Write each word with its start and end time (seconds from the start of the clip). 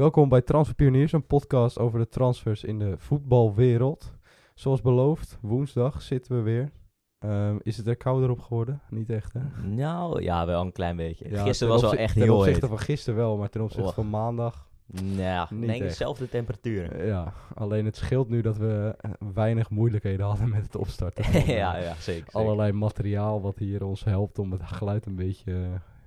Welkom 0.00 0.28
bij 0.28 0.42
Transfer 0.42 0.74
Pioniers, 0.74 1.12
een 1.12 1.26
podcast 1.26 1.78
over 1.78 1.98
de 1.98 2.08
transfers 2.08 2.64
in 2.64 2.78
de 2.78 2.94
voetbalwereld. 2.98 4.14
Zoals 4.54 4.80
beloofd, 4.80 5.38
woensdag 5.40 6.02
zitten 6.02 6.36
we 6.36 6.42
weer. 6.42 6.70
Ehm, 7.18 7.56
is 7.62 7.76
het 7.76 7.86
er 7.86 7.96
kouder 7.96 8.30
op 8.30 8.40
geworden? 8.40 8.80
Niet 8.90 9.10
echt, 9.10 9.32
hè? 9.32 9.40
Nou, 9.68 10.22
ja, 10.22 10.46
wel 10.46 10.60
een 10.60 10.72
klein 10.72 10.96
beetje. 10.96 11.30
Ja, 11.30 11.42
Gisteren 11.42 11.74
ten 11.74 11.82
was 11.82 11.90
wel 11.92 12.00
echt 12.00 12.14
Ten 12.14 12.22
heel 12.22 12.36
opzichte 12.36 12.60
heet. 12.60 12.68
van 12.68 12.78
gisteren 12.78 13.18
wel, 13.18 13.36
maar 13.36 13.48
ten 13.48 13.60
opzichte 13.60 13.92
van 13.92 14.10
maandag... 14.10 14.68
Nou, 14.86 15.46
Niet 15.50 15.60
ik 15.62 15.68
denk 15.68 15.80
echt. 15.80 15.90
dezelfde 15.90 16.28
temperaturen. 16.28 17.06
ja, 17.06 17.32
alleen 17.54 17.84
het 17.84 17.96
scheelt 17.96 18.28
nu 18.28 18.40
dat 18.40 18.56
we 18.56 18.94
eh, 18.98 19.10
weinig 19.34 19.70
moeilijkheden 19.70 20.26
hadden 20.26 20.48
met 20.48 20.62
het 20.62 20.76
opstarten. 20.76 21.24
ja, 21.46 21.76
ja, 21.76 21.80
zeker. 21.80 22.02
zeker. 22.02 22.32
allerlei 22.32 22.72
materiaal 22.72 23.40
wat 23.40 23.58
hier 23.58 23.84
ons 23.84 24.04
helpt 24.04 24.38
om 24.38 24.52
het 24.52 24.62
geluid 24.62 25.06
een 25.06 25.16
beetje 25.16 25.52
eh, 25.52 25.60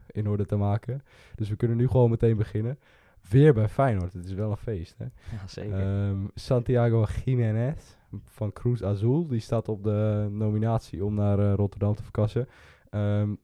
in 0.08 0.28
orde 0.28 0.46
te 0.46 0.56
maken. 0.56 1.04
Dus 1.36 1.50
we 1.50 1.56
kunnen 1.56 1.78
nu 1.78 1.88
gewoon 1.88 2.10
meteen 2.10 2.38
beginnen. 2.38 2.78
Weer 3.30 3.54
bij 3.54 3.70
Feyenoord. 3.70 4.14
Het 4.14 4.26
is 4.26 4.34
wel 4.34 4.52
een 4.52 4.58
feest, 4.58 4.96
hè? 4.98 5.04
Ja, 5.06 5.48
zeker. 5.48 5.80
Ehm, 5.80 6.28
Santiago 6.34 7.06
Jiménez 7.26 7.96
van 8.24 8.52
Cruz 8.54 8.82
Azul. 8.82 9.28
Die 9.28 9.40
staat 9.40 9.68
op 9.70 9.84
de 9.84 10.28
nominatie 10.32 11.06
om 11.06 11.14
naar 11.14 11.40
eh, 11.40 11.54
Rotterdam 11.54 11.96
te 11.96 12.04
verkassen. 12.04 12.48
Ehm, 12.90 13.36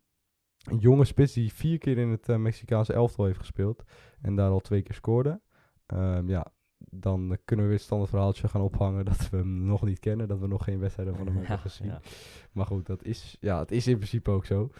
een 0.64 0.78
jonge 0.78 1.06
spits 1.06 1.34
die 1.34 1.54
vier 1.54 1.78
keer 1.78 1.98
in 1.98 2.10
het 2.10 2.30
eh, 2.30 2.36
Mexicaanse 2.36 2.94
elftal 2.94 3.26
heeft 3.26 3.40
gespeeld. 3.40 3.84
En 4.22 4.36
daar 4.36 4.50
al 4.50 4.60
twee 4.60 4.82
keer 4.82 4.96
scoorde. 4.96 5.42
Ehm, 5.86 6.30
ja, 6.30 6.46
dan 6.78 7.38
kunnen 7.46 7.66
we 7.66 7.72
weer 7.72 7.80
het 7.80 7.82
standaard 7.82 8.10
verhaaltje 8.10 8.48
gaan 8.48 8.62
ophangen 8.62 9.06
dat 9.06 9.30
we 9.30 9.38
hem 9.38 9.66
nog 9.66 9.84
niet 9.86 10.00
kennen. 10.00 10.28
Dat 10.28 10.40
we 10.40 10.48
nog 10.48 10.64
geen 10.64 10.80
wedstrijden 10.80 11.16
van 11.16 11.26
hem 11.28 11.36
Ja, 11.42 11.42
hebben 11.42 11.60
gezien. 11.60 11.88
ja. 11.88 12.02
Maar 12.52 12.66
goed, 12.66 12.86
dat 12.86 13.04
is, 13.04 13.38
ja, 13.40 13.60
het 13.60 13.72
is 13.72 13.88
in 13.88 13.96
principe 13.96 14.32
ook 14.32 14.46
zo. 14.46 14.72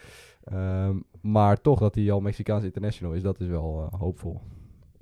Maar 1.22 1.62
toch 1.62 1.80
dat 1.80 1.96
hij 1.96 2.12
al 2.12 2.20
Mexicaans 2.22 2.64
international 2.64 3.14
is, 3.14 3.22
dat 3.22 3.40
is 3.40 3.48
wel 3.48 3.90
eh, 3.92 4.00
hoopvol. 4.00 4.42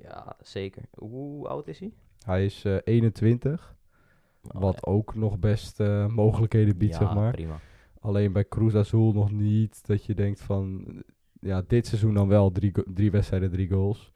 Ja, 0.10 0.36
zeker. 0.42 0.84
Hoe 0.98 1.48
oud 1.48 1.68
is 1.68 1.80
hij? 1.80 1.94
Hij 2.26 2.46
is 2.46 2.66
eh, 2.66 2.78
21. 2.84 3.76
Oh, 4.52 4.62
Wat 4.62 4.74
ja. 4.82 4.92
ook 4.92 5.16
nog 5.16 5.40
best 5.40 5.80
eh, 5.80 6.08
mogelijkheden 6.08 6.78
biedt, 6.78 6.94
Ja, 6.94 7.00
zeg 7.00 7.14
maar. 7.14 7.32
prima. 7.32 7.60
Alleen 8.00 8.32
bij 8.34 8.48
Cruz 8.48 8.76
Azul 8.76 9.14
nog 9.14 9.32
niet 9.32 9.88
dat 9.88 10.06
je 10.06 10.14
denkt 10.14 10.42
van... 10.42 10.86
Ja, 11.40 11.62
dit 11.68 11.88
seizoen 11.88 12.14
dan 12.14 12.28
wel 12.28 12.52
drie, 12.52 12.72
drie 12.94 13.12
wedstrijden, 13.12 13.52
drie 13.52 13.70
goals. 13.70 14.12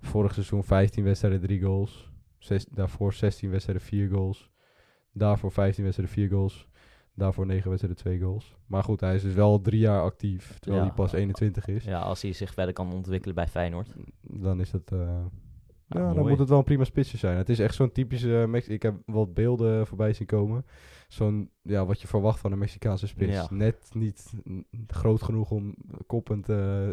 Vorig 0.00 0.32
seizoen 0.32 0.64
15 0.64 1.04
wedstrijden, 1.04 1.40
drie 1.40 1.62
goals. 1.62 2.10
Zes, 2.38 2.64
daarvoor 2.64 3.12
16 3.12 3.50
wedstrijden, 3.50 3.84
vier 3.84 4.08
goals. 4.08 4.50
Daarvoor 5.12 5.52
15 5.52 5.84
wedstrijden, 5.84 6.14
vier 6.14 6.28
goals. 6.28 6.68
Daarvoor 7.14 7.46
9 7.46 7.68
wedstrijden, 7.68 8.02
twee 8.02 8.20
goals. 8.20 8.54
Maar 8.66 8.82
goed, 8.84 9.00
hij 9.00 9.14
is 9.14 9.22
dus 9.22 9.34
wel 9.34 9.60
drie 9.60 9.80
jaar 9.80 10.02
actief, 10.02 10.58
terwijl 10.58 10.82
Ja. 10.82 10.88
hij 10.88 10.96
pas 10.96 11.12
21 11.12 11.66
is. 11.66 11.84
Ja, 11.84 12.00
als 12.00 12.22
hij 12.22 12.32
zich 12.32 12.52
verder 12.54 12.74
kan 12.74 12.92
ontwikkelen 12.92 13.34
bij 13.34 13.46
Feyenoord. 13.48 13.94
Dan 14.20 14.60
is 14.60 14.72
het... 14.72 14.92
eh, 14.92 15.24
ja, 15.86 16.14
dan 16.14 16.28
moet 16.28 16.38
het 16.38 16.48
wel 16.48 16.58
een 16.58 16.64
prima 16.64 16.84
spitsje 16.84 17.16
zijn. 17.16 17.36
Het 17.36 17.48
is 17.48 17.58
echt 17.58 17.74
zo'n 17.74 17.92
typische... 17.92 18.44
Mex 18.48 18.68
ik 18.68 18.82
heb 18.82 18.94
wat 19.06 19.34
beelden 19.34 19.86
voorbij 19.86 20.12
zien 20.12 20.26
komen. 20.26 20.64
Zo'n, 21.08 21.50
ja, 21.62 21.86
wat 21.86 22.00
je 22.00 22.06
verwacht 22.06 22.40
van 22.40 22.52
een 22.52 22.58
Mexicaanse 22.58 23.06
spits. 23.06 23.32
Ja. 23.36 23.46
Net 23.50 23.90
niet 23.94 24.32
groot 24.86 25.22
genoeg 25.22 25.50
om 25.50 25.74
koppend 26.06 26.48
eh, 26.48 26.90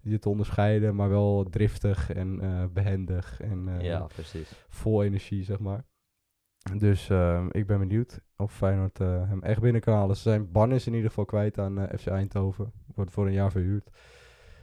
je 0.00 0.18
te 0.18 0.28
onderscheiden, 0.28 0.94
maar 0.94 1.08
wel 1.08 1.46
driftig 1.50 2.10
en 2.12 2.40
eh, 2.40 2.64
behendig 2.72 3.40
en 3.40 3.68
eh, 3.68 3.84
ja, 3.84 4.00
precies. 4.14 4.66
vol 4.68 5.02
energie, 5.02 5.44
zeg 5.44 5.58
maar. 5.58 5.84
Dus 6.78 7.08
eh, 7.10 7.44
ik 7.50 7.66
ben 7.66 7.78
benieuwd 7.78 8.20
of 8.36 8.52
Feyenoord 8.56 9.00
eh, 9.00 9.28
hem 9.28 9.42
echt 9.42 9.60
binnen 9.60 9.80
kan 9.80 9.94
halen. 9.94 10.16
Ze 10.16 10.22
zijn 10.22 10.50
Bannis 10.52 10.86
in 10.86 10.92
ieder 10.94 11.08
geval 11.08 11.24
kwijt 11.24 11.58
aan 11.58 11.78
eh, 11.78 11.98
FC 11.98 12.06
Eindhoven. 12.06 12.72
Wordt 12.94 13.10
voor 13.10 13.26
een 13.26 13.32
jaar 13.32 13.50
verhuurd. 13.50 13.90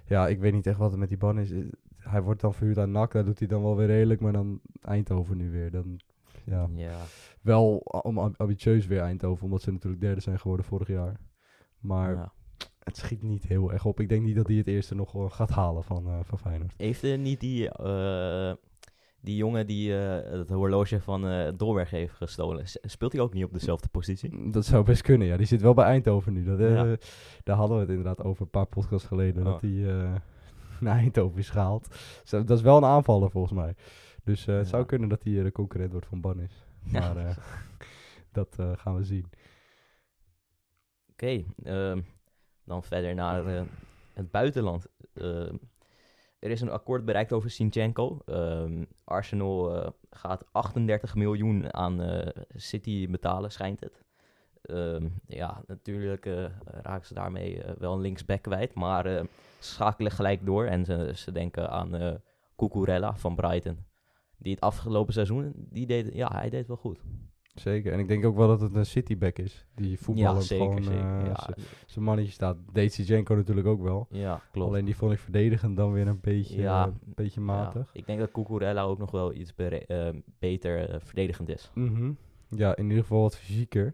Ja, 0.05 0.27
ik 0.27 0.39
weet 0.39 0.53
niet 0.53 0.67
echt 0.67 0.77
wat 0.77 0.91
er 0.91 0.99
met 0.99 1.09
die 1.09 1.17
Bannis 1.17 1.49
is. 1.49 1.65
Hij 1.97 2.21
wordt 2.21 2.41
dan 2.41 2.53
verhuurd 2.53 2.77
aan 2.77 2.91
NAC, 2.91 3.11
daar 3.11 3.25
doet 3.25 3.39
hij 3.39 3.47
dan 3.47 3.61
wel 3.63 3.75
weer 3.75 3.87
redelijk. 3.87 4.21
Maar 4.21 4.31
dan 4.33 4.59
Eindhoven 4.81 5.37
nu 5.37 5.51
weer. 5.51 5.71
Dan, 5.71 5.99
ja, 6.45 6.67
Ja. 6.75 6.97
wel 7.41 7.75
om 7.77 8.19
am- 8.19 8.33
ambitieus 8.37 8.87
weer 8.87 9.01
Eindhoven, 9.01 9.45
omdat 9.45 9.61
ze 9.61 9.71
natuurlijk 9.71 10.01
derde 10.01 10.21
zijn 10.21 10.39
geworden 10.39 10.65
vorig 10.65 10.87
jaar. 10.87 11.19
Maar 11.79 12.13
ja. 12.15 12.31
het 12.83 12.97
schiet 12.97 13.21
niet 13.23 13.43
heel 13.43 13.71
erg 13.71 13.85
op. 13.85 13.99
Ik 13.99 14.09
denk 14.09 14.23
niet 14.23 14.35
dat 14.35 14.47
hij 14.47 14.55
het 14.55 14.67
eerste 14.67 14.95
nog 14.95 15.35
gaat 15.35 15.49
halen 15.49 15.83
van, 15.83 16.07
eh, 16.07 16.19
van 16.23 16.39
Feyenoord. 16.39 16.73
Heeft 16.77 17.03
er 17.03 17.17
niet 17.17 17.39
die, 17.39 17.69
eh, 17.69 18.53
die 19.21 19.35
jongen 19.35 19.67
die 19.67 19.97
eh, 19.97 20.31
het 20.31 20.49
horloge 20.49 21.01
van 21.01 21.27
eh 21.27 21.51
Dolberg 21.57 21.89
heeft 21.89 22.13
gestolen, 22.13 22.63
speelt 22.65 23.11
hij 23.11 23.21
ook 23.21 23.33
niet 23.33 23.43
op 23.43 23.53
dezelfde 23.53 23.87
positie? 23.87 24.51
Dat 24.51 24.65
zou 24.65 24.83
best 24.83 25.01
kunnen, 25.01 25.27
ja. 25.27 25.37
Die 25.37 25.45
zit 25.45 25.61
wel 25.61 25.73
bij 25.73 25.85
Eindhoven 25.85 26.33
nu. 26.33 26.43
Dat, 26.43 26.59
eh, 26.59 26.73
Ja. 26.73 26.95
Daar 27.43 27.55
hadden 27.55 27.75
we 27.75 27.81
het 27.81 27.89
inderdaad 27.91 28.23
over 28.23 28.41
een 28.41 28.49
paar 28.49 28.65
podcasts 28.65 29.07
geleden. 29.07 29.45
Oh. 29.45 29.51
Dat 29.51 29.61
hij 29.61 29.89
eh, 29.89 30.15
naar 30.85 30.97
Eindhoven 30.97 31.39
is 31.39 31.49
gehaald. 31.49 31.87
Dat 32.29 32.49
is 32.49 32.61
wel 32.61 32.77
een 32.77 32.83
aanvaller 32.85 33.31
volgens 33.31 33.53
mij. 33.53 33.75
Dus 34.23 34.45
het 34.45 34.55
Ja. 34.55 34.63
zou 34.63 34.85
kunnen 34.85 35.09
dat 35.09 35.23
hij 35.23 35.43
de 35.43 35.51
concurrent 35.51 35.91
wordt 35.91 36.07
van 36.07 36.21
Bannis. 36.21 36.65
Maar 36.91 37.37
dat 38.31 38.55
gaan 38.75 38.95
we 38.95 39.03
zien. 39.03 39.25
Oké, 41.11 41.43
ehm, 41.63 42.01
dan 42.65 42.83
verder 42.83 43.15
naar 43.15 43.65
het 44.13 44.31
buitenland. 44.31 44.85
Er 46.39 46.49
is 46.51 46.61
een 46.61 46.69
akkoord 46.69 47.05
bereikt 47.05 47.33
over 47.33 47.51
Sinchenko. 47.51 48.19
Ehm, 48.25 48.83
Arsenal 49.03 49.75
eh, 49.75 49.89
gaat 50.09 50.45
38 50.51 51.15
miljoen 51.15 51.73
aan 51.73 52.01
eh, 52.01 52.43
City 52.55 53.09
betalen, 53.09 53.51
schijnt 53.51 53.79
het. 53.79 54.03
Ehm, 54.61 55.07
ja, 55.25 55.63
natuurlijk 55.67 56.25
eh, 56.25 56.45
raken 56.65 57.07
ze 57.07 57.13
daarmee 57.13 57.61
wel 57.77 57.93
een 57.93 58.01
linksback 58.01 58.41
kwijt, 58.41 58.73
maar 58.73 59.25
schakelen 59.59 60.11
gelijk 60.11 60.45
door 60.45 60.65
en 60.65 60.85
ze, 61.15 61.31
denken 61.31 61.69
aan 61.69 62.21
Cucurella 62.55 63.15
van 63.15 63.35
Brighton. 63.35 63.85
Die 64.37 64.53
het 64.53 64.61
afgelopen 64.61 65.13
seizoen, 65.13 65.53
die 65.55 65.85
deed, 65.85 66.13
ja, 66.13 66.31
hij 66.31 66.49
deed 66.49 66.67
wel 66.67 66.77
goed. 66.77 66.99
Zeker. 67.59 67.93
En 67.93 67.99
ik 67.99 68.07
denk 68.07 68.25
ook 68.25 68.35
wel 68.35 68.47
dat 68.47 68.61
het 68.61 68.75
een 68.75 68.85
cityback 68.85 69.37
is. 69.37 69.65
Die 69.75 69.97
ja, 70.13 70.39
zeker, 70.39 70.65
gewoon 70.65 70.83
zeker. 70.83 70.99
eh, 71.19 71.25
ja, 71.25 71.47
zijn 71.85 72.05
mannetje 72.05 72.31
staat. 72.31 72.57
Deed 72.71 72.93
Zinchenko 72.93 73.35
natuurlijk 73.35 73.67
ook 73.67 73.81
wel. 73.81 74.07
ja, 74.09 74.41
klopt. 74.51 74.69
Alleen 74.69 74.85
die 74.85 74.95
vond 74.95 75.11
ik 75.11 75.19
verdedigend 75.19 75.77
dan 75.77 75.91
weer 75.91 76.07
een 76.07 76.19
beetje, 76.21 76.61
Ja. 76.61 76.85
eh, 76.85 76.91
een 77.05 77.13
beetje 77.15 77.41
matig. 77.41 77.89
Ja, 77.93 77.99
ik 77.99 78.05
denk 78.05 78.19
dat 78.19 78.31
Cucurella 78.31 78.83
ook 78.83 78.97
nog 78.97 79.11
wel 79.11 79.33
iets 79.33 79.53
eh, 79.55 80.09
beter 80.39 81.01
verdedigend 81.01 81.49
is. 81.49 81.71
Mhm. 81.73 82.11
Ja, 82.49 82.75
in 82.75 82.83
ieder 82.83 83.01
geval 83.01 83.21
wat 83.21 83.37
fysieker. 83.37 83.93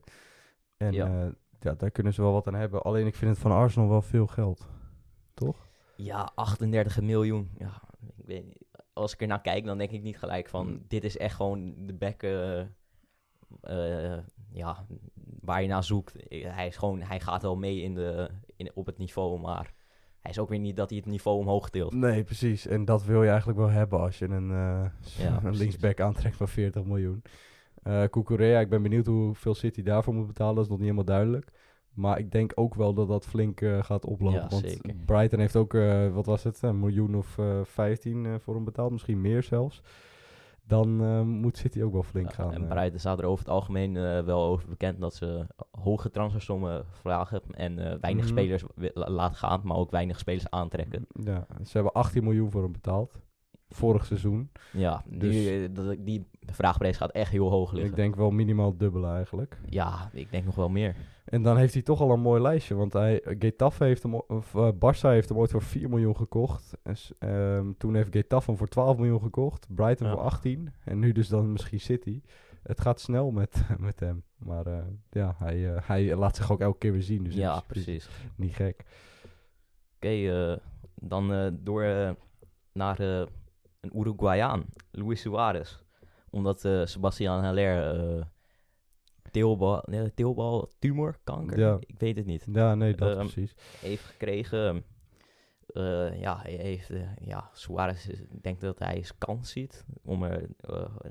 En 0.78 0.94
Ja. 0.94 1.34
daar 1.60 1.92
kunnen 1.92 2.14
ze 2.14 2.22
wel 2.22 2.32
wat 2.32 2.48
aan 2.48 2.54
hebben. 2.56 2.82
Alleen 2.82 3.08
ik 3.08 3.16
vind 3.16 3.32
het 3.32 3.40
van 3.40 3.52
Arsenal 3.52 3.90
wel 3.90 4.02
veel 4.02 4.28
geld. 4.28 4.68
Toch? 5.34 5.68
Ja, 5.96 6.32
38 6.36 7.02
miljoen. 7.02 7.50
Ja, 7.58 7.82
ik 8.18 8.26
weet 8.26 8.46
niet. 8.46 8.64
Als 8.94 9.14
ik 9.14 9.22
er 9.22 9.28
naar 9.28 9.42
kijk, 9.42 9.66
dan 9.66 9.78
denk 9.78 9.92
ik 9.92 10.02
niet 10.04 10.18
gelijk 10.18 10.50
van... 10.50 10.68
Mm. 10.68 10.84
Dit 10.88 11.04
is 11.04 11.18
echt 11.18 11.36
gewoon 11.36 11.74
de 11.86 11.94
back 11.94 12.22
eh, 13.62 14.18
ja, 14.52 14.86
waar 15.42 15.62
je 15.62 15.68
naar 15.68 15.84
zoekt. 15.84 16.14
Hij, 16.30 16.68
is 16.68 16.78
gewoon, 16.78 17.02
hij 17.02 17.20
gaat 17.20 17.42
wel 17.42 17.56
mee 17.56 17.82
in 17.82 17.94
de, 17.94 18.30
in, 18.56 18.72
op 18.74 18.86
het 18.86 18.98
niveau, 18.98 19.40
maar... 19.40 19.74
Hij 20.20 20.34
is 20.34 20.40
ook 20.40 20.50
weer 20.50 20.60
niet 20.60 20.76
dat 20.76 20.90
hij 20.90 20.98
het 20.98 21.08
niveau 21.08 21.40
omhoog 21.40 21.70
tilt. 21.70 21.94
Nee, 21.94 22.24
precies. 22.24 22.68
En 22.68 22.86
dat 22.86 23.04
wil 23.04 23.24
je 23.24 23.30
eigenlijk 23.30 23.60
wel 23.60 23.70
hebben 23.70 24.00
als 24.00 24.20
je 24.20 24.26
een, 24.26 24.52
eh, 24.52 24.86
Ja, 25.26 25.40
een 25.44 25.56
linksback 25.56 26.00
aantrekt 26.00 26.36
van 26.36 26.48
40 26.48 26.84
miljoen. 26.84 27.22
Cucurella, 28.10 28.60
ik 28.60 28.70
ben 28.70 28.82
benieuwd 28.82 29.06
hoeveel 29.06 29.54
City 29.54 29.84
daarvoor 29.84 30.14
moet 30.14 30.28
betalen. 30.28 30.56
Dat 30.56 30.64
is 30.64 30.70
nog 30.70 30.80
niet 30.80 30.88
helemaal 30.88 31.16
duidelijk. 31.16 31.52
Maar 31.94 32.20
ik 32.20 32.32
denk 32.32 32.52
ook 32.56 32.76
wel 32.76 32.94
dat 32.94 33.08
dat 33.08 33.26
flink 33.26 33.62
gaat 33.80 34.06
oplopen. 34.06 34.42
Ja, 34.42 34.48
want 34.48 34.70
zeker. 34.70 34.96
Brighton 35.06 35.40
heeft 35.40 35.56
ook, 35.56 35.74
wat 36.14 36.26
was 36.26 36.44
het, 36.44 36.62
een 36.62 36.80
miljoen 36.80 37.16
of 37.16 37.38
eh 37.38 37.60
15 37.64 38.26
eh, 38.26 38.34
voor 38.40 38.56
hem 38.56 38.64
betaald. 38.64 38.92
Misschien 38.92 39.22
meer 39.22 39.44
zelfs. 39.44 39.82
Dan 40.68 41.02
eh, 41.04 41.22
moet 41.22 41.58
City 41.58 41.82
ook 41.82 41.94
wel 41.94 42.04
flink 42.04 42.34
gaan. 42.34 42.54
en 42.54 42.62
eh, 42.62 42.68
Brighton 42.68 43.00
staat 43.00 43.20
er 43.20 43.26
over 43.26 43.46
het 43.46 43.54
algemeen 43.54 43.98
eh, 43.98 44.20
wel 44.22 44.44
over 44.44 44.70
bekend 44.70 45.00
dat 45.02 45.14
ze 45.16 45.46
hoge 45.72 46.12
transfersommen 46.12 46.86
vragen 46.92 47.42
en 47.52 47.80
eh, 47.80 47.98
weinig 48.02 48.24
Mhm. 48.24 48.34
spelers 48.34 48.64
laten 48.94 49.38
gaan, 49.38 49.62
maar 49.64 49.78
ook 49.78 49.92
weinig 49.92 50.20
spelers 50.20 50.50
aantrekken. 50.50 51.06
Ja, 51.24 51.48
ze 51.64 51.72
hebben 51.72 51.94
18 51.94 52.24
miljoen 52.24 52.52
voor 52.52 52.62
hem 52.64 52.72
betaald. 52.72 53.20
Vorig 53.76 54.06
seizoen. 54.06 54.50
Ja, 54.74 55.04
Dus- 55.08 55.34
nu, 55.34 55.64
eh, 55.64 55.70
dat, 55.74 55.96
die 56.00 56.28
vraagprijs 56.46 56.98
gaat 56.98 57.12
echt 57.12 57.32
heel 57.32 57.50
hoog 57.50 57.72
liggen. 57.72 57.90
Ik 57.90 57.96
denk 57.96 58.16
wel 58.16 58.32
minimaal 58.32 58.70
het 58.70 58.80
dubbele 58.80 59.08
eigenlijk. 59.08 59.58
Ja, 59.70 60.10
ik 60.14 60.32
denk 60.32 60.46
nog 60.46 60.56
wel 60.56 60.70
meer. 60.70 60.96
En 61.26 61.42
dan 61.42 61.58
heeft 61.58 61.74
hij 61.74 61.82
toch 61.84 62.02
al 62.02 62.12
een 62.12 62.20
mooi 62.22 62.42
lijstje. 62.42 62.76
Want 62.76 62.94
hij, 62.94 63.22
Getafe 63.40 63.84
heeft 63.84 64.04
hem, 64.04 64.14
of 64.16 64.56
eh, 64.56 64.70
Barça 64.74 65.02
heeft 65.10 65.30
hem 65.30 65.38
ooit 65.38 65.52
voor 65.52 65.62
4 65.62 65.90
miljoen 65.90 66.16
gekocht. 66.16 66.78
En, 66.84 66.96
ehm, 67.20 67.72
toen 67.78 67.96
heeft 67.96 68.12
Getafe 68.12 68.46
hem 68.50 68.58
voor 68.58 68.68
12 68.68 68.98
miljoen 68.98 69.22
gekocht. 69.22 69.68
Brighton 69.76 70.08
Ja. 70.08 70.14
voor 70.14 70.22
18. 70.22 70.74
En 70.84 71.00
nu 71.00 71.12
dus 71.12 71.28
dan 71.28 71.52
misschien 71.52 71.80
City. 71.80 72.22
Het 72.64 72.82
gaat 72.82 73.00
snel 73.00 73.32
met, 73.32 73.64
met 73.80 74.00
hem. 74.00 74.24
Maar 74.38 74.66
eh, 74.68 74.84
ja, 75.10 75.36
hij, 75.38 75.80
hij 75.84 76.16
laat 76.16 76.36
zich 76.36 76.52
ook 76.52 76.62
elke 76.62 76.78
keer 76.78 76.92
weer 76.92 77.02
zien. 77.04 77.24
Dus 77.24 77.36
ja, 77.36 77.62
precies. 77.68 78.10
niet 78.36 78.56
gek. 78.56 78.86
Oké, 79.96 80.08
eh, 80.08 80.58
dan 80.96 81.34
eh, 81.34 81.48
door 81.60 82.16
naar 82.74 83.00
eh, 83.00 83.26
een 83.86 84.00
Uruguayaan, 84.00 84.66
Luis 84.92 85.22
Suarez. 85.22 85.78
Omdat 86.30 86.66
eh 86.66 86.86
Sebastian 86.86 87.44
Haller 87.44 87.96
eh 88.18 88.24
teelbal, 89.32 89.84
nee, 89.86 90.14
teelbal, 90.14 90.72
tumor, 90.80 91.18
kanker, 91.24 91.60
Ja. 91.60 91.78
ik 91.80 92.00
weet 92.00 92.16
het 92.16 92.26
niet, 92.26 92.48
Ja, 92.52 92.76
nee, 92.76 92.96
dat 92.96 93.10
Ehm, 93.10 93.18
precies. 93.20 93.56
heeft 93.80 94.04
gekregen. 94.04 94.84
Eh, 95.68 96.20
ja, 96.20 96.38
hij 96.42 96.52
heeft, 96.54 96.92
ja, 97.22 97.50
Suarez, 97.54 98.08
is- 98.08 98.20
ik 98.22 98.44
denk 98.44 98.60
dat 98.60 98.80
hij 98.80 99.06
kans 99.18 99.50
ziet. 99.52 99.86
Om 100.04 100.24
er, 100.24 100.50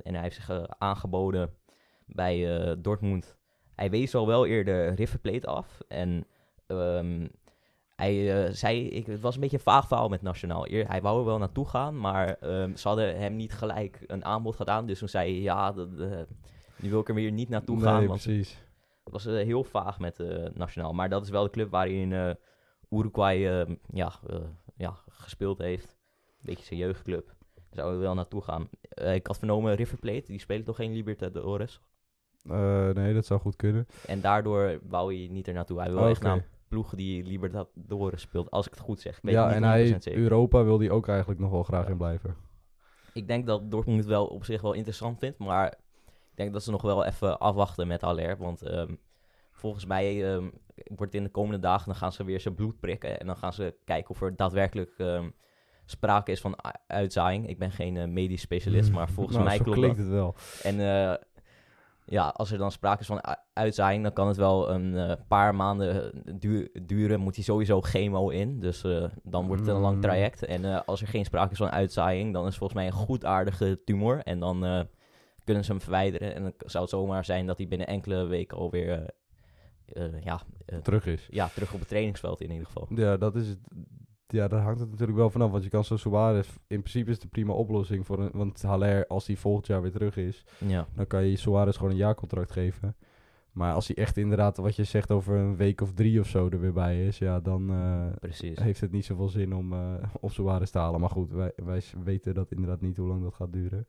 en 0.03 0.15
hij 0.15 0.23
heeft 0.23 0.35
zich 0.37 0.69
aangeboden 0.79 1.55
bij 2.07 2.47
Dortmund. 2.81 3.37
Hij 3.75 3.91
wees 3.91 4.15
al 4.15 4.27
wel 4.27 4.47
eerder 4.47 4.95
River 4.95 5.19
Plate 5.19 5.47
af. 5.47 5.81
En 5.89 6.27
ehm, 6.67 7.27
hij 7.95 8.45
eh, 8.47 8.53
zei, 8.53 8.89
ik, 8.89 9.07
het 9.07 9.21
was 9.21 9.35
een 9.35 9.41
beetje 9.41 9.57
een 9.57 9.63
vaag 9.63 9.87
verhaal 9.87 10.09
met 10.09 10.23
Nationaal. 10.23 10.71
Eer, 10.71 10.89
hij 10.89 11.03
wou 11.03 11.19
er 11.19 11.25
wel 11.25 11.39
naartoe 11.39 11.69
gaan, 11.69 12.01
maar 12.01 12.37
ehm, 12.41 12.77
ze 12.77 12.89
hadden 12.89 13.19
hem 13.19 13.37
niet 13.37 13.53
gelijk 13.53 14.05
een 14.07 14.25
aanbod 14.25 14.57
gedaan. 14.57 14.87
Dus 14.87 14.99
toen 14.99 15.09
zei 15.09 15.33
hij, 15.33 15.41
ja, 15.43 15.73
dat, 15.73 15.89
eh, 15.99 16.21
nu 16.77 16.91
wil 16.91 17.01
ik 17.01 17.09
er 17.09 17.15
weer 17.15 17.33
niet 17.33 17.49
naartoe 17.49 17.81
gaan. 17.81 18.07
Want 18.07 18.23
precies. 18.23 18.59
het 19.05 19.13
was 19.13 19.27
eh, 19.27 19.35
heel 19.35 19.65
vaag 19.65 19.99
met 19.99 20.23
Nationaal. 20.55 20.93
Maar 20.93 21.09
dat 21.09 21.23
is 21.23 21.31
wel 21.31 21.43
de 21.43 21.51
club 21.51 21.71
waarin 21.71 22.37
Uruguay 22.91 23.47
eh, 23.47 23.75
ja, 23.91 24.13
ja, 24.77 24.95
gespeeld 25.09 25.59
heeft. 25.59 25.97
Een 26.27 26.51
beetje 26.51 26.65
zijn 26.65 26.79
jeugdclub. 26.81 27.27
Daar 27.27 27.65
zouden 27.71 27.99
we 27.99 28.05
wel 28.05 28.15
naartoe 28.15 28.43
gaan. 28.43 28.69
Ik 29.15 29.27
had 29.27 29.39
vernomen 29.39 29.75
River 29.75 29.99
Plate, 29.99 30.27
die 30.27 30.41
spelen 30.41 30.65
toch 30.65 30.77
geen 30.77 30.93
Libertadores. 30.93 31.81
Nee, 32.43 33.15
dat 33.15 33.27
zou 33.27 33.41
goed 33.41 33.57
kunnen. 33.57 33.87
En 34.07 34.21
daardoor 34.21 34.79
wou 34.83 35.17
hij 35.17 35.29
niet 35.31 35.47
er 35.47 35.55
naartoe. 35.55 35.79
Hij 35.81 35.91
wil 35.91 35.99
Oké. 35.99 36.09
echt 36.09 36.23
naar 36.23 36.45
ploeg 36.75 36.95
die 36.95 37.25
Libertadores 37.25 38.21
speelt, 38.21 38.51
als 38.51 38.67
ik 38.67 38.73
het 38.73 38.81
goed 38.83 39.01
zeg. 39.01 39.17
Ik 39.17 39.23
weet 39.23 39.35
Ja, 39.35 39.53
en 39.53 39.63
hij, 39.63 39.93
100% 39.93 39.97
zeker. 40.03 40.21
Europa 40.21 40.65
wil 40.65 40.79
hij 40.79 40.91
ook 40.91 41.09
eigenlijk 41.09 41.41
nog 41.41 41.51
wel 41.51 41.63
graag 41.63 41.85
Ja. 41.85 41.91
in 41.91 41.97
blijven. 41.97 42.37
Ik 43.13 43.29
denk 43.29 43.47
dat 43.47 43.71
Dortmund 43.71 43.99
het 43.99 44.09
wel 44.09 44.27
op 44.27 44.45
zich 44.45 44.61
wel 44.63 44.73
interessant 44.73 45.19
vindt, 45.19 45.39
maar 45.39 45.67
ik 46.07 46.35
denk 46.35 46.53
dat 46.53 46.63
ze 46.63 46.71
nog 46.71 46.83
wel 46.83 47.05
even 47.05 47.39
afwachten 47.39 47.87
met 47.87 48.01
Haller. 48.01 48.37
Want 48.37 48.63
ehm, 48.63 48.95
volgens 49.53 49.87
mij 49.87 50.33
ehm, 50.35 50.43
wordt 50.75 51.13
het 51.13 51.15
in 51.15 51.23
de 51.23 51.31
komende 51.31 51.59
dagen, 51.59 51.87
dan 51.87 51.95
gaan 51.97 52.13
ze 52.13 52.25
weer 52.25 52.41
zijn 52.41 52.55
bloed 52.55 52.81
prikken. 52.81 53.21
En 53.21 53.27
dan 53.27 53.37
gaan 53.37 53.53
ze 53.53 53.75
kijken 53.85 54.11
of 54.11 54.23
er 54.23 54.37
daadwerkelijk 54.37 54.95
ehm, 54.99 55.31
sprake 55.85 56.31
is 56.31 56.41
van 56.41 56.57
uitzaaiing. 56.87 57.49
Ik 57.49 57.59
ben 57.59 57.71
geen 57.71 57.97
eh, 57.97 58.09
medisch 58.09 58.41
specialist, 58.41 58.93
maar 58.93 59.09
volgens 59.11 59.37
Nou, 59.37 59.49
mij 59.49 59.59
klopt 59.59 59.97
het 59.97 60.09
wel. 60.09 60.35
En 60.63 60.81
eh, 60.81 61.15
ja, 62.07 62.29
als 62.29 62.51
er 62.53 62.59
dan 62.59 62.73
sprake 62.73 63.01
is 63.01 63.07
van 63.07 63.21
uitzaaiing, 63.53 64.03
dan 64.03 64.13
kan 64.13 64.29
het 64.29 64.37
wel 64.37 64.71
een 64.71 64.97
eh, 64.97 65.13
paar 65.29 65.55
maanden 65.55 66.13
duur- 66.39 66.71
duren. 66.83 67.21
Moet 67.21 67.35
hij 67.35 67.45
sowieso 67.45 67.81
chemo 67.81 68.29
in. 68.29 68.61
Dus 68.61 68.85
eh, 68.85 69.05
dan 69.23 69.47
wordt 69.47 69.63
het 69.63 69.71
een 69.75 69.81
lang 69.81 69.95
Mm. 69.95 70.01
traject. 70.01 70.45
En 70.45 70.65
eh, 70.65 70.81
als 70.87 71.01
er 71.01 71.09
geen 71.09 71.25
sprake 71.25 71.53
is 71.53 71.59
van 71.59 71.71
uitzaaiing, 71.71 72.33
dan 72.33 72.43
is 72.43 72.49
het 72.49 72.57
volgens 72.59 72.79
mij 72.79 72.87
een 72.89 72.93
goedaardige 73.07 73.81
tumor. 73.85 74.19
En 74.23 74.41
dan 74.41 74.65
eh, 74.65 74.81
kunnen 75.45 75.65
ze 75.65 75.71
hem 75.71 75.81
verwijderen. 75.81 76.35
En 76.35 76.43
dan 76.43 76.53
zou 76.59 76.83
het 76.83 76.93
zomaar 76.93 77.25
zijn 77.25 77.47
dat 77.47 77.59
hij 77.59 77.69
binnen 77.69 77.87
enkele 77.87 78.25
weken 78.27 78.57
alweer 78.59 78.91
eh, 79.87 80.05
eh, 80.05 80.23
ja, 80.25 80.41
eh, 80.67 80.79
Terug 80.79 81.07
is. 81.07 81.27
ja, 81.31 81.49
terug 81.55 81.73
op 81.73 81.79
het 81.79 81.89
trainingsveld 81.89 82.41
in 82.41 82.51
ieder 82.51 82.67
geval. 82.67 82.87
Ja, 82.95 83.17
dat 83.17 83.37
is 83.37 83.49
het. 83.49 83.59
Ja, 84.35 84.49
daar 84.49 84.61
hangt 84.61 84.81
het 84.81 84.91
natuurlijk 84.91 85.19
wel 85.19 85.31
vanaf. 85.31 85.51
Want 85.51 85.65
je 85.65 85.71
kan 85.71 85.85
zo 85.85 85.97
Suarez... 85.97 86.49
In 86.49 86.81
principe 86.81 87.09
is 87.09 87.15
het 87.15 87.25
een 87.25 87.31
prima 87.31 87.53
oplossing 87.53 88.07
voor 88.07 88.19
een... 88.19 88.31
Want 88.33 88.63
Haller, 88.63 89.07
als 89.07 89.27
hij 89.27 89.37
volgend 89.37 89.67
jaar 89.67 89.83
weer 89.83 89.93
terug 89.93 90.17
is... 90.17 90.45
Ja, 90.59 90.87
dan 90.95 91.07
kan 91.07 91.25
je 91.25 91.37
Suarez 91.37 91.77
gewoon 91.77 91.93
een 91.93 91.97
jaarcontract 91.99 92.53
geven. 92.53 92.97
Maar 93.53 93.75
als 93.75 93.87
hij 93.87 93.97
echt 93.97 94.17
inderdaad, 94.17 94.57
wat 94.57 94.77
je 94.77 94.85
zegt, 94.85 95.11
over 95.11 95.37
een 95.37 95.57
week 95.57 95.81
of 95.81 95.93
drie 95.93 96.21
of 96.21 96.29
zo 96.29 96.49
er 96.49 96.61
weer 96.61 96.73
bij 96.73 97.07
is... 97.07 97.19
Ja, 97.19 97.41
dan 97.41 97.71
eh, 97.71 98.31
heeft 98.55 98.81
het 98.81 98.93
niet 98.93 99.05
zoveel 99.05 99.29
zin 99.29 99.55
om, 99.55 99.73
eh 99.73 99.95
om 100.21 100.31
Suarez 100.31 100.71
te 100.71 100.79
halen. 100.79 101.01
Maar 101.01 101.11
goed, 101.11 101.31
wij, 101.31 101.53
wij 101.57 101.83
weten 102.05 102.35
dat 102.35 102.51
inderdaad 102.51 102.81
niet 102.81 102.97
hoe 102.97 103.09
lang 103.09 103.23
dat 103.23 103.35
gaat 103.35 103.53
duren. 103.53 103.87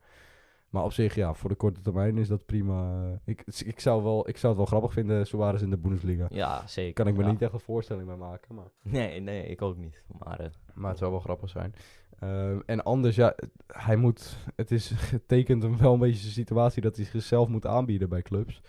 Maar 0.75 0.83
op 0.83 0.94
zich, 0.94 1.16
ja, 1.16 1.33
voor 1.33 1.50
de 1.50 1.56
korte 1.56 1.81
termijn 1.81 2.18
is 2.18 2.27
dat 2.27 2.45
prima. 2.45 3.04
Ik, 3.25 3.44
ik, 3.66 3.80
zou, 3.80 4.04
wel, 4.04 4.30
ik 4.30 4.38
zou 4.38 4.48
het 4.48 4.57
wel 4.57 4.66
grappig 4.66 4.94
vinden, 4.94 5.27
Suarez 5.27 5.62
in 5.62 5.69
de 5.69 5.77
Bundesliga. 5.77 6.25
Ja, 6.30 6.68
zeker. 6.68 6.94
Kan 6.94 7.07
ik 7.07 7.18
me 7.18 7.24
Ja. 7.24 7.31
niet 7.31 7.42
echt 7.42 7.54
een 7.54 7.60
voorstelling 7.60 8.07
bij 8.07 8.16
maken, 8.16 8.56
maar... 8.56 8.66
Nee, 8.81 9.19
nee, 9.19 9.48
ik 9.48 9.62
ook 9.62 9.77
niet. 9.77 10.04
Maar 10.19 10.39
eh, 10.39 10.50
Maar 10.74 10.89
het 10.89 10.98
zou 11.00 11.12
wel 11.12 11.19
grappig 11.19 11.50
zijn. 11.50 11.74
Ehm, 12.19 12.60
en 12.66 12.83
anders, 12.83 13.16
ja, 13.16 13.36
hij 13.68 13.95
moet. 13.95 14.38
Het 14.56 14.72
is 14.72 14.89
getekend 14.89 15.63
hem 15.63 15.77
wel 15.77 15.94
een 15.94 16.00
beetje 16.00 16.19
zijn 16.22 16.33
situatie 16.33 16.81
dat 16.81 16.95
hij 16.95 17.06
zichzelf 17.06 17.48
moet 17.48 17.66
aanbieden 17.66 18.10
bij 18.10 18.22
clubs. 18.22 18.62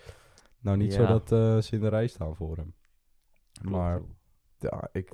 Nou, 0.59 0.77
niet 0.77 0.93
zo 0.93 1.05
dat 1.05 1.31
eh, 1.31 1.57
ze 1.57 1.75
in 1.75 1.81
de 1.81 1.87
rij 1.89 2.07
staan 2.07 2.35
voor 2.35 2.55
hem. 2.55 2.73
klopt. 3.53 3.69
Maar 3.75 4.01
ja, 4.59 4.89
ik 4.91 5.11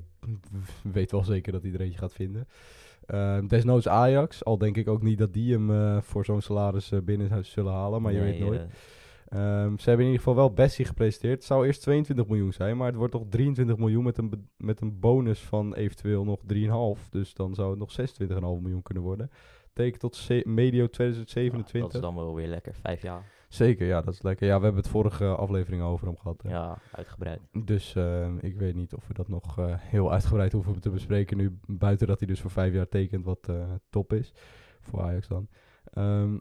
weet 0.82 1.10
wel 1.10 1.24
zeker 1.24 1.52
dat 1.52 1.62
hij 1.62 1.72
er 1.72 1.80
eentje 1.80 1.98
gaat 1.98 2.12
vinden. 2.12 2.48
Ehm, 3.06 3.46
desnoods 3.46 3.88
Ajax, 3.88 4.44
al 4.44 4.58
denk 4.58 4.76
ik 4.76 4.88
ook 4.88 5.02
niet 5.02 5.18
dat 5.18 5.32
die 5.32 5.52
hem 5.52 5.70
eh, 5.70 6.00
voor 6.00 6.24
zo'n 6.24 6.40
salaris 6.40 6.92
eh, 6.92 6.98
binnen 7.00 7.44
zullen 7.44 7.72
halen, 7.72 8.02
maar 8.02 8.12
je 8.12 8.20
weet 8.20 8.38
nooit. 8.38 8.60
eh, 8.60 8.66
Ehm, 9.28 9.76
ze 9.78 9.88
hebben 9.88 10.06
in 10.06 10.12
ieder 10.12 10.18
geval 10.18 10.34
wel 10.34 10.52
Bessie 10.52 10.84
gepresenteerd. 10.84 11.34
Het 11.34 11.44
zou 11.44 11.66
eerst 11.66 11.82
22 11.82 12.26
miljoen 12.26 12.52
zijn, 12.52 12.76
maar 12.76 12.86
het 12.86 12.96
wordt 12.96 13.12
toch 13.12 13.24
23 13.28 13.76
miljoen 13.76 14.04
met 14.04 14.18
een, 14.18 14.48
met 14.56 14.80
een 14.80 15.00
bonus 15.00 15.40
van 15.40 15.74
eventueel 15.74 16.24
nog 16.24 16.40
3,5. 16.46 17.08
Dus 17.10 17.34
dan 17.34 17.54
zou 17.54 17.70
het 17.70 17.78
nog 17.78 17.90
26,5 17.92 18.62
miljoen 18.62 18.82
kunnen 18.82 19.02
worden. 19.02 19.30
Teken 19.72 19.98
tot 19.98 20.28
medio 20.44 20.82
ja, 20.82 20.88
2027. 20.88 21.80
dat 21.80 21.94
is 21.94 22.00
dan 22.00 22.14
wel 22.14 22.34
weer 22.34 22.48
lekker. 22.48 22.74
Vijf 22.82 23.02
jaar. 23.02 23.24
Zeker, 23.54 23.86
ja, 23.86 24.00
dat 24.00 24.14
is 24.14 24.22
lekker. 24.22 24.46
Ja, 24.46 24.58
we 24.58 24.64
hebben 24.64 24.82
het 24.82 24.90
vorige 24.90 25.26
aflevering 25.26 25.82
over 25.82 26.06
hem 26.06 26.16
gehad. 26.16 26.42
hè. 26.42 26.50
Ja, 26.50 26.78
uitgebreid. 26.92 27.40
Dus 27.64 27.94
ehm, 27.94 28.38
ik 28.38 28.56
weet 28.56 28.74
niet 28.74 28.94
of 28.94 29.06
we 29.06 29.14
dat 29.14 29.28
nog 29.28 29.58
eh, 29.58 29.64
heel 29.78 30.12
uitgebreid 30.12 30.52
hoeven 30.52 30.80
te 30.80 30.90
bespreken 30.90 31.36
nu. 31.36 31.58
Buiten 31.66 32.06
dat 32.06 32.18
hij 32.18 32.28
dus 32.28 32.40
voor 32.40 32.50
vijf 32.50 32.72
jaar 32.74 32.88
tekent, 32.88 33.24
wat 33.24 33.48
eh, 33.48 33.72
top 33.90 34.12
is. 34.12 34.32
Voor 34.80 35.00
Ajax 35.02 35.28
dan. 35.28 35.48
Ehm 35.92 36.36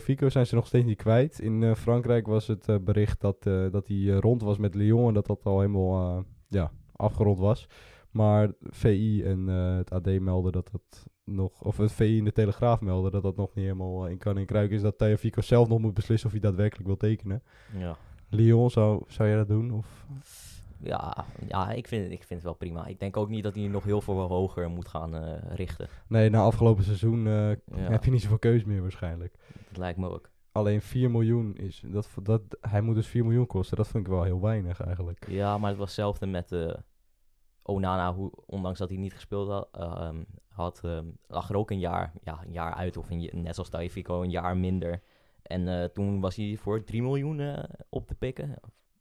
Fico 0.00 0.28
zijn 0.28 0.46
ze 0.46 0.54
nog 0.54 0.66
steeds 0.66 0.86
niet 0.86 0.96
kwijt. 1.02 1.38
In 1.38 1.62
eh, 1.62 1.74
Frankrijk 1.74 2.26
was 2.26 2.46
het 2.46 2.68
eh, 2.68 2.76
bericht 2.80 3.20
dat, 3.20 3.46
eh, 3.46 3.70
dat 3.70 3.88
hij 3.88 3.96
eh, 3.96 4.18
rond 4.18 4.42
was 4.42 4.58
met 4.58 4.74
Lyon 4.74 5.08
en 5.08 5.14
dat 5.14 5.26
dat 5.26 5.44
al 5.44 5.60
helemaal 5.60 6.16
eh, 6.18 6.24
ja, 6.48 6.70
afgerond 6.92 7.38
was. 7.38 7.68
Maar 8.10 8.52
VI 8.60 9.22
en 9.22 9.48
eh, 9.48 9.76
het 9.76 9.92
AD 9.92 10.20
melden 10.20 10.52
dat 10.52 10.68
dat 10.72 11.06
nog, 11.26 11.60
of 11.60 11.76
het 11.76 11.92
VI 11.92 12.16
in 12.16 12.24
de 12.24 12.32
Telegraaf 12.32 12.80
melden 12.80 13.12
dat 13.12 13.22
dat 13.22 13.36
nog 13.36 13.54
niet 13.54 13.64
helemaal 13.64 14.04
eh, 14.04 14.10
in 14.10 14.18
kan 14.18 14.38
en 14.38 14.46
kruik 14.46 14.70
is. 14.70 14.82
Dat 14.82 15.04
Fico 15.18 15.40
zelf 15.40 15.68
nog 15.68 15.78
moet 15.78 15.94
beslissen 15.94 16.26
of 16.26 16.32
hij 16.32 16.42
daadwerkelijk 16.42 16.86
wil 16.86 16.96
tekenen. 16.96 17.42
Ja. 17.78 17.96
Lyon, 18.28 18.70
zou, 18.70 19.02
zou 19.08 19.28
jij 19.28 19.36
dat 19.36 19.48
doen? 19.48 19.70
Of? 19.72 20.06
Ja, 20.78 21.24
ja 21.48 21.70
ik, 21.70 21.88
vind, 21.88 22.04
ik 22.04 22.18
vind 22.18 22.28
het 22.28 22.42
wel 22.42 22.54
prima. 22.54 22.86
Ik 22.86 23.00
denk 23.00 23.16
ook 23.16 23.28
niet 23.28 23.42
dat 23.42 23.54
hij 23.54 23.66
nog 23.66 23.84
heel 23.84 24.00
veel 24.00 24.20
hoger 24.20 24.70
moet 24.70 24.88
gaan 24.88 25.14
eh, 25.14 25.54
richten. 25.54 25.88
Nee, 26.06 26.30
na 26.30 26.42
afgelopen 26.42 26.84
seizoen 26.84 27.26
eh, 27.26 27.50
Ja, 27.50 27.56
heb 27.90 28.04
je 28.04 28.10
niet 28.10 28.22
zoveel 28.22 28.38
keus 28.38 28.64
meer 28.64 28.82
waarschijnlijk. 28.82 29.34
dat 29.68 29.78
lijkt 29.78 29.98
me 29.98 30.10
ook. 30.10 30.30
Alleen 30.52 30.82
4 30.82 31.10
miljoen 31.10 31.56
is, 31.56 31.82
dat, 31.86 32.08
dat, 32.22 32.42
hij 32.60 32.80
moet 32.80 32.94
dus 32.94 33.06
4 33.06 33.24
miljoen 33.24 33.46
kosten. 33.46 33.76
Dat 33.76 33.88
vind 33.88 34.06
ik 34.06 34.12
wel 34.12 34.22
heel 34.22 34.40
weinig 34.40 34.80
eigenlijk. 34.80 35.26
Ja, 35.28 35.58
maar 35.58 35.68
het 35.68 35.78
was 35.78 35.86
hetzelfde 35.86 36.26
met 36.26 36.52
eh 36.52 36.74
Onana. 37.66 38.14
Hoe, 38.14 38.30
ondanks 38.46 38.78
dat 38.78 38.88
hij 38.88 38.98
niet 38.98 39.14
gespeeld 39.14 39.48
had, 39.48 39.68
ehm, 39.72 40.22
had 40.48 40.80
ehm, 40.84 41.04
lag 41.26 41.50
er 41.50 41.56
ook 41.56 41.70
een 41.70 41.78
jaar, 41.78 42.12
ja, 42.22 42.40
een 42.44 42.52
jaar 42.52 42.74
uit. 42.74 42.96
Of 42.96 43.10
een, 43.10 43.30
net 43.32 43.54
zoals 43.54 43.70
Taifiko, 43.70 44.22
een 44.22 44.30
jaar 44.30 44.56
minder. 44.56 45.02
En 45.42 45.68
eh, 45.68 45.84
toen 45.84 46.20
was 46.20 46.36
hij 46.36 46.56
voor 46.60 46.84
3 46.84 47.02
miljoen 47.02 47.40
eh, 47.40 47.64
op 47.88 48.06
te 48.06 48.14
pikken. 48.14 48.54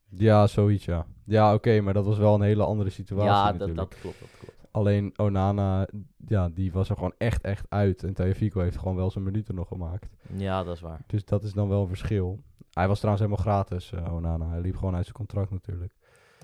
Ja, 0.09 0.47
zoiets 0.47 0.85
ja. 0.85 1.05
Ja, 1.25 1.53
oké, 1.53 1.81
maar 1.81 1.93
dat 1.93 2.05
was 2.05 2.17
wel 2.17 2.35
een 2.35 2.41
hele 2.41 2.63
andere 2.63 2.89
situatie 2.89 3.31
ja, 3.31 3.51
dat, 3.51 3.75
dat 3.75 3.95
klopt, 3.99 4.19
dat 4.19 4.29
klopt. 4.39 4.67
Alleen 4.71 5.13
Onana, 5.19 5.87
ja, 6.27 6.49
die 6.49 6.71
was 6.71 6.89
er 6.89 6.95
gewoon 6.95 7.13
echt, 7.17 7.41
echt 7.41 7.65
uit. 7.69 8.03
En 8.03 8.13
Tajafico 8.13 8.61
heeft 8.61 8.77
gewoon 8.77 8.95
wel 8.95 9.11
zijn 9.11 9.23
minuten 9.23 9.55
nog 9.55 9.67
gemaakt. 9.67 10.09
Ja, 10.37 10.63
dat 10.63 10.75
is 10.75 10.81
waar. 10.81 11.01
Dus 11.07 11.25
dat 11.25 11.43
is 11.43 11.53
dan 11.53 11.69
wel 11.69 11.81
een 11.81 11.87
verschil. 11.87 12.39
Hij 12.71 12.87
was 12.87 12.99
trouwens 12.99 13.25
helemaal 13.25 13.53
gratis, 13.53 13.91
eh, 13.91 14.13
Onana. 14.13 14.49
Hij 14.49 14.61
liep 14.61 14.75
gewoon 14.75 14.95
uit 14.95 15.03
zijn 15.03 15.17
contract 15.17 15.51
natuurlijk. 15.51 15.95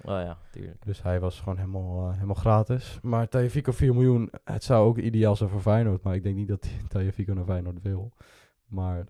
Oh 0.03 0.11
ja, 0.11 0.37
tuurlijk. 0.51 0.85
Dus 0.85 1.01
hij 1.03 1.19
was 1.19 1.39
gewoon 1.39 1.57
helemaal, 1.57 2.07
eh, 2.07 2.13
helemaal 2.13 2.35
gratis. 2.35 2.99
Maar 3.01 3.27
Tajafico 3.27 3.71
4 3.71 3.93
miljoen, 3.93 4.31
het 4.43 4.63
zou 4.63 4.87
ook 4.87 4.97
ideaal 4.97 5.35
zijn 5.35 5.49
voor 5.49 5.61
Feyenoord. 5.61 6.03
Maar 6.03 6.15
ik 6.15 6.23
denk 6.23 6.35
niet 6.35 6.47
dat 6.47 6.67
Tajafico 6.89 7.33
naar 7.33 7.45
Feyenoord 7.45 7.81
wil. 7.81 8.11
Maar 8.67 9.05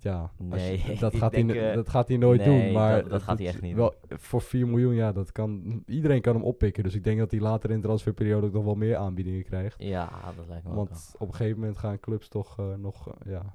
ja, 0.00 0.30
je- 0.48 0.96
dat, 0.98 1.16
gaat 1.20 1.32
hij, 1.34 1.42
denk, 1.46 1.58
eh, 1.60 1.74
dat 1.74 1.88
gaat 1.88 2.08
hij 2.08 2.16
nooit 2.16 2.44
nee, 2.46 2.62
doen. 2.64 2.72
Maar 2.72 3.00
dat- 3.00 3.10
dat 3.10 3.22
gaat 3.22 3.38
hij 3.38 3.46
echt 3.46 3.60
niet 3.60 3.74
Wel, 3.74 3.94
voor 4.08 4.40
4 4.40 4.66
miljoen, 4.68 4.94
ja, 4.94 5.12
dat 5.12 5.32
kan, 5.32 5.82
iedereen 5.86 6.20
kan 6.20 6.34
hem 6.34 6.44
oppikken. 6.44 6.82
Dus 6.82 6.94
ik 6.94 7.04
denk 7.04 7.18
dat 7.18 7.30
hij 7.30 7.40
later 7.40 7.70
in 7.70 7.76
de 7.76 7.82
transferperiode 7.86 8.46
ook 8.46 8.52
nog 8.52 8.64
wel 8.64 8.74
meer 8.74 8.96
aanbiedingen 8.96 9.44
krijgt. 9.44 9.82
Ja, 9.82 10.10
dat 10.36 10.48
lijkt 10.48 10.64
me 10.64 10.70
ook 10.70 10.76
Want 10.76 11.14
op 11.18 11.28
een 11.28 11.34
gegeven 11.34 11.58
moment 11.60 11.78
gaan 11.78 12.00
clubs 12.00 12.28
toch 12.28 12.58
eh, 12.58 12.74
nog 12.74 13.14
ja, 13.24 13.54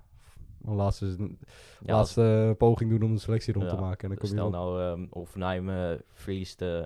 laatste, 0.66 1.06
een 1.06 1.38
als- 1.80 1.88
laatste 2.16 2.56
poging 2.58 2.90
doen 2.90 3.02
om 3.04 3.14
de 3.14 3.20
selectie 3.20 3.54
rond 3.54 3.70
te 3.70 3.76
maken. 3.76 4.02
En 4.04 4.08
dan 4.10 4.18
kom 4.18 4.28
je 4.30 4.34
Stel 4.36 4.46
op. 4.46 4.52
nou, 4.52 4.82
ehm 4.82 5.06
of 5.10 5.36
Naim 5.36 5.70
eh, 5.70 5.92
verliest 6.14 6.62
eh 6.62 6.86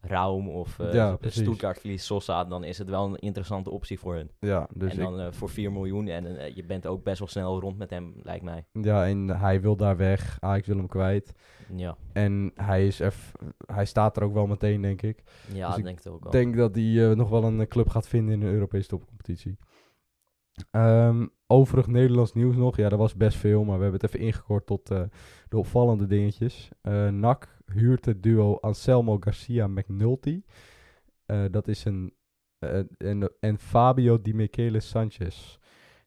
Raum 0.00 0.48
of 0.48 0.78
eh 0.78 0.92
Ja, 0.92 1.16
precies. 1.16 1.42
Stuttgart 1.42 1.78
verliest 1.80 2.04
Sosa, 2.06 2.44
dan 2.44 2.64
is 2.64 2.78
het 2.78 2.88
wel 2.88 3.04
een 3.04 3.16
interessante 3.16 3.70
optie 3.70 3.98
voor 3.98 4.14
hun. 4.14 4.30
Ja, 4.40 4.68
dus 4.74 4.90
en 4.92 4.98
ik- 4.98 5.04
dan 5.04 5.20
eh, 5.20 5.32
voor 5.32 5.48
4 5.48 5.72
miljoen 5.72 6.08
en 6.08 6.36
eh, 6.36 6.54
je 6.56 6.64
bent 6.64 6.86
ook 6.86 7.02
best 7.04 7.18
wel 7.18 7.28
snel 7.28 7.60
rond 7.60 7.78
met 7.78 7.90
hem, 7.90 8.14
lijkt 8.22 8.44
mij. 8.44 8.64
ja, 8.72 9.06
en 9.06 9.28
hij 9.28 9.60
wil 9.60 9.76
daar 9.76 9.96
weg. 9.96 10.36
Ajax 10.40 10.66
wil 10.66 10.76
hem 10.76 10.86
kwijt. 10.88 11.32
Ja, 11.76 11.96
En 12.12 12.52
hij, 12.54 12.86
is 12.86 13.00
eff- 13.00 13.32
hij 13.66 13.84
staat 13.84 14.16
er 14.16 14.22
ook 14.22 14.32
wel 14.34 14.46
meteen, 14.46 14.80
denk 14.82 15.02
ik. 15.02 15.22
ja 15.52 15.66
Dus 15.66 15.72
ik 15.72 15.78
ik 15.78 15.84
denk 15.84 15.96
het 15.98 16.08
ook 16.08 16.18
Ik 16.18 16.24
al. 16.24 16.30
denk 16.30 16.56
dat 16.56 16.74
hij 16.74 17.10
eh, 17.10 17.16
nog 17.16 17.28
wel 17.28 17.44
een 17.44 17.60
eh, 17.60 17.66
club 17.66 17.88
gaat 17.88 18.08
vinden 18.08 18.34
in 18.34 18.40
de 18.40 18.46
Europese 18.46 18.88
topcompetitie. 18.88 19.58
Ehm 20.70 21.26
overig 21.50 21.86
Nederlands 21.86 22.32
nieuws 22.32 22.56
nog. 22.56 22.76
Ja, 22.76 22.90
er 22.90 22.96
was 22.96 23.14
best 23.14 23.38
veel, 23.38 23.64
maar 23.64 23.76
we 23.76 23.82
hebben 23.82 24.00
het 24.00 24.10
even 24.10 24.26
ingekort 24.26 24.66
tot 24.66 24.90
eh, 24.90 25.02
de 25.48 25.58
opvallende 25.58 26.06
dingetjes. 26.06 26.68
Eh 26.80 27.08
NAC 27.08 27.60
huurt 27.64 28.04
het 28.04 28.22
duo 28.22 28.56
Anselmo 28.60 29.16
Garcia 29.20 29.66
McNulty. 29.66 30.42
Eh, 31.26 31.44
dat 31.50 31.68
is 31.68 31.84
een 31.84 32.12
en, 32.98 33.32
en 33.40 33.58
Fabio 33.58 34.22
Di 34.22 34.34
Michele 34.34 34.80
Sanchez. 34.80 35.58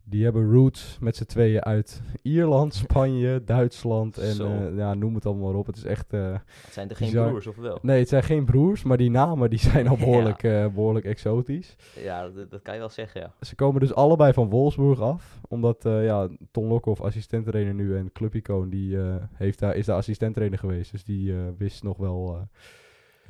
Die 0.04 0.24
hebben 0.24 0.52
roots 0.52 0.98
met 1.00 1.16
z'n 1.16 1.26
tweeën 1.26 1.62
uit 1.64 2.02
Ierland, 2.22 2.74
Spanje, 2.74 3.44
Duitsland 3.44 4.18
en 4.18 4.40
eh, 4.42 4.78
ja, 4.78 4.94
noem 4.94 5.16
het 5.16 5.26
allemaal 5.26 5.50
maar 5.50 5.60
op. 5.60 5.66
Het 5.66 5.78
is 5.78 5.84
echt... 5.84 6.14
eh, 6.14 6.32
Het 6.32 6.74
zijn 6.74 6.90
er 6.90 6.96
geen 6.96 7.10
Bizar. 7.10 7.28
broers, 7.30 7.48
of 7.48 7.56
wel? 7.56 7.80
nee, 7.82 8.00
het 8.00 8.10
zijn 8.10 8.24
geen 8.24 8.46
broers, 8.46 8.84
maar 8.84 8.98
die 8.98 9.10
namen 9.10 9.50
die 9.50 9.60
zijn 9.60 9.88
al 9.88 9.98
Ja. 9.98 10.04
behoorlijk, 10.06 10.44
eh, 10.44 10.68
behoorlijk 10.68 11.06
exotisch. 11.06 11.76
Ja, 12.04 12.30
dat, 12.30 12.52
dat 12.52 12.62
kan 12.62 12.74
je 12.74 12.80
wel 12.80 12.90
zeggen, 12.90 13.22
ja. 13.22 13.34
Ze 13.42 13.56
komen 13.56 13.80
dus 13.80 13.94
allebei 13.94 14.34
van 14.34 14.50
Wolfsburg 14.50 15.00
af. 15.00 15.40
Omdat 15.48 15.78
ja, 15.84 16.28
Ton 16.52 16.68
Lokhoff, 16.68 17.02
assistenttrainer 17.02 17.74
nu, 17.74 17.98
en 17.98 18.12
Clubicoon, 18.12 18.70
die 18.70 18.98
heeft 19.34 19.60
daar, 19.60 19.76
is 19.76 19.86
daar 19.86 19.98
assistenttrainer 19.98 20.60
geweest. 20.60 20.92
Dus 20.92 21.04
die 21.04 21.34
wist 21.58 21.84
nog 21.84 21.98
wel... 21.98 22.48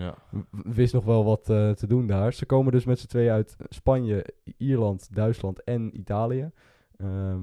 ja. 0.02 0.16
wist 0.52 0.94
nog 0.94 1.06
wel 1.06 1.24
wat 1.24 1.50
eh, 1.50 1.72
te 1.72 1.88
doen 1.88 2.08
daar. 2.08 2.34
Ze 2.34 2.46
komen 2.46 2.72
dus 2.72 2.86
met 2.86 3.00
z'n 3.00 3.08
tweeën 3.08 3.32
uit 3.32 3.56
Spanje, 3.70 4.26
Ierland, 4.58 5.16
Duitsland 5.16 5.64
en 5.64 5.98
Italië. 6.00 6.52
Ehm, 6.98 7.40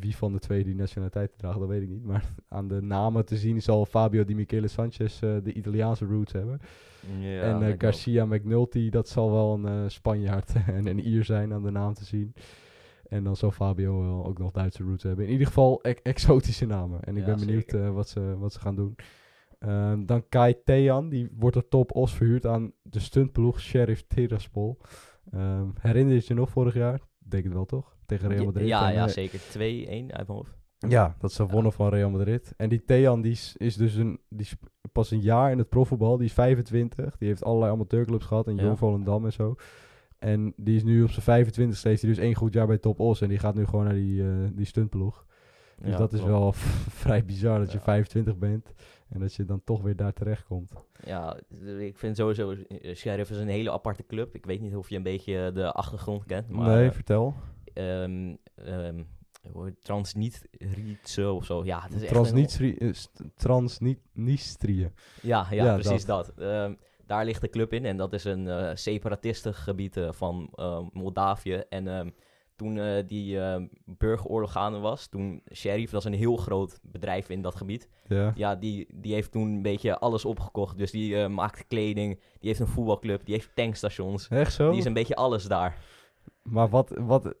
wie 0.00 0.16
van 0.16 0.32
de 0.32 0.38
twee 0.38 0.64
die 0.64 0.74
nationaliteit 0.74 1.38
draagt, 1.38 1.58
dat 1.58 1.68
weet 1.68 1.82
ik 1.82 1.88
niet. 1.88 2.04
Maar 2.04 2.24
aan 2.48 2.68
de 2.68 2.80
namen 2.82 3.24
te 3.24 3.36
zien 3.36 3.62
zal 3.62 3.86
Fabio 3.86 4.24
Di 4.24 4.34
Michele 4.34 4.68
Sanchez 4.68 5.22
eh, 5.22 5.36
de 5.42 5.52
Italiaanse 5.52 6.04
roots 6.04 6.32
hebben. 6.32 6.60
en 7.22 7.62
eh, 7.62 7.74
Garcia 7.78 8.24
McNulty, 8.24 8.90
dat 8.90 9.08
zal 9.08 9.32
wel 9.32 9.64
een 9.64 9.90
Spanjaard 9.90 10.52
en 10.66 10.86
een 10.86 11.08
Ier 11.08 11.24
zijn 11.24 11.52
aan 11.52 11.62
de 11.62 11.70
naam 11.70 11.94
te 11.94 12.04
zien. 12.04 12.34
En 13.08 13.24
dan 13.24 13.36
zal 13.36 13.50
Fabio 13.50 14.00
wel 14.00 14.26
ook 14.26 14.38
nog 14.38 14.50
Duitse 14.50 14.82
roots 14.82 15.02
hebben. 15.02 15.24
In 15.24 15.32
ieder 15.32 15.46
geval 15.46 15.78
e- 15.82 15.94
exotische 16.02 16.66
namen. 16.66 17.02
En 17.02 17.16
ik 17.16 17.26
Ja, 17.26 17.34
ben 17.34 17.46
benieuwd 17.46 17.72
wat, 17.72 18.08
ze, 18.08 18.36
wat 18.38 18.52
ze 18.52 18.60
gaan 18.60 18.74
doen. 18.74 18.96
Ehm, 19.62 20.04
dan 20.04 20.28
Kai 20.28 20.54
Thean, 20.64 21.08
die 21.08 21.28
wordt 21.38 21.56
er 21.56 21.68
top 21.68 21.94
os 21.94 22.14
verhuurd 22.14 22.46
aan 22.46 22.72
de 22.82 22.98
stuntploeg 23.00 23.60
Sheriff 23.60 24.04
Tiraspol. 24.06 24.78
Ehm 25.32 25.66
herinner 25.80 26.14
je 26.14 26.22
je 26.24 26.34
nog 26.34 26.50
vorig 26.50 26.74
jaar? 26.74 27.00
Denk 27.18 27.44
het 27.44 27.52
wel 27.52 27.64
toch? 27.64 27.96
Tegen 28.06 28.28
Real 28.28 28.40
Ja, 28.40 28.46
Madrid. 28.46 28.68
Ja, 28.68 28.88
En, 28.88 28.94
ja, 28.94 29.04
eh, 29.06 29.10
zeker. 29.10 29.38
2-1 29.38 30.12
uit 30.12 30.26
mijn 30.26 30.38
hoofd. 30.38 30.58
ja, 30.78 31.16
dat 31.18 31.32
ze 31.32 31.46
wonnen 31.46 31.72
van 31.72 31.88
Real 31.88 32.10
Madrid. 32.10 32.54
En 32.56 32.68
die 32.68 32.84
Thean 32.84 33.20
die 33.22 33.32
is, 33.32 33.54
is 33.56 33.76
dus 33.76 33.94
een, 33.94 34.20
die 34.28 34.40
is 34.46 34.56
pas 34.92 35.10
een 35.10 35.20
jaar 35.20 35.50
in 35.50 35.58
het 35.58 35.68
profvoetbal. 35.68 36.16
Die 36.16 36.26
is 36.26 36.32
25. 36.32 37.16
Die 37.16 37.28
heeft 37.28 37.44
allerlei 37.44 37.72
amateurclubs 37.72 38.24
gehad. 38.26 38.46
En 38.46 38.56
Ja. 38.56 38.62
Jong 38.62 38.78
Volendam 38.78 39.24
en 39.24 39.32
zo. 39.32 39.54
En 40.18 40.52
die 40.56 40.76
is 40.76 40.82
nu 40.84 41.02
op 41.02 41.10
zijn 41.10 41.22
25 41.24 41.82
heeft 41.82 42.00
hij 42.02 42.10
dus 42.10 42.18
één 42.20 42.34
goed 42.34 42.52
jaar 42.52 42.66
bij 42.66 42.78
Top 42.78 43.00
Os. 43.00 43.20
En 43.20 43.28
die 43.28 43.38
gaat 43.38 43.54
nu 43.54 43.64
gewoon 43.64 43.84
naar 43.84 43.94
die, 43.94 44.22
eh, 44.22 44.28
die 44.52 44.66
stuntploeg. 44.66 45.26
Dus 45.82 45.90
Ja, 45.92 45.96
dat 45.98 46.12
is 46.12 46.22
wel 46.22 46.52
vrij 47.02 47.24
bizar 47.24 47.58
dat 47.58 47.72
je 47.72 47.78
Ja. 47.78 47.84
25 47.84 48.38
bent. 48.38 48.72
En 49.08 49.20
dat 49.20 49.34
je 49.34 49.44
dan 49.44 49.64
toch 49.64 49.82
weer 49.82 49.96
daar 49.96 50.12
terecht 50.12 50.44
komt. 50.44 50.72
Ja, 51.04 51.36
ik 51.78 51.98
vind 51.98 52.16
sowieso, 52.16 52.50
eh, 52.52 52.94
Sheriff 52.94 53.30
is 53.30 53.36
een 53.38 53.48
hele 53.48 53.70
aparte 53.72 54.06
club. 54.06 54.34
Ik 54.34 54.46
weet 54.46 54.60
niet 54.60 54.76
of 54.76 54.88
je 54.88 54.96
een 54.96 55.02
beetje 55.02 55.50
de 55.54 55.72
achtergrond 55.72 56.24
kent, 56.24 56.48
maar... 56.48 56.76
nee, 56.76 56.86
eh, 56.88 56.92
vertel. 56.94 57.34
Transnitrië 59.82 61.26
of 61.26 61.44
zo. 61.44 61.64
Ja, 61.64 61.80
het 61.82 61.92
is 61.92 62.02
echt 62.02 62.02
een- 62.02 62.08
Transnistri- 62.22 62.76
eh, 62.76 62.90
Transnistrië. 63.36 64.90
Ja, 65.22 65.46
ja, 65.50 65.64
Ja, 65.64 65.74
precies 65.74 66.04
dat. 66.04 66.28
Ehm, 66.38 66.74
daar 67.06 67.24
ligt 67.24 67.40
de 67.40 67.48
club 67.48 67.72
in 67.72 67.84
en 67.84 67.96
dat 67.96 68.12
is 68.12 68.24
een 68.24 68.48
eh 68.48 68.70
separatistengebied 68.74 69.96
eh, 69.96 70.12
van 70.12 70.48
eh, 70.54 70.80
Moldavië. 70.92 71.62
En 71.68 71.86
toen 72.56 72.78
eh, 72.78 73.06
die 73.06 73.40
ehm, 73.40 73.66
burgeroorlog 73.84 74.52
gaande 74.52 74.78
was, 74.78 75.06
toen 75.06 75.42
Sheriff, 75.52 75.92
dat 75.92 76.00
is 76.00 76.06
een 76.06 76.18
heel 76.18 76.36
groot 76.36 76.80
bedrijf 76.82 77.28
in 77.28 77.42
dat 77.42 77.54
gebied. 77.54 77.88
Ja. 78.08 78.32
Ja, 78.34 78.56
die, 78.56 78.86
die 78.94 79.14
heeft 79.14 79.32
toen 79.32 79.48
een 79.48 79.62
beetje 79.62 79.98
alles 79.98 80.24
opgekocht. 80.24 80.78
Dus 80.78 80.90
die 80.90 81.16
eh, 81.16 81.28
maakt 81.28 81.66
kleding, 81.66 82.14
die 82.14 82.48
heeft 82.48 82.60
een 82.60 82.66
voetbalclub, 82.66 83.24
die 83.24 83.34
heeft 83.34 83.50
tankstations. 83.54 84.28
Echt 84.28 84.52
zo? 84.52 84.70
Die 84.70 84.78
is 84.78 84.84
een 84.84 84.92
beetje 84.92 85.16
alles 85.16 85.44
daar. 85.44 85.78
Maar 86.42 86.68
wat... 86.68 86.94
wat 86.98 87.34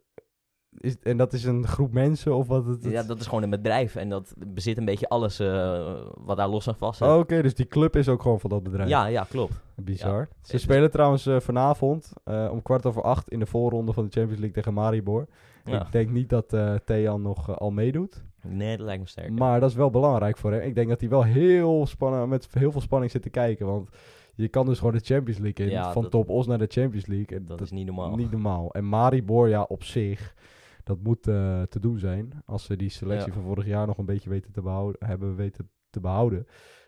is, 0.78 0.96
en 1.02 1.16
dat 1.16 1.32
is 1.32 1.44
een 1.44 1.66
groep 1.66 1.92
mensen 1.92 2.34
of 2.36 2.46
wat? 2.46 2.66
Het, 2.66 2.84
het- 2.84 2.92
Ja, 2.92 3.02
dat 3.02 3.20
is 3.20 3.26
gewoon 3.26 3.42
een 3.42 3.50
bedrijf 3.50 3.96
en 3.96 4.08
dat 4.08 4.34
bezit 4.46 4.78
een 4.78 4.84
beetje 4.84 5.08
alles 5.08 5.38
eh, 5.40 5.94
wat 6.24 6.36
daar 6.36 6.48
los 6.48 6.66
en 6.66 6.74
vast 6.76 6.98
zit. 6.98 7.08
Oh, 7.08 7.18
Oké, 7.18 7.42
dus 7.42 7.54
die 7.54 7.66
club 7.66 7.96
is 7.96 8.08
ook 8.08 8.22
gewoon 8.22 8.40
van 8.40 8.50
dat 8.50 8.62
bedrijf. 8.62 8.88
ja, 8.88 9.06
ja, 9.06 9.26
klopt. 9.28 9.52
Bizar. 9.76 10.18
Ja. 10.20 10.28
Ze 10.42 10.58
spelen 10.58 10.90
trouwens 10.90 11.26
eh, 11.26 11.40
vanavond 11.40 12.12
eh, 12.24 12.48
om 12.52 12.62
kwart 12.62 12.86
over 12.86 13.02
acht 13.02 13.28
in 13.30 13.38
de 13.38 13.46
voorronde 13.46 13.92
van 13.92 14.04
de 14.04 14.10
Champions 14.10 14.40
League 14.40 14.56
tegen 14.62 14.74
Maribor. 14.74 15.26
Ja. 15.64 15.80
Ik 15.86 15.92
denk 15.92 16.10
niet 16.10 16.28
dat 16.28 16.56
Thean 16.84 17.22
nog 17.22 17.58
al 17.58 17.70
meedoet. 17.70 18.22
Nee, 18.42 18.76
dat 18.76 18.86
lijkt 18.86 19.02
me 19.02 19.08
sterk. 19.08 19.30
Maar 19.38 19.60
dat 19.60 19.70
is 19.70 19.76
wel 19.76 19.90
belangrijk 19.90 20.36
voor 20.36 20.52
hem. 20.52 20.60
Ik 20.60 20.74
denk 20.74 20.88
dat 20.88 21.00
hij 21.00 21.08
wel 21.08 21.22
heel 21.24 21.86
spannen, 21.86 22.28
met 22.28 22.48
heel 22.50 22.72
veel 22.72 22.80
spanning 22.80 23.10
zit 23.10 23.22
te 23.22 23.30
kijken. 23.30 23.66
Want 23.66 23.88
je 24.34 24.48
kan 24.48 24.66
dus 24.66 24.78
gewoon 24.78 24.92
de 24.94 25.00
Champions 25.04 25.38
League 25.40 25.66
in. 25.66 25.72
Ja, 25.72 25.92
van 25.92 26.02
dat- 26.02 26.10
Top 26.10 26.28
Os 26.28 26.46
naar 26.46 26.58
de 26.58 26.66
Champions 26.68 27.06
League. 27.06 27.36
En 27.38 27.46
dat 27.46 27.60
is 27.60 27.70
niet 27.70 27.86
normaal. 27.86 28.16
Niet 28.16 28.30
normaal. 28.30 28.72
En 28.72 28.88
Maribor, 28.88 29.48
ja, 29.48 29.62
op 29.62 29.84
zich, 29.84 30.34
dat 30.82 30.98
moet 31.02 31.26
eh, 31.26 31.62
te 31.62 31.80
doen 31.80 31.98
zijn. 31.98 32.42
Als 32.46 32.64
ze 32.64 32.76
die 32.76 32.88
selectie 32.90 33.28
Ja. 33.28 33.34
van 33.34 33.42
vorig 33.42 33.66
jaar 33.66 33.86
nog 33.86 33.98
een 33.98 34.04
beetje 34.04 34.30
weten 34.30 34.52
te 34.52 34.62
behouden, 34.62 35.06
hebben 35.08 35.36
weten 35.36 35.70
te 35.90 36.00
behouden. 36.00 36.46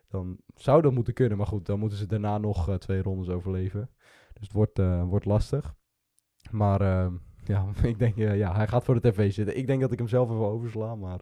Dan 0.08 0.38
zou 0.54 0.82
dat 0.82 0.92
moeten 0.92 1.14
kunnen. 1.14 1.38
Maar 1.38 1.46
goed, 1.46 1.66
dan 1.66 1.78
moeten 1.78 1.98
ze 1.98 2.06
daarna 2.06 2.38
nog 2.38 2.68
eh, 2.68 2.74
twee 2.74 3.02
rondes 3.02 3.28
overleven. 3.28 3.90
Dus 4.32 4.42
het 4.42 4.52
wordt, 4.52 4.78
eh, 4.78 5.04
wordt 5.04 5.24
lastig. 5.24 5.74
Maar 6.50 7.10
ja, 7.44 7.66
ik 7.82 7.98
denk, 7.98 8.16
ja, 8.16 8.54
hij 8.54 8.66
gaat 8.68 8.84
voor 8.84 9.00
de 9.00 9.10
tv 9.10 9.32
zitten. 9.32 9.56
Ik 9.56 9.66
denk 9.66 9.80
dat 9.80 9.92
ik 9.92 9.98
hem 9.98 10.08
zelf 10.08 10.30
even 10.30 10.46
oversla. 10.46 10.94
Maar 10.94 11.20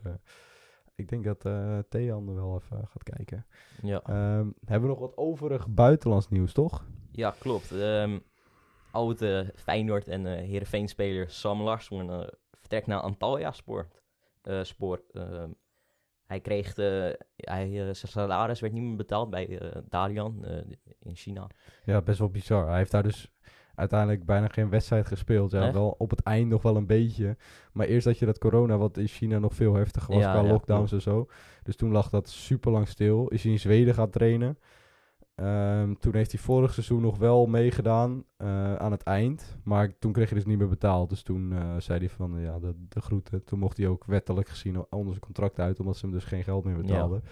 ik 0.94 1.08
denk 1.08 1.24
dat 1.24 1.44
eh 1.44 1.78
Thean 1.88 2.28
er 2.28 2.34
wel 2.34 2.54
even 2.64 2.86
gaat 2.88 3.02
kijken. 3.02 3.46
Ja. 3.82 4.02
Ehm, 4.02 4.46
hebben 4.64 4.88
we 4.88 4.94
nog 4.94 4.98
wat 4.98 5.16
overig 5.16 5.68
buitenlands 5.68 6.28
nieuws, 6.28 6.52
toch? 6.52 6.86
Ja, 7.10 7.34
klopt. 7.38 7.72
Ehm 7.72 8.18
oude 8.90 9.52
Feyenoord 9.54 10.08
en 10.08 10.26
eh 10.26 10.48
Heerenveen-speler 10.48 11.30
Sam 11.30 11.62
Larsson 11.62 12.30
vertrekt 12.72 12.86
naar 12.86 13.00
Antalya 13.00 13.52
Sport. 13.52 14.00
eh, 14.42 14.62
spoor. 14.62 15.02
Ehm, 15.12 15.50
hij 16.26 16.40
kreeg, 16.40 16.74
de, 16.74 17.18
hij, 17.36 17.64
eh, 17.66 17.94
zijn 17.94 18.12
salaris 18.12 18.60
werd 18.60 18.72
niet 18.72 18.82
meer 18.82 18.96
betaald 18.96 19.30
bij 19.30 19.58
eh, 19.58 19.82
Dalian 19.88 20.44
eh, 20.44 20.56
in 20.98 21.14
China. 21.16 21.46
Ja, 21.84 22.00
best 22.02 22.18
wel 22.18 22.28
bizar. 22.30 22.68
Hij 22.68 22.76
heeft 22.78 22.90
daar 22.90 23.02
dus 23.02 23.30
uiteindelijk 23.74 24.24
bijna 24.24 24.48
geen 24.48 24.70
wedstrijd 24.70 25.06
gespeeld. 25.06 25.50
Ja, 25.50 25.62
Echt? 25.64 25.72
wel 25.72 25.94
op 25.98 26.10
het 26.10 26.22
eind 26.22 26.48
nog 26.48 26.62
wel 26.62 26.76
een 26.76 26.86
beetje. 26.86 27.36
Maar 27.72 27.86
eerst 27.86 28.06
had 28.06 28.18
je 28.18 28.26
dat 28.26 28.38
corona, 28.38 28.76
wat 28.76 28.96
in 28.96 29.06
China 29.06 29.38
nog 29.38 29.54
veel 29.54 29.74
heftiger 29.74 30.14
was 30.14 30.22
Ja, 30.22 30.32
qua 30.32 30.42
ja, 30.42 30.48
lockdowns 30.50 30.92
en 30.92 31.00
zo. 31.02 31.26
Dus 31.62 31.76
toen 31.76 31.92
lag 31.92 32.10
dat 32.10 32.28
super 32.28 32.72
lang 32.72 32.88
stil. 32.88 33.28
Is 33.28 33.42
hij 33.42 33.52
in 33.52 33.58
Zweden 33.58 33.94
gaan 33.94 34.10
trainen. 34.10 34.58
Ehm, 35.34 35.94
toen 35.94 36.14
heeft 36.14 36.32
hij 36.32 36.40
vorig 36.40 36.72
seizoen 36.72 37.02
nog 37.02 37.18
wel 37.18 37.46
meegedaan 37.46 38.24
eh, 38.36 38.74
aan 38.74 38.92
het 38.92 39.02
eind. 39.02 39.58
Maar 39.64 39.98
toen 39.98 40.12
kreeg 40.12 40.28
hij 40.28 40.38
dus 40.38 40.46
niet 40.46 40.58
meer 40.58 40.68
betaald. 40.68 41.08
Dus 41.08 41.22
toen 41.22 41.52
eh, 41.52 41.76
zei 41.78 41.98
hij 41.98 42.08
van 42.08 42.40
ja, 42.40 42.58
de, 42.58 42.74
de 42.88 43.00
groeten. 43.00 43.44
Toen 43.44 43.58
mocht 43.58 43.76
hij 43.76 43.86
ook 43.86 44.04
wettelijk 44.04 44.48
gezien 44.48 44.86
onder 44.90 45.08
zijn 45.08 45.20
contract 45.24 45.58
uit. 45.58 45.80
Omdat 45.80 45.96
ze 45.96 46.06
hem 46.06 46.14
dus 46.14 46.24
geen 46.24 46.44
geld 46.44 46.64
meer 46.64 46.76
betaalden. 46.76 47.22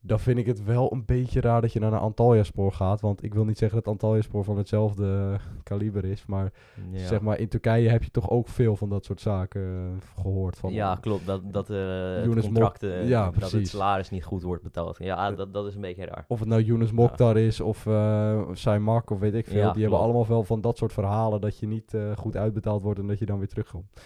Dan 0.00 0.20
vind 0.20 0.38
ik 0.38 0.46
het 0.46 0.64
wel 0.64 0.92
een 0.92 1.04
beetje 1.04 1.40
raar 1.40 1.60
dat 1.60 1.72
je 1.72 1.80
naar 1.80 1.92
een 1.92 1.98
Antalya-spoor 1.98 2.72
gaat. 2.72 3.00
Want 3.00 3.22
ik 3.24 3.34
wil 3.34 3.44
niet 3.44 3.58
zeggen 3.58 3.78
dat 3.78 3.88
Antalya-spoor 3.88 4.44
van 4.44 4.56
hetzelfde 4.56 5.38
kaliber 5.62 6.04
is. 6.04 6.26
Maar 6.26 6.52
Ja. 6.90 7.06
zeg 7.06 7.20
maar, 7.20 7.38
in 7.38 7.48
Turkije 7.48 7.88
heb 7.88 8.02
je 8.04 8.10
toch 8.10 8.30
ook 8.30 8.48
veel 8.48 8.76
van 8.76 8.88
dat 8.88 9.04
soort 9.04 9.20
zaken 9.20 9.62
eh, 9.62 10.20
gehoord. 10.22 10.58
Van, 10.58 10.72
ja, 10.72 10.94
klopt. 11.00 11.26
Dat, 11.26 11.52
dat 11.52 11.70
eh 11.70 11.76
het 12.14 12.24
Younes 12.24 12.44
contract, 12.44 12.82
Mok- 12.82 12.90
eh, 12.90 13.08
ja, 13.08 13.30
dat 13.38 13.50
het 13.52 13.68
salaris 13.68 14.10
niet 14.10 14.24
goed 14.24 14.42
wordt 14.42 14.62
betaald. 14.62 14.98
Ja, 14.98 15.30
Eh, 15.30 15.36
dat, 15.36 15.52
dat 15.52 15.66
is 15.66 15.74
een 15.74 15.80
beetje 15.80 16.04
raar. 16.04 16.24
Of 16.28 16.38
het 16.38 16.48
nou 16.48 16.62
Younes 16.62 16.92
Mokhtar 16.92 17.36
is 17.36 17.60
of 17.60 17.86
uh, 17.86 18.42
Saimak 18.52 19.10
of 19.10 19.18
weet 19.18 19.34
ik 19.34 19.46
veel. 19.46 19.72
Die 19.72 19.82
hebben 19.82 20.00
allemaal 20.00 20.26
wel 20.26 20.42
van 20.42 20.60
dat 20.60 20.76
soort 20.78 20.92
verhalen 20.92 21.40
dat 21.40 21.58
je 21.58 21.66
niet 21.66 21.94
eh, 21.94 22.16
goed 22.16 22.36
uitbetaald 22.36 22.82
wordt 22.82 23.00
en 23.00 23.06
dat 23.06 23.18
je 23.18 23.26
dan 23.26 23.38
weer 23.38 23.48
terugkomt. 23.48 24.00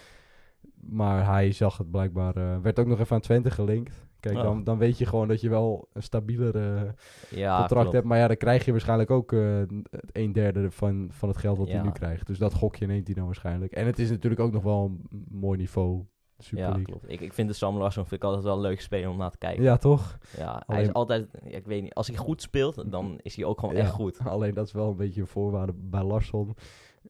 Maar 0.89 1.25
hij 1.25 1.51
zag 1.51 1.77
het 1.77 1.91
blijkbaar. 1.91 2.35
eh, 2.35 2.57
werd 2.61 2.79
ook 2.79 2.87
nog 2.87 2.99
even 2.99 3.15
aan 3.15 3.21
Twente 3.21 3.51
gelinkt. 3.51 4.05
Kijk, 4.31 4.35
dan, 4.35 4.63
dan 4.63 4.77
weet 4.77 4.97
je 4.97 5.05
gewoon 5.05 5.27
dat 5.27 5.41
je 5.41 5.49
wel 5.49 5.87
een 5.93 6.03
stabieler 6.03 6.55
eh, 6.55 6.81
Ja, 7.29 7.57
contract 7.57 7.69
klopt. 7.81 7.91
hebt. 7.91 8.05
Maar 8.05 8.17
ja, 8.17 8.27
dan 8.27 8.37
krijg 8.37 8.65
je 8.65 8.71
waarschijnlijk 8.71 9.11
ook 9.11 9.33
eh, 9.33 9.57
het 9.89 10.09
een 10.11 10.31
derde 10.33 10.71
van, 10.71 11.07
van 11.11 11.29
het 11.29 11.37
geld 11.37 11.57
wat 11.57 11.69
hij 11.69 11.81
nu 11.81 11.91
krijgt. 11.91 12.27
Dus 12.27 12.37
dat 12.37 12.53
gokje 12.53 12.85
neemt 12.87 13.05
hij 13.07 13.15
dan 13.15 13.25
waarschijnlijk. 13.25 13.71
En 13.71 13.85
het 13.85 13.99
is 13.99 14.09
natuurlijk 14.09 14.41
ook 14.41 14.51
nog 14.51 14.63
wel 14.63 14.85
een 15.11 15.27
mooi 15.31 15.57
niveau. 15.57 16.03
Super 16.37 16.63
Ja, 16.63 16.67
League. 16.69 16.85
klopt. 16.85 17.09
Ik, 17.11 17.21
ik 17.21 17.33
vind 17.33 17.47
de 17.47 17.53
Sam 17.53 17.77
Larsson 17.77 18.03
vind 18.05 18.21
ik 18.21 18.27
altijd 18.27 18.43
wel 18.43 18.55
een 18.55 18.61
leuk 18.61 18.81
speler 18.81 19.09
om 19.09 19.17
naar 19.17 19.31
te 19.31 19.37
kijken. 19.37 19.63
Ja, 19.63 19.77
toch? 19.77 20.17
Ja, 20.37 20.63
hij 20.67 20.81
is 20.81 20.93
altijd, 20.93 21.27
ja, 21.45 21.57
ik 21.57 21.65
weet 21.65 21.81
niet, 21.81 21.93
als 21.93 22.07
hij 22.07 22.17
goed 22.17 22.41
speelt, 22.41 22.91
dan 22.91 23.19
is 23.21 23.35
hij 23.35 23.45
ook 23.45 23.59
gewoon 23.59 23.75
Ja, 23.75 23.81
echt 23.81 23.91
goed. 23.91 24.19
Alleen 24.25 24.53
dat 24.53 24.65
is 24.67 24.71
wel 24.73 24.89
een 24.89 24.95
beetje 24.97 25.21
een 25.21 25.27
voorwaarde 25.27 25.73
bij 25.75 26.03
Larsson. 26.03 26.55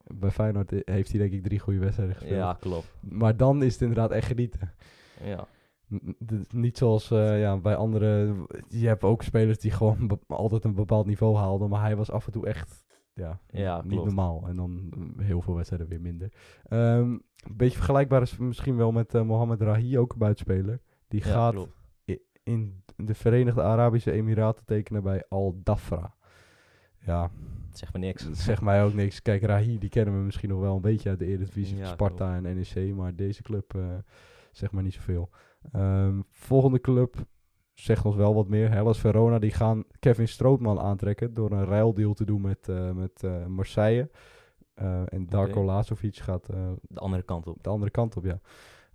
Bij 0.03 0.31
Feyenoord 0.31 0.71
heeft 0.85 1.09
hij 1.09 1.19
denk 1.19 1.33
ik 1.33 1.43
drie 1.43 1.59
goede 1.59 1.79
wedstrijden 1.79 2.15
gespeeld. 2.15 2.37
Ja, 2.37 2.57
klopt. 2.59 2.93
Maar 2.99 3.37
dan 3.37 3.63
is 3.63 3.71
het 3.73 3.81
inderdaad 3.81 4.11
echt 4.11 4.27
genieten. 4.27 4.73
Ja, 5.23 5.47
Niet 6.49 6.77
zoals 6.77 7.11
eh, 7.11 7.39
ja, 7.39 7.57
bij 7.57 7.75
andere... 7.75 8.35
Je 8.67 8.87
hebt 8.87 9.03
ook 9.03 9.21
spelers 9.23 9.59
die 9.59 9.71
gewoon 9.71 10.19
altijd 10.27 10.63
een 10.63 10.73
bepaald 10.73 11.05
niveau 11.05 11.35
haalden. 11.35 11.69
Maar 11.69 11.81
hij 11.81 11.95
was 11.95 12.11
af 12.11 12.25
en 12.25 12.31
toe 12.31 12.47
echt 12.47 12.85
ja, 13.13 13.39
Ja, 13.49 13.81
niet 13.81 13.91
klopt. 13.91 14.05
normaal. 14.05 14.47
En 14.47 14.55
dan 14.55 14.89
mm, 14.95 15.19
heel 15.19 15.41
veel 15.41 15.55
wedstrijden 15.55 15.87
weer 15.87 16.01
minder. 16.01 16.33
Ehm, 16.63 17.11
een 17.43 17.57
beetje 17.57 17.77
vergelijkbaar 17.77 18.21
is 18.21 18.37
misschien 18.37 18.75
wel 18.75 18.91
met 18.91 19.15
eh, 19.15 19.21
Mohamed 19.21 19.61
Rahi, 19.61 19.97
ook 19.97 20.11
een 20.11 20.19
buitenspeler. 20.19 20.79
Die 21.07 21.25
ja, 21.25 21.31
gaat 21.31 21.53
klopt. 21.53 21.75
in 22.43 22.83
de 22.95 23.13
Verenigde 23.13 23.61
Arabische 23.61 24.11
Emiraten 24.11 24.65
tekenen 24.65 25.03
bij 25.03 25.25
Al 25.29 25.59
Dafra. 25.63 26.15
Ja, 27.05 27.31
zegt 27.71 27.93
me 27.93 27.99
niks. 27.99 28.29
Zegt 28.31 28.61
mij 28.61 28.83
ook 28.83 28.93
niks. 28.93 29.21
Kijk, 29.21 29.43
Rahi, 29.43 29.77
die 29.77 29.89
kennen 29.89 30.17
we 30.17 30.25
misschien 30.25 30.49
nog 30.49 30.59
wel 30.59 30.75
een 30.75 30.81
beetje 30.81 31.09
uit 31.09 31.19
de 31.19 31.25
Eredivisie. 31.25 31.77
Ja, 31.77 31.85
Sparta 31.85 32.35
en 32.35 32.43
NEC, 32.43 32.95
maar 32.95 33.15
deze 33.15 33.43
club 33.43 33.73
uh, 33.75 33.85
zegt 34.51 34.71
maar 34.71 34.83
niet 34.83 34.93
zoveel. 34.93 35.29
Um, 35.75 36.25
volgende 36.29 36.81
club 36.81 37.15
zegt 37.73 38.05
ons 38.05 38.15
wel 38.15 38.33
wat 38.33 38.47
meer. 38.47 38.71
Hellas 38.71 38.99
Verona, 38.99 39.39
die 39.39 39.51
gaan 39.51 39.83
Kevin 39.99 40.27
Strootman 40.27 40.79
aantrekken 40.79 41.33
door 41.33 41.51
een 41.51 41.65
ruildeal 41.65 42.13
te 42.13 42.25
doen 42.25 42.41
met, 42.41 42.67
uh, 42.69 42.91
met 42.91 43.23
uh, 43.23 43.45
Marseille. 43.45 44.09
en 45.05 45.25
Darko 45.29 45.61
okay. 45.61 45.75
Lazovic 45.75 46.15
gaat 46.15 46.45
de 46.81 46.99
andere 46.99 47.23
kant 47.23 47.47
op. 47.47 47.63
De 47.63 47.69
andere 47.69 47.91
kant 47.91 48.17
op, 48.17 48.23
ja. 48.23 48.39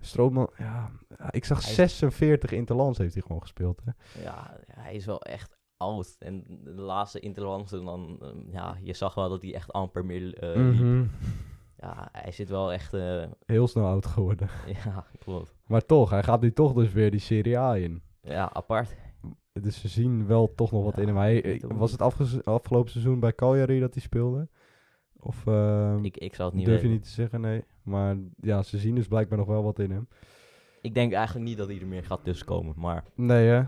Strootman, 0.00 0.50
ja, 0.58 0.90
ik 1.30 1.44
zag 1.44 1.64
hij 1.64 1.75
46 1.75 2.52
interlands 2.52 2.98
heeft 2.98 3.12
hij 3.12 3.22
gewoon 3.22 3.40
gespeeld. 3.40 3.82
Hè? 3.84 4.22
Ja, 4.22 4.56
hij 4.66 4.94
is 4.94 5.04
wel 5.04 5.22
echt 5.22 5.56
oud. 5.76 6.16
En 6.18 6.44
de 6.64 6.80
laatste 6.80 7.20
interlands, 7.20 7.70
dan, 7.70 8.18
ja, 8.50 8.76
je 8.82 8.92
zag 8.92 9.14
wel 9.14 9.28
dat 9.28 9.42
hij 9.42 9.54
echt 9.54 9.72
amper 9.72 10.04
meer 10.04 10.54
mm 10.56 10.72
-hmm. 10.72 11.10
Ja, 11.80 12.08
hij 12.12 12.32
zit 12.32 12.49
wel 12.49 12.73
echt... 12.73 12.94
Uh... 12.94 13.25
Heel 13.47 13.66
snel 13.66 13.87
oud 13.87 14.06
geworden. 14.06 14.49
ja, 14.85 15.06
klopt. 15.18 15.54
Maar 15.66 15.87
toch, 15.87 16.11
hij 16.11 16.23
gaat 16.23 16.40
nu 16.40 16.52
toch 16.52 16.73
dus 16.73 16.92
weer 16.92 17.11
die 17.11 17.20
Serie 17.20 17.58
A 17.58 17.76
in. 17.76 18.02
Ja, 18.23 18.50
apart. 18.52 18.97
Dus 19.52 19.80
ze 19.80 19.88
zien 19.88 20.26
wel 20.26 20.54
toch 20.54 20.73
nog 20.73 20.85
wat 20.85 20.97
ja, 20.97 21.02
in 21.02 21.08
hem. 21.08 21.16
Hij, 21.16 21.62
was 21.66 21.92
het 21.92 22.02
afgelopen 22.44 22.90
seizoen 22.90 23.20
bij 23.20 23.35
Cagliari 23.35 23.80
dat 23.80 23.94
hij 23.94 24.02
speelde? 24.02 24.49
Of 25.20 25.44
uh, 25.47 25.97
ik, 26.02 26.16
ik 26.16 26.35
zou 26.35 26.49
het 26.49 26.56
niet 26.56 26.66
durf 26.66 26.76
weten. 26.76 26.90
je 26.90 26.99
niet 26.99 27.06
te 27.06 27.14
zeggen, 27.14 27.40
nee. 27.40 27.64
Maar 27.82 28.16
ja, 28.40 28.62
ze 28.62 28.78
zien 28.78 28.94
dus 28.94 29.08
blijkbaar 29.08 29.38
nog 29.38 29.47
wel 29.47 29.62
wat 29.62 29.78
in 29.78 29.90
hem. 29.90 30.08
Ik 30.80 30.94
denk 30.94 31.12
eigenlijk 31.12 31.47
niet 31.47 31.58
dat 31.58 31.68
hij 31.68 31.80
er 31.80 31.87
meer 31.87 32.04
gaat 32.04 32.25
tussenkomen, 32.25 32.75
maar... 32.76 33.04
Nee, 33.14 33.49
hè? 33.49 33.62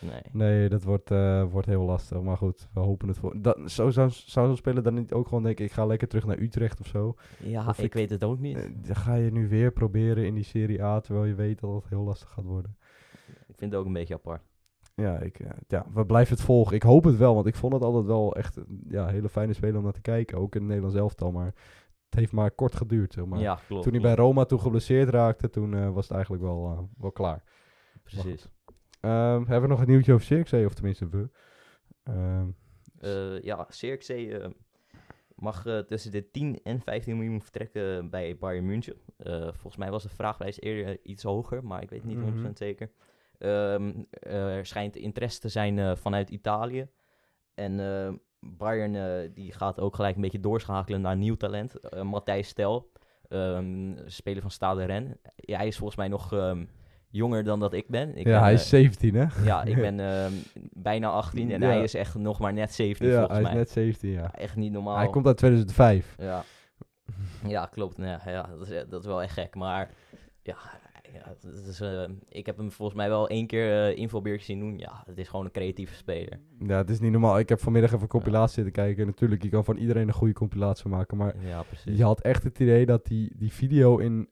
Nee. 0.00 0.22
Nee, 0.32 0.68
dat 0.68 0.82
wordt, 0.82 1.10
uh, 1.10 1.44
wordt 1.44 1.66
heel 1.66 1.82
lastig. 1.82 2.22
Maar 2.22 2.36
goed, 2.36 2.68
we 2.72 2.80
hopen 2.80 3.08
het 3.08 3.18
voor. 3.18 3.42
Dat, 3.42 3.58
zo 3.66 3.90
zou, 3.90 4.10
zou 4.10 4.46
zo'n 4.46 4.56
speler 4.56 4.82
dan 4.82 4.94
niet 4.94 5.12
ook 5.12 5.28
gewoon 5.28 5.42
denken: 5.42 5.64
ik 5.64 5.72
ga 5.72 5.86
lekker 5.86 6.08
terug 6.08 6.26
naar 6.26 6.38
Utrecht 6.38 6.80
of 6.80 6.86
zo. 6.86 7.14
Ja, 7.38 7.68
of 7.68 7.78
ik, 7.78 7.84
ik, 7.84 7.94
weet 7.94 8.10
het 8.10 8.24
ook 8.24 8.38
niet. 8.38 8.70
Dan 8.86 8.96
ga 8.96 9.14
je 9.14 9.32
nu 9.32 9.48
weer 9.48 9.72
proberen 9.72 10.26
in 10.26 10.34
die 10.34 10.44
Serie 10.44 10.82
A, 10.82 11.00
terwijl 11.00 11.24
je 11.24 11.34
weet 11.34 11.60
dat 11.60 11.74
het 11.74 11.88
heel 11.88 12.02
lastig 12.02 12.28
gaat 12.28 12.44
worden. 12.44 12.76
Ik 13.26 13.56
vind 13.56 13.70
het 13.72 13.80
ook 13.80 13.86
een 13.86 13.92
beetje 13.92 14.14
apart. 14.14 14.42
Ja, 14.94 15.18
ik, 15.18 15.40
uh, 15.40 15.50
ja, 15.68 15.86
we 15.94 16.06
blijven 16.06 16.36
het 16.36 16.44
volgen. 16.44 16.76
Ik 16.76 16.82
hoop 16.82 17.04
het 17.04 17.16
wel, 17.16 17.34
want 17.34 17.46
ik 17.46 17.54
vond 17.54 17.72
het 17.72 17.82
altijd 17.82 18.06
wel 18.06 18.36
echt 18.36 18.58
ja, 18.88 19.02
een 19.02 19.14
hele 19.14 19.28
fijne 19.28 19.52
speler 19.52 19.76
om 19.76 19.82
naar 19.82 19.92
te 19.92 20.00
kijken. 20.00 20.38
Ook 20.38 20.54
in 20.54 20.60
het 20.60 20.68
Nederlands 20.68 20.98
elftal, 20.98 21.32
maar 21.32 21.54
het 22.04 22.14
heeft 22.18 22.32
maar 22.32 22.50
kort 22.50 22.74
geduurd. 22.74 23.12
Zeg 23.12 23.24
maar. 23.24 23.40
Ja, 23.40 23.54
klopt. 23.54 23.82
Toen 23.82 23.92
hij 23.92 24.00
klopt. 24.00 24.16
bij 24.16 24.24
Roma 24.24 24.44
toen 24.44 24.60
geblesseerd 24.60 25.08
raakte, 25.08 25.50
toen 25.50 25.72
uh, 25.72 25.90
was 25.90 26.04
het 26.04 26.12
eigenlijk 26.12 26.42
wel, 26.42 26.70
uh, 26.72 26.78
wel 26.98 27.12
klaar. 27.12 27.42
Precies. 28.02 28.48
Um, 29.00 29.10
hebben 29.46 29.60
we 29.60 29.66
nog 29.66 29.80
een 29.80 29.88
nieuwtje 29.88 30.12
over 30.12 30.26
Cirkzee, 30.26 30.66
of 30.66 30.74
tenminste 30.74 31.08
we? 31.08 31.28
Um, 32.04 32.56
uh, 33.00 33.42
ja, 33.42 33.66
Cirkzee 33.68 34.26
uh, 34.26 34.46
mag 35.34 35.66
uh, 35.66 35.78
tussen 35.78 36.10
de 36.10 36.30
10 36.30 36.60
en 36.62 36.80
15 36.80 37.16
miljoen 37.16 37.42
vertrekken 37.42 38.10
bij 38.10 38.36
Bayern 38.38 38.66
München. 38.66 38.96
volgens 39.44 39.76
mij 39.76 39.90
was 39.90 40.02
de 40.02 40.08
vraagprijs 40.08 40.60
eerder 40.60 40.98
iets 41.02 41.22
hoger, 41.22 41.64
maar 41.64 41.82
ik 41.82 41.90
weet 41.90 42.04
niet 42.04 42.18
100% 42.18 42.20
mm 42.20 42.44
-hmm. 42.44 42.56
zeker. 42.56 42.90
Um, 43.38 44.06
er 44.10 44.66
schijnt 44.66 44.96
interesse 44.96 45.40
te 45.40 45.48
zijn 45.48 45.96
vanuit 45.96 46.30
Italië. 46.30 46.88
En 47.54 48.20
Bayern 48.40 49.32
die 49.34 49.52
gaat 49.52 49.80
ook 49.80 49.94
gelijk 49.94 50.14
een 50.14 50.22
beetje 50.22 50.40
doorschakelen 50.40 51.00
naar 51.00 51.16
nieuw 51.16 51.36
talent. 51.36 51.74
Matthijs 52.02 52.48
Stel, 52.48 52.92
speler 54.06 54.42
van 54.42 54.50
Stade 54.50 54.84
Rennes. 54.84 55.14
Ja, 55.36 55.56
hij 55.56 55.66
is 55.66 55.76
volgens 55.76 55.98
mij 55.98 56.08
nog 56.08 56.30
jonger 57.10 57.44
dan 57.44 57.60
dat 57.60 57.72
ik 57.72 57.88
ben. 57.88 58.16
Ik 58.16 58.26
ja, 58.26 58.32
ben, 58.32 58.40
hij 58.40 58.52
is 58.52 58.68
17, 58.68 59.14
hè? 59.14 59.26
Ja, 59.44 59.64
ik 59.64 59.76
ben 59.86 59.98
uh, 59.98 60.26
bijna 60.72 61.10
18 61.10 61.50
en 61.50 61.60
ja. 61.60 61.66
hij 61.66 61.82
is 61.82 61.94
echt 61.94 62.14
nog 62.14 62.38
maar 62.38 62.52
net 62.52 62.74
17 62.74 63.08
ja, 63.08 63.12
volgens 63.16 63.32
hij 63.32 63.42
mij. 63.42 63.52
is 63.52 63.58
net 63.58 63.70
17, 63.70 64.10
ja. 64.10 64.32
Echt 64.34 64.56
niet 64.56 64.72
normaal. 64.72 64.96
Hij 64.96 65.10
komt 65.10 65.26
uit 65.26 65.36
2005. 65.36 66.14
Ja, 66.18 66.44
ja 67.46 67.66
klopt. 67.66 67.96
Ja, 67.96 68.20
ja 68.26 68.50
dat, 68.58 68.68
is, 68.68 68.84
dat 68.88 69.00
is 69.00 69.06
wel 69.06 69.22
echt 69.22 69.32
gek. 69.32 69.54
Maar 69.54 69.90
ja, 70.42 70.56
ja 71.12 71.34
dat 71.40 71.66
is, 71.66 71.80
uh, 71.80 72.02
ik 72.28 72.46
heb 72.46 72.56
hem 72.56 72.72
volgens 72.72 72.98
mij 72.98 73.08
wel 73.08 73.28
één 73.28 73.46
keer 73.46 73.96
uh, 73.98 74.38
zien 74.38 74.58
doen. 74.58 74.78
Ja, 74.78 75.02
het 75.06 75.18
is 75.18 75.28
gewoon 75.28 75.44
een 75.44 75.50
creatieve 75.50 75.94
speler. 75.94 76.40
Ja, 76.58 76.76
het 76.76 76.90
is 76.90 77.00
niet 77.00 77.12
normaal. 77.12 77.38
Ik 77.38 77.48
heb 77.48 77.60
vanmiddag 77.60 77.90
even 77.90 78.02
een 78.02 78.08
compilatie 78.08 78.54
zitten 78.54 78.72
kijken. 78.72 79.06
Natuurlijk, 79.06 79.42
je 79.42 79.48
kan 79.48 79.64
van 79.64 79.76
iedereen 79.76 80.08
een 80.08 80.14
goede 80.14 80.34
compilatie 80.34 80.90
maken. 80.90 81.16
Maar 81.16 81.34
ja, 81.46 81.62
precies. 81.62 81.96
je 81.96 82.04
had 82.04 82.20
echt 82.20 82.42
het 82.42 82.58
idee 82.58 82.86
dat 82.86 83.06
die, 83.06 83.32
die 83.36 83.52
video 83.52 83.98
in 83.98 84.28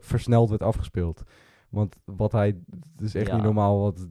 versneld 0.00 0.48
werd 0.48 0.62
afgespeeld. 0.62 1.22
Want 1.70 1.96
wat 2.04 2.32
hij, 2.32 2.56
het 2.96 3.00
is 3.00 3.14
echt 3.14 3.26
ja. 3.26 3.34
niet 3.34 3.44
normaal 3.44 3.80
wat 3.80 4.08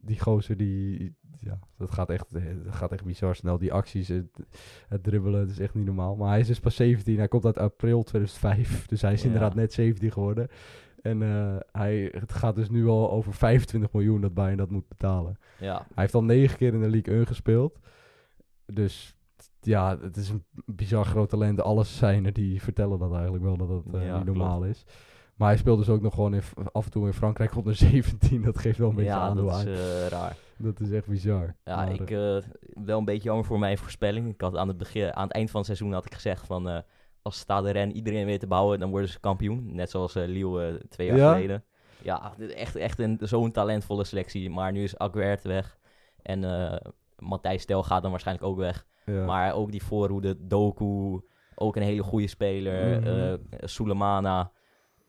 die 0.00 0.20
gozer 0.20 0.56
die, 0.56 1.14
ja, 1.38 1.58
dat 1.76 1.90
gaat 1.90 2.10
echt, 2.10 2.32
dat 2.64 2.74
gaat 2.74 2.92
echt 2.92 3.04
bizar 3.04 3.34
snel. 3.34 3.58
Die 3.58 3.72
acties, 3.72 4.08
het, 4.08 4.26
het 4.88 5.02
dribbelen, 5.02 5.40
het 5.40 5.50
is 5.50 5.58
echt 5.58 5.74
niet 5.74 5.84
normaal. 5.84 6.16
Maar 6.16 6.28
hij 6.28 6.40
is 6.40 6.46
dus 6.46 6.60
pas 6.60 6.74
17, 6.74 7.16
hij 7.16 7.28
komt 7.28 7.44
uit 7.44 7.58
april 7.58 8.02
2005, 8.02 8.86
dus 8.86 9.02
hij 9.02 9.12
is 9.12 9.20
ja. 9.20 9.26
inderdaad 9.26 9.54
net 9.54 9.72
17 9.72 10.12
geworden. 10.12 10.48
En 11.02 11.20
uh, 11.20 11.56
hij, 11.72 12.08
het 12.12 12.32
gaat 12.32 12.54
dus 12.54 12.70
nu 12.70 12.86
al 12.86 13.10
over 13.10 13.34
25 13.34 13.92
miljoen 13.92 14.20
dat 14.20 14.34
Bayern 14.34 14.56
dat 14.56 14.70
moet 14.70 14.88
betalen. 14.88 15.38
Ja. 15.58 15.74
Hij 15.74 15.86
heeft 15.94 16.14
al 16.14 16.24
negen 16.24 16.56
keer 16.56 16.74
in 16.74 16.80
de 16.80 16.90
League 16.90 17.14
1 17.14 17.26
gespeeld. 17.26 17.78
Dus 18.66 19.16
ja, 19.60 19.98
het 20.00 20.16
is 20.16 20.28
een 20.28 20.44
bizar 20.66 21.04
groot 21.04 21.28
talent. 21.28 21.60
Alles 21.60 21.96
zijn 21.96 22.26
er 22.26 22.32
die 22.32 22.62
vertellen 22.62 22.98
dat 22.98 23.12
eigenlijk 23.12 23.44
wel, 23.44 23.56
dat 23.56 23.68
dat 23.68 23.94
uh, 23.94 24.06
ja, 24.06 24.16
niet 24.16 24.26
normaal 24.26 24.60
klopt. 24.60 24.74
is. 24.74 24.84
Maar 25.42 25.50
hij 25.50 25.60
speelt 25.60 25.78
dus 25.78 25.88
ook 25.88 26.02
nog 26.02 26.14
gewoon 26.14 26.34
in, 26.34 26.42
af 26.72 26.84
en 26.84 26.90
toe 26.90 27.06
in 27.06 27.12
Frankrijk 27.12 27.56
onder 27.60 27.74
17. 27.74 28.42
Dat 28.42 28.58
geeft 28.58 28.78
wel 28.78 28.88
een 28.88 28.94
beetje 28.94 29.10
ja, 29.10 29.20
aan. 29.20 29.36
dat 29.36 29.56
is 29.56 29.64
uh, 29.64 30.06
raar. 30.06 30.36
Dat 30.56 30.80
is 30.80 30.90
echt 30.90 31.06
bizar. 31.06 31.54
Ja, 31.64 31.76
maar, 31.76 31.92
ik 31.92 32.10
uh, 32.10 32.36
wel 32.84 32.98
een 32.98 33.04
beetje 33.04 33.22
jammer 33.22 33.44
voor 33.44 33.58
mijn 33.58 33.78
voorspelling. 33.78 34.28
Ik 34.28 34.40
had 34.40 34.56
aan 34.56 34.68
het, 34.68 34.78
begin, 34.78 35.14
aan 35.14 35.22
het 35.22 35.32
eind 35.32 35.50
van 35.50 35.58
het 35.60 35.66
seizoen 35.66 35.92
had 35.92 36.06
ik 36.06 36.14
gezegd 36.14 36.46
van... 36.46 36.68
Uh, 36.68 36.78
als 37.22 37.38
Stade 37.38 37.70
Ren 37.70 37.92
iedereen 37.92 38.26
weet 38.26 38.40
te 38.40 38.46
bouwen, 38.46 38.78
dan 38.78 38.90
worden 38.90 39.08
ze 39.08 39.20
kampioen. 39.20 39.74
Net 39.74 39.90
zoals 39.90 40.16
uh, 40.16 40.26
Lille 40.26 40.82
twee 40.88 41.06
jaar 41.06 41.16
ja? 41.16 41.32
geleden. 41.32 41.64
Ja, 42.02 42.32
echt, 42.38 42.76
echt 42.76 42.98
een, 42.98 43.18
zo'n 43.20 43.52
talentvolle 43.52 44.04
selectie. 44.04 44.50
Maar 44.50 44.72
nu 44.72 44.82
is 44.82 44.98
Aguert 44.98 45.42
weg. 45.42 45.78
En 46.22 46.40
Matthijs 47.18 47.62
Stel 47.62 47.82
gaat 47.82 48.02
dan 48.02 48.10
waarschijnlijk 48.10 48.46
ook 48.46 48.56
weg. 48.56 48.86
Ja. 49.06 49.24
Maar 49.24 49.52
ook 49.52 49.70
die 49.70 49.82
voorhoede, 49.82 50.46
Doku, 50.46 51.20
ook 51.54 51.76
een 51.76 51.82
hele 51.82 52.02
goede 52.02 52.26
speler. 52.26 53.00
Mm 53.00 53.38
Sulemana 53.60 54.52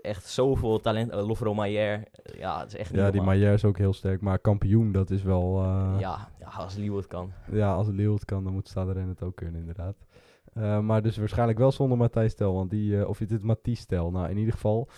echt 0.04 0.26
zoveel 0.26 0.80
talent. 0.80 1.14
Uh, 1.14 1.28
Lofro 1.28 1.54
Maier. 1.54 2.04
ja, 2.38 2.60
het 2.60 2.68
is 2.68 2.76
echt 2.76 2.94
Ja, 2.94 3.12
die. 3.12 3.22
Maier 3.22 3.54
is 3.54 3.66
ook 3.66 3.78
heel 3.78 3.94
sterk. 3.94 4.22
Maar 4.22 4.40
kampioen, 4.40 4.92
dat 4.92 5.10
is 5.10 5.24
wel... 5.24 5.64
Uh, 5.64 5.96
ja, 6.00 6.30
ja, 6.40 6.48
als 6.48 6.76
het 6.76 7.08
kan. 7.08 7.32
Ja, 7.52 7.74
als 7.74 7.88
het 7.88 8.26
kan, 8.26 8.44
dan 8.44 8.54
moet 8.54 8.68
Stade 8.68 8.92
Rennes 8.92 9.20
het 9.20 9.28
ook 9.28 9.36
kunnen, 9.36 9.60
inderdaad. 9.60 9.96
Maar 10.84 11.02
dus 11.02 11.18
waarschijnlijk 11.18 11.60
wel 11.60 11.72
zonder 11.72 11.98
Matthijs 11.98 12.32
Stel. 12.32 12.54
Want 12.54 12.70
die... 12.70 13.08
of 13.08 13.22
is 13.22 13.28
dit 13.28 13.44
Matthijs 13.44 13.80
Stel? 13.80 14.12
Nou, 14.12 14.30
in 14.30 14.38
ieder 14.38 14.54
geval... 14.54 14.90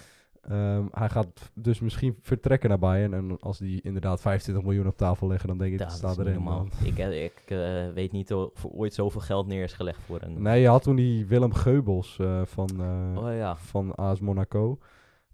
Um, 0.52 0.88
hij 0.92 1.10
gaat 1.10 1.52
dus 1.54 1.80
misschien 1.80 2.16
vertrekken 2.22 2.70
naar 2.70 2.80
Bayern. 2.80 3.14
En 3.14 3.40
als 3.40 3.58
die 3.58 3.82
inderdaad 3.82 4.22
25 4.22 4.64
miljoen 4.66 4.88
op 4.88 4.98
tafel 4.98 5.28
leggen, 5.28 5.48
dan 5.48 5.58
denk 5.58 5.74
ik 5.74 5.80
Ja, 5.80 5.86
dat 5.86 5.96
staat 5.96 6.18
erin. 6.18 6.42
man. 6.42 6.72
Ik, 6.84 6.98
eh, 6.98 7.24
ik 7.24 7.42
eh, 7.46 7.94
weet 7.94 8.12
niet 8.12 8.34
of 8.34 8.64
er 8.64 8.70
ooit 8.70 8.94
zoveel 8.94 9.22
geld 9.22 9.48
neer 9.48 9.64
is 9.64 9.74
gelegd 9.74 10.02
voor 10.02 10.22
een... 10.22 10.42
Nee, 10.42 10.62
je 10.62 10.68
had 10.68 10.84
toen 10.84 10.96
die 10.96 11.26
Willem 11.26 11.54
Geubels 11.54 12.20
eh, 12.20 12.42
van, 12.46 12.70
Oh 13.18 13.34
ja. 13.34 13.56
van 13.56 13.96
AS 13.96 14.20
Monaco. 14.20 14.78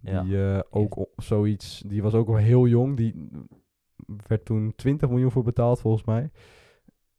Die 0.02 0.26
Ja. 0.26 0.64
ook 0.70 0.98
o- 0.98 1.10
zoiets, 1.16 1.84
die 1.88 2.02
was 2.02 2.14
ook 2.14 2.28
wel 2.28 2.36
heel 2.36 2.68
jong. 2.68 2.98
Die 2.98 3.30
werd 4.28 4.46
toen 4.46 4.74
20 4.76 5.10
miljoen 5.10 5.32
voor 5.32 5.44
betaald 5.44 5.80
volgens 5.82 6.04
mij. 6.04 6.32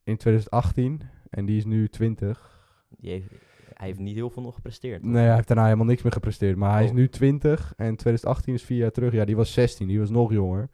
In 0.03 0.17
2018. 0.17 1.01
En 1.29 1.45
die 1.45 1.57
is 1.57 1.65
nu 1.65 1.87
20. 1.89 2.61
Die 2.89 3.11
heeft, 3.11 3.31
hij 3.83 3.91
heeft 3.91 4.03
niet 4.03 4.15
heel 4.15 4.29
veel 4.29 4.41
nog 4.43 4.55
gepresteerd. 4.55 5.03
Nee, 5.03 5.25
hij 5.25 5.35
heeft 5.35 5.47
daarna 5.47 5.63
helemaal 5.63 5.85
niks 5.85 6.01
meer 6.01 6.11
gepresteerd. 6.11 6.57
Maar 6.57 6.71
hij 6.73 6.83
is 6.83 6.89
Oh. 6.89 6.95
nu 6.95 7.09
20. 7.09 7.73
En 7.77 7.95
2018 7.95 8.53
is 8.53 8.63
vier 8.63 8.77
jaar 8.77 8.91
terug. 8.91 9.13
Ja, 9.13 9.25
die 9.25 9.35
was 9.35 9.53
16. 9.53 9.87
Die 9.87 9.99
was 9.99 10.09
nog 10.09 10.31
jonger. 10.31 10.69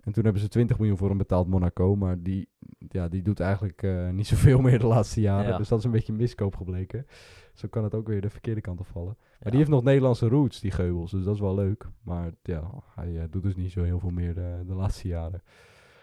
En 0.00 0.12
toen 0.12 0.24
hebben 0.24 0.42
ze 0.42 0.48
20 0.48 0.78
miljoen 0.78 0.96
voor 0.96 1.08
hem 1.08 1.18
betaald, 1.18 1.46
Monaco. 1.48 1.96
Maar 1.96 2.22
die, 2.22 2.48
ja, 2.88 3.08
die 3.08 3.22
doet 3.22 3.40
eigenlijk 3.40 3.82
eh, 3.82 4.08
niet 4.10 4.26
zoveel 4.26 4.60
meer 4.60 4.78
de 4.78 4.86
laatste 4.86 5.20
jaren. 5.20 5.50
Ja. 5.50 5.56
Dus 5.58 5.68
dat 5.68 5.78
is 5.78 5.84
een 5.84 5.90
beetje 5.90 6.12
een 6.12 6.18
miskoop 6.18 6.56
gebleken. 6.56 7.06
Zo 7.54 7.68
kan 7.68 7.84
het 7.84 7.94
ook 7.94 8.06
weer 8.08 8.20
de 8.20 8.30
verkeerde 8.30 8.60
kant 8.60 8.80
op 8.80 8.86
vallen. 8.86 9.16
Maar 9.18 9.38
Ja. 9.40 9.48
die 9.50 9.58
heeft 9.58 9.70
nog 9.70 9.82
Nederlandse 9.82 10.28
roots, 10.28 10.60
die 10.60 10.70
Geubels. 10.70 11.10
Dus 11.10 11.24
dat 11.24 11.34
is 11.34 11.40
wel 11.40 11.54
leuk. 11.54 11.88
Maar 12.02 12.30
ja, 12.42 12.70
hij 12.94 13.16
eh, 13.18 13.24
doet 13.30 13.42
dus 13.42 13.56
niet 13.56 13.72
zo 13.72 13.82
heel 13.82 13.98
veel 13.98 14.10
meer 14.10 14.34
de, 14.34 14.62
de 14.66 14.74
laatste 14.74 15.08
jaren. 15.08 15.42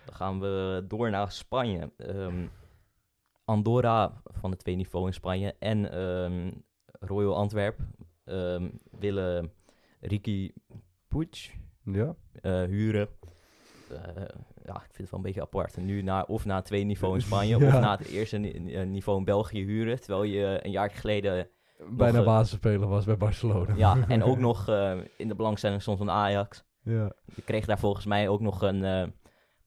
Dan 0.05 0.15
gaan 0.15 0.39
we 0.39 0.83
door 0.87 1.09
naar 1.09 1.31
Spanje. 1.31 1.91
Ehm, 1.97 2.35
Andorra 3.45 4.21
van 4.23 4.51
het 4.51 4.59
tweede 4.59 4.81
niveau 4.81 5.07
in 5.07 5.13
Spanje 5.13 5.55
en 5.59 5.91
ehm, 5.91 6.51
Royal 6.99 7.35
Antwerp 7.35 7.79
ehm, 8.23 8.69
willen 8.99 9.51
Ricky 9.99 10.51
Puig 11.07 11.51
Ja, 11.83 12.15
eh, 12.41 12.63
huren. 12.63 13.07
Eh, 13.89 14.23
ja, 14.65 14.75
ik 14.75 14.93
vind 14.93 14.97
het 14.97 15.09
wel 15.09 15.19
een 15.19 15.21
beetje 15.25 15.41
apart. 15.41 15.77
En 15.77 15.85
nu 15.85 16.01
naar, 16.01 16.25
of 16.25 16.45
naar 16.45 16.55
het 16.55 16.65
tweede 16.65 16.85
niveau 16.85 17.15
in 17.15 17.21
Spanje 17.21 17.57
Ja. 17.59 17.67
of 17.67 17.73
naar 17.73 17.97
het 17.97 18.07
eerste 18.07 18.51
eh, 18.51 18.85
niveau 18.87 19.19
in 19.19 19.25
België 19.25 19.63
huren. 19.63 19.99
Terwijl 20.01 20.23
je 20.23 20.59
een 20.63 20.71
jaar 20.71 20.89
geleden, 20.91 21.49
bijna 21.89 22.23
basisspeler 22.23 22.87
was 22.87 23.05
bij 23.05 23.17
Barcelona. 23.17 23.73
ja, 23.75 23.97
en 24.07 24.23
ook 24.29 24.37
nog 24.37 24.67
in 25.17 25.27
de 25.27 25.35
belangstelling 25.35 25.81
stond 25.81 25.97
van 25.97 26.09
Ajax. 26.09 26.63
ja. 26.83 27.11
Je 27.35 27.41
kreeg 27.41 27.65
daar 27.65 27.79
volgens 27.79 28.05
mij 28.05 28.27
ook 28.29 28.41
nog 28.41 28.61
een 28.61 29.13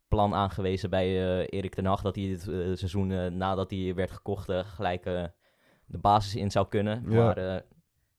plan 0.08 0.34
aangewezen 0.34 0.90
bij 0.90 1.06
eh, 1.06 1.58
Erik 1.58 1.74
ten 1.74 1.84
Hag 1.84 2.02
dat 2.02 2.14
hij 2.14 2.26
dit 2.26 2.48
eh, 2.48 2.56
seizoen 2.56 3.10
eh, 3.12 3.30
nadat 3.30 3.70
hij 3.70 3.94
werd 3.94 4.10
gekocht 4.10 4.50
gelijk 4.52 5.04
de 5.86 5.98
basis 5.98 6.34
in 6.34 6.50
zou 6.50 6.66
kunnen. 6.68 7.04
Ja. 7.08 7.24
Maar 7.24 7.62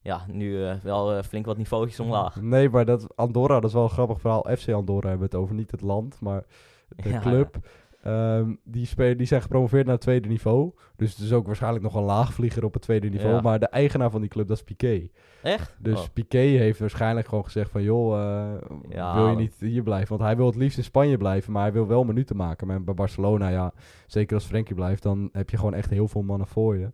ja, 0.02 0.26
nu 0.28 0.80
wel 0.84 1.24
flink 1.24 1.46
wat 1.46 1.58
niveautjes 1.58 2.00
omlaag. 2.00 2.42
Nee, 2.42 2.70
maar 2.70 2.86
dat 2.86 3.16
Andorra, 3.16 3.56
dat 3.60 3.70
is 3.70 3.74
wel 3.76 3.84
een 3.84 3.90
grappig 3.90 4.20
verhaal. 4.20 4.46
FC 4.58 4.70
Andorra 4.70 5.10
hebben 5.10 5.30
we 5.30 5.36
het 5.36 5.44
over, 5.44 5.56
niet 5.56 5.72
het 5.72 5.82
land, 5.82 6.20
maar 6.22 6.44
de 6.88 7.10
Ja. 7.10 7.20
club. 7.20 7.58
Ehm, 8.06 8.54
die, 8.64 8.86
spelen, 8.86 9.18
die 9.18 9.28
zijn 9.28 9.42
gepromoveerd 9.42 9.84
naar 9.86 9.94
het 9.94 10.04
tweede 10.04 10.28
niveau. 10.28 10.72
Dus 10.96 11.12
het 11.12 11.20
is 11.20 11.34
ook 11.34 11.46
waarschijnlijk 11.46 11.84
nog 11.84 11.96
een 11.96 12.04
laagvlieger 12.04 12.64
op 12.66 12.74
het 12.74 12.82
tweede 12.82 13.10
niveau. 13.10 13.34
Ja. 13.36 13.42
Maar 13.42 13.60
de 13.60 13.68
eigenaar 13.68 14.10
van 14.12 14.22
die 14.22 14.30
club, 14.30 14.48
dat 14.48 14.58
is 14.58 14.64
Piqué. 14.64 15.10
Echt? 15.44 15.76
Dus 15.80 16.00
Oh. 16.00 16.06
Piqué 16.14 16.38
heeft 16.40 16.80
waarschijnlijk 16.80 17.28
gewoon 17.28 17.44
gezegd 17.44 17.72
van... 17.72 17.84
joh, 17.84 18.20
eh, 18.20 18.62
Ja, 18.90 19.16
wil 19.16 19.30
je 19.30 19.36
niet 19.36 19.56
hier 19.60 19.84
blijven? 19.84 20.10
Want 20.10 20.22
hij 20.22 20.36
wil 20.36 20.46
het 20.46 20.56
liefst 20.56 20.78
in 20.78 20.84
Spanje 20.84 21.18
blijven, 21.18 21.52
maar 21.54 21.62
hij 21.64 21.72
wil 21.74 21.88
wel 21.88 22.04
minuten 22.04 22.36
maken. 22.36 22.68
Maar 22.68 22.84
bij 22.84 22.94
Barcelona, 22.94 23.50
ja, 23.50 23.74
zeker 24.08 24.36
als 24.36 24.46
Frenkie 24.46 24.76
blijft... 24.76 25.04
dan 25.04 25.30
heb 25.32 25.50
je 25.50 25.58
gewoon 25.58 25.74
echt 25.74 25.90
heel 25.90 26.08
veel 26.08 26.22
mannen 26.24 26.48
voor 26.48 26.78
je. 26.78 26.92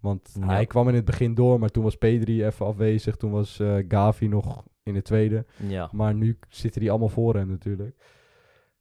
Want 0.00 0.36
Ja. 0.40 0.46
hij 0.46 0.66
kwam 0.66 0.88
in 0.88 0.94
het 0.94 1.04
begin 1.04 1.34
door, 1.34 1.58
maar 1.58 1.68
toen 1.70 1.84
was 1.84 1.96
Pedri 1.96 2.44
even 2.46 2.66
afwezig. 2.66 3.16
Toen 3.16 3.30
was 3.30 3.60
eh, 3.60 3.74
Gavi 3.88 4.28
nog 4.28 4.64
in 4.82 4.94
het 4.94 5.04
tweede. 5.04 5.44
Ja. 5.68 5.88
Maar 5.92 6.14
nu 6.14 6.38
zitten 6.48 6.80
die 6.80 6.90
allemaal 6.90 7.08
voor 7.08 7.34
hem 7.34 7.48
natuurlijk. 7.48 7.96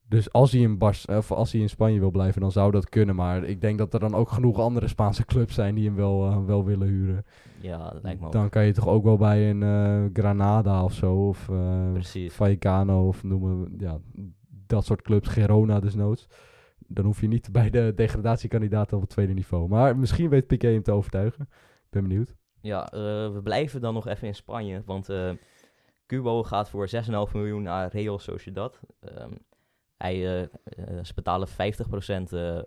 Dus 0.09 0.31
als 0.31 0.51
hij, 0.51 0.61
in 0.61 0.77
Bars, 0.77 1.05
of 1.05 1.31
als 1.31 1.51
hij 1.51 1.61
in 1.61 1.69
Spanje 1.69 1.99
wil 1.99 2.11
blijven, 2.11 2.41
dan 2.41 2.51
zou 2.51 2.71
dat 2.71 2.89
kunnen. 2.89 3.15
Maar 3.15 3.43
ik 3.43 3.61
denk 3.61 3.77
dat 3.77 3.93
er 3.93 3.99
dan 3.99 4.15
ook 4.15 4.29
genoeg 4.29 4.59
andere 4.59 4.87
Spaanse 4.87 5.25
clubs 5.25 5.53
zijn 5.53 5.75
die 5.75 5.85
hem 5.85 5.95
wel, 5.95 6.25
eh, 6.25 6.45
wel 6.45 6.65
willen 6.65 6.87
huren. 6.87 7.25
ja, 7.61 7.89
dat 7.89 8.03
lijkt 8.03 8.19
me 8.19 8.25
ook. 8.25 8.31
Dan 8.31 8.49
kan 8.49 8.65
je 8.65 8.73
toch 8.73 8.87
ook 8.87 9.03
wel 9.03 9.17
bij 9.17 9.49
een 9.49 9.63
eh, 9.63 10.05
Granada 10.13 10.83
of 10.83 10.93
zo. 10.93 11.27
Of 11.27 11.49
Precies. 11.93 12.33
Vallecano 12.33 13.07
of 13.07 13.23
noemen 13.23 13.61
we, 13.61 13.69
ja, 13.77 13.99
dat 14.67 14.85
soort 14.85 15.01
clubs. 15.01 15.27
Gerona 15.27 15.79
desnoods. 15.79 16.27
Dan 16.87 17.05
hoef 17.05 17.21
je 17.21 17.27
niet 17.27 17.51
bij 17.51 17.69
de 17.69 17.93
degradatiekandidaten 17.95 18.95
op 18.95 19.03
het 19.03 19.11
tweede 19.11 19.33
niveau. 19.33 19.67
Maar 19.67 19.97
misschien 19.97 20.29
weet 20.29 20.47
Piqué 20.47 20.67
hem 20.67 20.83
te 20.83 20.91
overtuigen. 20.91 21.41
Ik 21.51 21.89
ben 21.89 22.03
benieuwd. 22.03 22.35
Ja, 22.61 22.87
we 23.33 23.39
blijven 23.43 23.81
dan 23.81 23.93
nog 23.93 24.07
even 24.07 24.27
in 24.27 24.35
Spanje, 24.35 24.81
want 24.85 25.09
Cubo 26.05 26.43
gaat 26.43 26.69
voor 26.69 26.87
6,5 26.89 27.33
miljoen 27.33 27.63
naar 27.63 27.91
Real 27.91 28.19
Sociedad. 28.19 28.79
Ehm, 28.99 29.31
hij, 29.99 30.15
eh, 30.15 30.41
eh, 30.41 31.03
ze 31.03 31.13
betalen 31.13 31.47
50% 31.47 32.33
eh, 32.33 32.59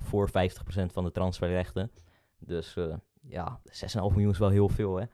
voor 0.00 0.28
50% 0.28 0.92
van 0.92 1.04
de 1.04 1.10
transferrechten. 1.10 1.90
Dus 2.38 2.76
ja, 3.22 3.60
6,5 3.64 4.10
miljoen 4.10 4.30
is 4.32 4.38
wel 4.38 4.48
heel 4.48 4.68
veel, 4.68 4.96
hè. 4.96 5.04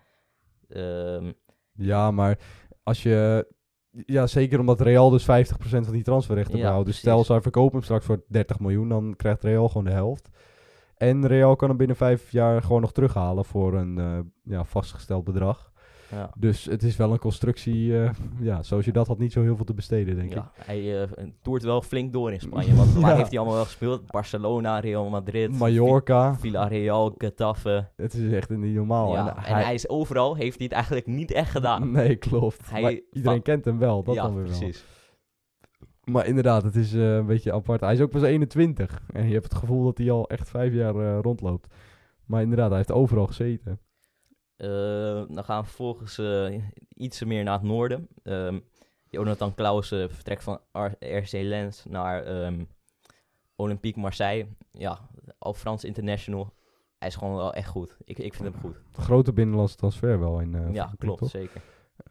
Ehm, 0.68 1.32
Ja, 1.72 2.10
maar 2.10 2.38
als 2.82 3.02
je... 3.02 3.46
Ja, 3.90 4.26
zeker 4.26 4.60
omdat 4.60 4.80
Real 4.80 5.10
dus 5.10 5.22
50% 5.22 5.84
van 5.84 5.92
die 5.92 6.02
transferrechten 6.02 6.56
Ja, 6.58 6.64
behoudt. 6.64 6.86
Dus 6.86 7.00
precies. 7.00 7.12
stel, 7.12 7.24
zij 7.24 7.42
verkopen 7.42 7.72
hem 7.72 7.82
straks 7.82 8.04
voor 8.04 8.24
30 8.28 8.58
miljoen, 8.58 8.88
dan 8.88 9.14
krijgt 9.16 9.42
Real 9.42 9.68
gewoon 9.68 9.84
de 9.84 9.90
helft. 9.90 10.28
En 10.96 11.26
Real 11.26 11.56
kan 11.56 11.68
hem 11.68 11.76
binnen 11.76 11.96
vijf 11.96 12.32
jaar 12.32 12.62
gewoon 12.62 12.80
nog 12.80 12.92
terughalen 12.92 13.44
voor 13.44 13.74
een 13.74 14.32
ja, 14.42 14.64
vastgesteld 14.64 15.24
bedrag. 15.24 15.72
Ja. 16.10 16.30
Dus 16.36 16.64
het 16.64 16.82
is 16.82 16.96
wel 16.96 17.12
een 17.12 17.18
constructie, 17.18 18.02
eh, 18.02 18.10
ja, 18.40 18.62
zoals 18.62 18.84
je 18.84 18.92
dat 18.92 19.06
had, 19.06 19.18
niet 19.18 19.32
zo 19.32 19.42
heel 19.42 19.56
veel 19.56 19.64
te 19.64 19.74
besteden, 19.74 20.16
denk 20.16 20.28
ik. 20.30 20.34
Ja, 20.36 20.50
hij 20.54 21.02
eh, 21.02 21.08
toert 21.42 21.62
wel 21.62 21.82
flink 21.82 22.12
door 22.12 22.32
in 22.32 22.40
Spanje. 22.40 22.74
Want 22.74 22.92
waar 23.00 23.10
Ja. 23.10 23.16
heeft 23.16 23.28
hij 23.28 23.38
allemaal 23.38 23.56
wel 23.56 23.64
gespeeld? 23.64 24.06
Barcelona, 24.06 24.78
Real 24.78 25.08
Madrid, 25.08 25.58
Mallorca, 25.58 26.34
Vi- 26.34 26.40
Villarreal, 26.40 27.14
Getafe. 27.18 27.88
het 27.96 28.14
is 28.14 28.32
echt 28.32 28.50
niet 28.50 28.74
normaal. 28.74 29.12
ja, 29.12 29.46
en 29.46 29.54
hij 29.54 29.74
is 29.74 29.88
overal, 29.88 30.34
heeft 30.36 30.56
hij 30.56 30.64
het 30.64 30.74
eigenlijk 30.74 31.06
niet 31.06 31.30
echt 31.32 31.50
gedaan. 31.50 31.90
Nee, 31.90 32.16
klopt. 32.16 32.70
Hij- 32.70 32.82
maar 32.82 32.98
iedereen 33.12 33.42
kent 33.42 33.64
hem 33.64 33.78
wel, 33.78 34.02
dat 34.02 34.14
dan 34.14 34.34
weer 34.34 34.44
precies. 34.44 34.84
wel. 34.84 34.96
Maar 36.14 36.26
inderdaad, 36.26 36.62
het 36.62 36.76
is 36.76 36.94
eh, 36.94 37.14
een 37.14 37.26
beetje 37.26 37.52
apart. 37.52 37.80
Hij 37.80 37.92
is 37.92 38.00
ook 38.00 38.10
pas 38.10 38.22
21. 38.22 39.02
En 39.12 39.26
je 39.26 39.32
hebt 39.32 39.44
het 39.44 39.54
gevoel 39.54 39.84
dat 39.84 39.98
hij 39.98 40.10
al 40.10 40.28
echt 40.28 40.50
vijf 40.50 40.72
jaar 40.72 41.20
rondloopt. 41.20 41.74
Maar 42.26 42.42
inderdaad, 42.42 42.68
hij 42.68 42.76
heeft 42.76 42.92
overal 42.92 43.26
gezeten. 43.26 43.80
Eh, 44.58 44.68
dan 45.28 45.44
gaan 45.44 45.60
we 45.60 45.66
vervolgens 45.66 46.18
eh, 46.18 46.62
iets 46.88 47.24
meer 47.24 47.44
naar 47.44 47.58
het 47.58 47.62
noorden. 47.62 48.08
Ehm 48.22 48.58
Jonathan 49.10 49.54
Klaus 49.54 49.90
eh, 49.90 50.04
vertrekt 50.08 50.42
van 50.42 50.60
RC 50.98 51.32
Lens 51.32 51.84
naar 51.84 52.22
ehm, 52.24 52.64
Olympique 53.56 54.00
Marseille. 54.00 54.46
Ja, 54.72 54.98
al 55.38 55.54
Frans 55.54 55.84
international. 55.84 56.54
Hij 56.98 57.08
is 57.08 57.16
gewoon 57.16 57.36
wel 57.36 57.54
echt 57.54 57.68
goed. 57.68 57.96
Ik, 58.04 58.18
ik 58.18 58.34
vind 58.34 58.52
hem 58.52 58.60
goed. 58.60 58.80
Grote 58.92 59.32
binnenlandse 59.32 59.76
transfer 59.76 60.18
wel 60.18 60.40
in. 60.40 60.54
eh, 60.54 60.74
ja, 60.74 60.92
klopt, 60.98 61.26
zeker. 61.26 61.62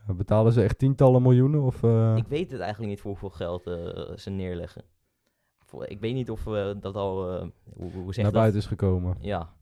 Betalen 0.07 0.51
ze 0.53 0.63
echt 0.63 0.77
tientallen 0.79 1.21
miljoenen? 1.21 1.61
Of, 1.61 1.83
Ik 2.17 2.27
weet 2.27 2.51
het 2.51 2.59
eigenlijk 2.59 2.89
niet 2.91 3.01
voor 3.01 3.11
hoeveel 3.11 3.29
geld 3.29 3.63
ze 4.19 4.29
neerleggen. 4.29 4.83
Ik 5.85 5.99
weet 5.99 6.13
niet 6.13 6.31
of 6.31 6.43
we 6.43 6.77
dat 6.79 6.95
al... 6.95 7.39
hoe, 7.73 7.91
hoe 7.91 8.13
zeg 8.13 8.23
naar 8.23 8.31
dat? 8.31 8.41
buiten 8.41 8.59
is 8.59 8.65
gekomen? 8.65 9.17
Ja. 9.19 9.56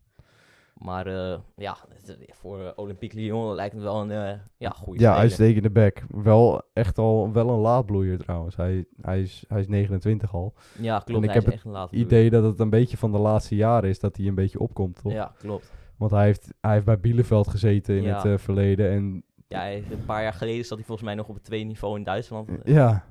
Maar 0.75 1.07
eh, 1.07 1.37
ja, 1.55 1.75
het- 1.89 2.17
voor 2.31 2.59
eh, 2.61 2.67
Olympique 2.75 3.19
Lyon 3.19 3.53
lijkt 3.55 3.73
het 3.73 3.83
wel 3.83 4.01
een 4.01 4.11
eh, 4.11 4.39
ja, 4.57 4.69
goede 4.69 4.99
Ja, 4.99 5.15
uitstekende 5.15 5.69
back. 5.69 6.03
Wel 6.09 6.61
echt 6.73 6.97
al 6.97 7.31
wel 7.31 7.49
een 7.49 7.59
laadbloeier 7.59 8.17
trouwens. 8.17 8.55
Hij, 8.55 8.85
hij, 9.01 9.21
is, 9.21 9.43
hij 9.47 9.59
is 9.59 9.67
29 9.67 10.33
al. 10.33 10.53
Ja, 10.79 10.99
klopt. 10.99 11.23
ik 11.23 11.29
hij 11.29 11.39
heb 11.39 11.47
is 11.47 11.53
echt 11.53 11.65
een 11.65 11.71
laat 11.71 11.91
Idee 11.91 12.29
dat 12.29 12.43
het 12.43 12.59
een 12.59 12.69
beetje 12.69 12.97
van 12.97 13.11
de 13.11 13.17
laatste 13.17 13.55
jaren 13.55 13.89
is 13.89 13.99
dat 13.99 14.17
hij 14.17 14.25
een 14.27 14.35
beetje 14.35 14.59
opkomt, 14.59 14.99
toch? 15.01 15.11
Ja, 15.11 15.33
klopt. 15.37 15.71
Want 15.97 16.11
hij 16.11 16.25
heeft, 16.25 16.53
hij 16.61 16.73
heeft 16.73 16.85
bij 16.85 16.99
Bielefeld 16.99 17.47
gezeten 17.47 17.95
in 17.97 18.03
Ja. 18.03 18.15
het 18.15 18.25
eh, 18.25 18.37
verleden. 18.37 18.89
En 18.91 19.23
Ja, 19.47 19.71
een 19.71 20.05
paar 20.05 20.21
jaar 20.23 20.33
geleden 20.33 20.65
zat 20.65 20.77
hij 20.77 20.85
volgens 20.87 21.07
mij 21.07 21.15
nog 21.15 21.27
op 21.27 21.35
het 21.35 21.43
tweede 21.43 21.65
niveau 21.65 21.97
in 21.97 22.03
Duitsland. 22.03 22.49
ja, 22.63 23.05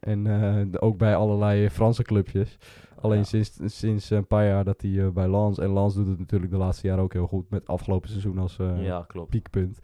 en 0.00 0.26
eh, 0.26 0.82
ook 0.82 0.98
bij 0.98 1.16
allerlei 1.16 1.70
Franse 1.70 2.02
clubjes. 2.02 2.58
Alleen 3.00 3.18
Ja. 3.18 3.24
sinds, 3.24 3.58
sinds 3.64 4.10
een 4.10 4.26
paar 4.26 4.46
jaar 4.46 4.64
dat 4.64 4.80
hij 4.80 5.00
eh, 5.04 5.08
bij 5.08 5.30
Lens... 5.30 5.58
En 5.58 5.72
Lens 5.72 5.94
doet 5.94 6.06
het 6.06 6.18
natuurlijk 6.18 6.52
de 6.52 6.58
laatste 6.58 6.86
jaren 6.86 7.02
ook 7.04 7.12
heel 7.12 7.26
goed. 7.26 7.50
Met 7.50 7.66
afgelopen 7.66 8.08
seizoen 8.08 8.38
als 8.38 8.58
eh, 8.58 8.84
ja, 8.84 9.04
klopt. 9.08 9.30
piekpunt. 9.30 9.78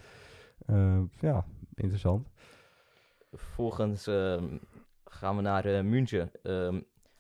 Ja, 1.21 1.45
interessant. 1.75 2.29
Vervolgens 3.33 4.07
ehm, 4.07 4.57
gaan 5.05 5.37
we 5.37 5.43
naar 5.43 5.85
München. 5.85 6.31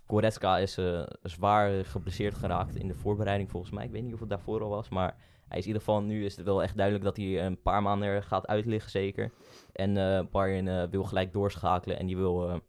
Goretzka 0.07 0.59
is 0.59 0.79
zwaar 1.23 1.85
geblesseerd 1.85 2.35
geraakt 2.35 2.77
in 2.77 2.89
de 2.89 2.95
voorbereiding 2.95 3.51
volgens 3.51 3.73
mij. 3.73 3.85
Ik 3.85 3.91
weet 3.91 4.03
niet 4.03 4.15
of 4.15 4.21
het 4.21 4.29
daarvoor 4.29 4.63
al 4.63 4.69
was, 4.69 4.89
maar 4.89 5.17
hij 5.49 5.59
is 5.59 5.67
in 5.67 5.73
ieder 5.73 5.83
geval 5.83 6.03
nu 6.03 6.25
is 6.25 6.37
het 6.37 6.45
wel 6.45 6.63
echt 6.63 6.77
duidelijk 6.77 7.05
dat 7.05 7.17
hij 7.17 7.47
een 7.47 7.63
paar 7.63 7.83
maanden 7.83 8.09
er 8.09 8.23
gaat 8.23 8.47
uitliggen 8.47 8.91
zeker. 8.91 9.33
En 9.73 9.95
Bayern 10.31 10.91
wil 10.91 11.05
gelijk 11.05 11.33
doorschakelen 11.33 11.99
en 11.99 12.07
die 12.07 12.17
wil 12.17 12.63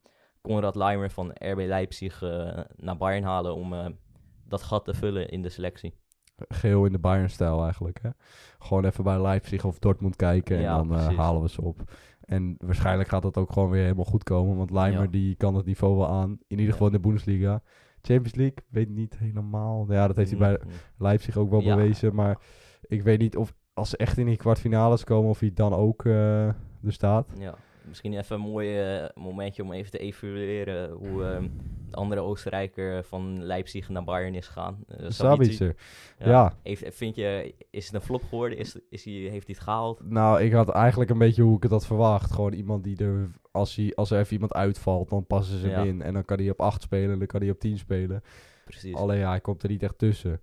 Konrad 0.43 0.75
Leimer 0.75 1.09
van 1.11 1.31
RB 1.33 1.57
Leipzig 1.57 2.21
eh, 2.21 2.59
naar 2.75 2.97
Bayern 2.97 3.23
halen 3.23 3.55
om 3.55 3.73
eh, 3.73 3.85
dat 4.47 4.63
gat 4.63 4.85
te 4.85 4.93
vullen 4.93 5.29
in 5.29 5.41
de 5.41 5.49
selectie. 5.49 5.93
Geel 6.47 6.85
in 6.85 6.91
de 6.91 6.99
Bayern-stijl 6.99 7.63
eigenlijk. 7.63 7.99
Hè? 8.01 8.09
Gewoon 8.59 8.85
even 8.85 9.03
bij 9.03 9.21
Leipzig 9.21 9.65
of 9.65 9.79
Dortmund 9.79 10.15
kijken 10.15 10.55
en 10.55 10.61
Ja, 10.61 10.75
dan 10.77 10.93
eh, 10.93 11.17
halen 11.17 11.41
we 11.41 11.49
ze 11.49 11.61
op. 11.61 11.81
En 12.21 12.55
waarschijnlijk 12.59 13.09
gaat 13.09 13.21
dat 13.21 13.37
ook 13.37 13.51
gewoon 13.51 13.69
weer 13.69 13.81
helemaal 13.83 14.05
goed 14.05 14.23
komen. 14.23 14.57
Want 14.57 14.71
Leimer 14.71 15.01
Ja. 15.03 15.07
die 15.09 15.35
kan 15.35 15.55
het 15.55 15.65
niveau 15.65 15.97
wel 15.97 16.07
aan. 16.07 16.29
In 16.47 16.57
ieder 16.57 16.71
geval 16.71 16.87
in 16.87 16.93
de 16.93 16.99
Bundesliga. 16.99 17.61
Champions 18.01 18.35
League, 18.35 18.57
weet 18.69 18.89
niet 18.89 19.17
helemaal. 19.17 19.85
Ja, 19.91 20.07
dat 20.07 20.15
heeft 20.15 20.29
hij 20.29 20.39
bij 20.39 20.59
Mm, 20.63 20.71
Leipzig 20.97 21.37
ook 21.37 21.49
wel 21.49 21.61
Ja. 21.61 21.75
bewezen. 21.75 22.15
Maar 22.15 22.39
ik 22.81 23.01
weet 23.03 23.19
niet 23.19 23.37
of 23.37 23.53
als 23.73 23.89
ze 23.89 23.97
echt 23.97 24.17
in 24.17 24.25
die 24.25 24.37
kwartfinales 24.37 25.03
komen, 25.03 25.29
of 25.29 25.39
hij 25.39 25.51
dan 25.53 25.73
ook 25.73 26.05
eh, 26.05 26.47
er 26.47 26.55
staat. 26.87 27.27
Ja, 27.37 27.55
misschien 27.87 28.17
even 28.17 28.35
een 28.35 28.41
mooi 28.41 28.79
eh, 28.79 29.09
momentje 29.15 29.63
om 29.63 29.71
even 29.73 29.91
te 29.91 29.97
evalueren 29.97 30.91
hoe 30.91 31.23
ehm, 31.25 31.47
de 31.89 31.95
andere 31.95 32.21
Oostenrijker 32.21 33.03
van 33.03 33.43
Leipzig 33.43 33.89
naar 33.89 34.03
Bayern 34.03 34.35
is 34.35 34.47
gegaan. 34.47 34.83
Eh, 34.87 35.05
Sabitzer. 35.09 35.75
Ja. 36.19 36.57
Heeft, 36.63 36.83
vind 36.95 37.15
je, 37.15 37.53
is 37.69 37.85
het 37.85 37.93
een 37.95 38.01
flop 38.01 38.23
geworden? 38.23 38.57
Is, 38.57 38.75
is 38.89 39.05
hij, 39.05 39.13
heeft 39.13 39.45
hij 39.47 39.55
het 39.55 39.59
gehaald? 39.59 39.99
Nou, 40.09 40.41
ik 40.41 40.51
had 40.51 40.69
eigenlijk 40.69 41.09
een 41.11 41.17
beetje 41.17 41.43
hoe 41.43 41.55
ik 41.57 41.63
het 41.63 41.71
had 41.71 41.85
verwacht. 41.85 42.31
Gewoon 42.31 42.53
iemand 42.53 42.83
die 42.83 42.97
er, 42.97 43.29
als, 43.51 43.75
hij, 43.75 43.91
als 43.95 44.11
er 44.11 44.19
even 44.19 44.33
iemand 44.33 44.53
uitvalt, 44.53 45.09
dan 45.09 45.25
passen 45.25 45.59
ze 45.59 45.67
hem 45.67 45.79
Ja. 45.85 45.91
in. 45.91 46.01
En 46.01 46.13
dan 46.13 46.25
kan 46.25 46.37
hij 46.37 46.49
op 46.49 46.61
8 46.61 46.81
spelen 46.81 47.11
en 47.11 47.17
dan 47.17 47.27
kan 47.27 47.41
hij 47.41 47.49
op 47.49 47.59
10 47.59 47.77
spelen. 47.77 48.23
Precies. 48.65 48.95
Alleen 48.95 49.19
ja, 49.19 49.29
hij 49.29 49.41
komt 49.41 49.63
er 49.63 49.69
niet 49.69 49.83
echt 49.83 49.97
tussen. 49.97 50.41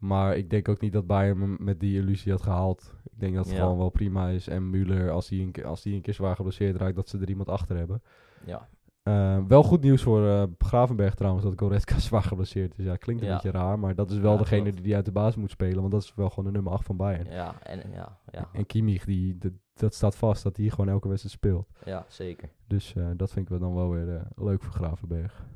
Maar 0.00 0.36
ik 0.36 0.50
denk 0.50 0.68
ook 0.68 0.80
niet 0.80 0.92
dat 0.92 1.06
Bayern 1.06 1.40
hem 1.40 1.56
met 1.60 1.80
die 1.80 1.96
illusie 2.00 2.32
had 2.32 2.42
gehaald. 2.42 2.94
Ik 3.12 3.20
denk 3.20 3.34
dat 3.34 3.44
het 3.44 3.54
Ja. 3.54 3.60
gewoon 3.60 3.78
wel 3.78 3.90
prima 3.90 4.28
is. 4.28 4.48
En 4.48 4.70
Müller, 4.74 5.08
als 5.10 5.28
hij 5.28 5.38
een, 5.38 5.50
keer- 5.50 5.66
als 5.66 5.84
hij 5.84 5.92
een 5.92 6.00
keer 6.00 6.14
zwaar 6.14 6.36
geblesseerd 6.36 6.76
raakt, 6.76 6.94
dat 6.96 7.08
ze 7.08 7.18
er 7.18 7.28
iemand 7.28 7.48
achter 7.48 7.76
hebben. 7.76 8.02
Ja, 8.46 8.68
Eh, 9.02 9.38
wel 9.48 9.62
goed 9.62 9.80
nieuws 9.82 10.02
voor 10.02 10.26
eh, 10.26 10.42
Gravenberg 10.58 11.14
trouwens, 11.14 11.44
dat 11.44 11.58
Goretzka 11.58 11.98
zwaar 12.08 12.22
geblesseerd 12.22 12.78
is. 12.78 12.84
Ja, 12.84 12.96
klinkt 12.96 13.22
een 13.22 13.28
Ja. 13.28 13.34
beetje 13.34 13.50
raar, 13.50 13.78
maar 13.78 13.94
dat 13.94 14.10
is 14.10 14.18
wel 14.18 14.32
Ja, 14.32 14.38
degene 14.38 14.60
klopt. 14.62 14.76
die 14.76 14.84
die 14.84 14.94
uit 14.94 15.04
de 15.04 15.12
baas 15.12 15.36
moet 15.36 15.50
spelen. 15.50 15.80
Want 15.80 15.92
dat 15.92 16.02
is 16.02 16.14
wel 16.14 16.28
gewoon 16.28 16.44
de 16.44 16.50
nummer 16.50 16.72
8 16.72 16.84
van 16.86 16.96
Bayern. 16.96 17.26
ja, 17.30 17.62
en, 17.62 17.90
ja, 17.92 18.18
ja, 18.30 18.48
En 18.52 18.66
Kimmich, 18.66 19.04
die, 19.04 19.38
dat- 19.38 19.52
dat 19.74 19.94
staat 19.94 20.16
vast 20.16 20.42
dat 20.42 20.56
hij 20.56 20.68
gewoon 20.68 20.88
elke 20.88 21.08
wedstrijd 21.08 21.34
speelt. 21.36 21.68
ja, 21.84 22.04
zeker. 22.08 22.48
Dus 22.66 22.94
eh, 22.94 23.08
dat 23.16 23.32
vind 23.32 23.44
ik 23.44 23.50
wel 23.50 23.58
dan 23.68 23.74
wel 23.74 23.90
weer 23.90 24.14
eh, 24.16 24.22
leuk 24.34 24.62
voor 24.62 24.72
Gravenberg. 24.72 25.46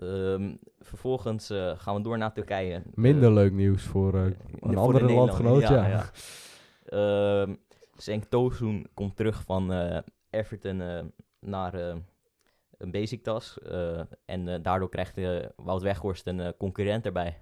Ehm, 0.00 0.54
vervolgens 0.80 1.50
eh, 1.50 1.72
gaan 1.76 1.94
we 1.94 2.00
door 2.02 2.18
naar 2.18 2.32
Turkije. 2.32 2.82
Minder 2.94 3.28
Eh, 3.28 3.34
leuk 3.34 3.52
nieuws 3.52 3.82
voor 3.82 4.14
eh, 4.14 4.24
een 4.24 4.34
voor 4.60 4.76
andere 4.76 5.12
landgenoot. 5.12 5.62
Ja, 5.62 5.86
ja. 5.86 6.10
Ehm, 6.84 7.54
Cenk 7.96 8.24
Tosun 8.24 8.86
komt 8.94 9.16
terug 9.16 9.42
van 9.42 9.72
Everton 10.30 11.12
naar 11.40 11.74
een 12.78 12.90
basic 12.90 13.22
tas. 13.22 13.58
en 14.24 14.62
daardoor 14.62 14.88
krijgt 14.88 15.18
Wout 15.56 15.82
Weghorst 15.82 16.26
een 16.26 16.56
concurrent 16.56 17.06
erbij. 17.06 17.38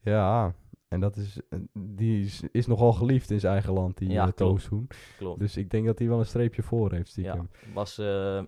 Ja, 0.00 0.54
en 0.88 1.00
dat 1.00 1.16
is, 1.16 1.40
die 1.72 2.24
is, 2.24 2.42
is 2.52 2.66
nogal 2.66 2.92
geliefd 2.92 3.30
in 3.30 3.40
zijn 3.40 3.52
eigen 3.52 3.72
land, 3.72 3.98
die 3.98 4.08
Ja, 4.08 4.14
ja, 4.14 4.20
klopt. 4.20 4.36
Tooshoen. 4.36 4.88
Klopt. 5.18 5.38
Dus 5.38 5.56
ik 5.56 5.70
denk 5.70 5.86
dat 5.86 5.98
hij 5.98 6.08
wel 6.08 6.18
een 6.18 6.26
streepje 6.26 6.62
voor 6.62 6.92
heeft, 6.92 7.14
Ja, 7.14 7.22
stiekem. 7.22 7.50
was 7.74 7.98
eh, 7.98 8.42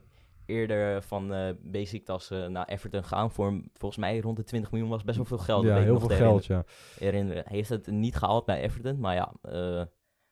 eerder 0.49 1.03
van 1.03 1.33
eh 1.35 1.51
basic 1.63 2.05
tas 2.05 2.31
eh, 2.31 2.47
naar 2.47 2.67
Everton 2.67 3.05
gaan 3.05 3.31
voor 3.31 3.61
volgens 3.75 4.01
mij 4.01 4.21
rond 4.21 4.37
de 4.37 4.45
20 4.45 4.71
miljoen 4.71 4.91
was 4.91 5.05
best 5.05 5.17
wel 5.17 5.27
veel 5.27 5.39
geld. 5.39 5.65
Ja, 5.65 5.77
heel 5.77 5.93
nog 5.93 6.07
veel 6.07 6.17
geld, 6.17 6.47
ja. 6.47 6.65
herinneren. 6.65 6.65
Herinneren. 6.99 7.45
Heeft 7.47 7.69
het 7.69 7.87
niet 7.87 8.17
gehaald 8.17 8.45
bij 8.45 8.61
Everton, 8.61 8.99
maar 9.01 9.15
ja, 9.15 9.33
eh, 9.43 9.83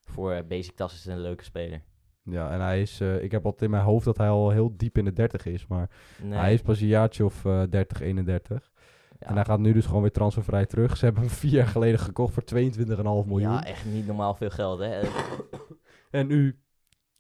voor 0.05 0.44
basic 0.48 0.76
tas 0.76 0.92
is 0.94 1.05
het 1.05 1.14
een 1.14 1.20
leuke 1.20 1.44
speler. 1.44 1.83
Ja, 2.22 2.50
en 2.50 2.61
hij 2.61 2.81
is, 2.81 3.00
eh, 3.00 3.22
ik 3.22 3.31
heb 3.31 3.44
altijd 3.44 3.62
in 3.62 3.70
mijn 3.70 3.83
hoofd 3.83 4.05
dat 4.05 4.16
hij 4.16 4.29
al 4.29 4.50
heel 4.50 4.76
diep 4.76 4.98
in 4.98 5.05
de 5.05 5.12
30 5.12 5.46
is, 5.46 5.66
maar 5.66 5.90
Nee, 6.22 6.38
hij 6.38 6.52
is 6.55 6.62
pas 6.62 6.81
een 6.81 6.87
jaartje 6.87 7.24
of 7.24 7.44
eh 7.44 7.62
30, 7.70 8.00
31. 8.00 8.70
ja. 9.18 9.26
En 9.26 9.35
hij 9.35 9.44
gaat 9.44 9.59
nu 9.59 9.72
dus 9.72 9.87
gewoon 9.87 10.02
weer 10.02 10.11
transfervrij 10.12 10.66
terug. 10.66 10.96
Ze 10.96 11.05
hebben 11.05 11.22
hem 11.22 11.33
vier 11.33 11.50
jaar 11.52 11.66
geleden 11.66 11.98
gekocht 11.98 12.35
voor 12.35 12.42
22,5 12.44 13.26
miljoen. 13.26 13.52
Ja, 13.52 13.64
echt 13.64 13.85
niet 13.85 14.07
normaal 14.07 14.35
veel 14.35 14.50
geld, 14.50 14.79
hè. 14.79 15.00
Eh, 15.00 15.09
En 16.11 16.26
nu 16.26 16.61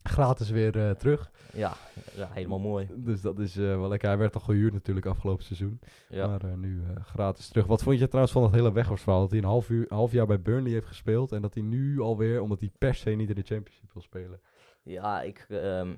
gratis 0.08 0.50
weer 0.50 0.78
eh, 0.78 0.90
terug. 0.90 1.30
ja, 1.52 1.72
ja, 2.16 2.28
helemaal 2.32 2.58
mooi. 2.58 2.88
Dus 2.94 3.20
dat 3.20 3.38
is 3.38 3.56
eh, 3.56 3.64
wel 3.64 3.88
lekker. 3.88 4.08
Hij 4.08 4.18
werd 4.18 4.34
al 4.34 4.40
gehuurd 4.40 4.72
natuurlijk 4.72 5.06
afgelopen 5.06 5.44
seizoen. 5.44 5.80
Ja. 6.08 6.26
Maar 6.26 6.44
eh, 6.44 6.54
nu 6.54 6.82
gratis 7.04 7.48
terug. 7.48 7.66
Wat 7.66 7.82
vond 7.82 7.98
je 7.98 8.06
trouwens 8.06 8.32
van 8.32 8.42
dat 8.42 8.52
hele 8.52 8.72
Weghorst-verhaal? 8.72 9.20
Dat 9.20 9.30
hij 9.30 9.38
een 9.38 9.44
half, 9.44 9.68
uur, 9.68 9.86
half 9.88 10.12
jaar 10.12 10.26
bij 10.26 10.42
Burnley 10.42 10.72
heeft 10.72 10.86
gespeeld. 10.86 11.32
En 11.32 11.42
dat 11.42 11.54
hij 11.54 11.62
nu 11.62 12.00
alweer, 12.00 12.40
omdat 12.40 12.60
hij 12.60 12.70
per 12.78 12.94
se 12.94 13.10
niet 13.10 13.28
in 13.28 13.34
de 13.34 13.42
Championship 13.42 13.92
wil 13.92 14.02
spelen. 14.02 14.40
Ja, 14.82 15.22
ik 15.22 15.46
ehm, 15.48 15.94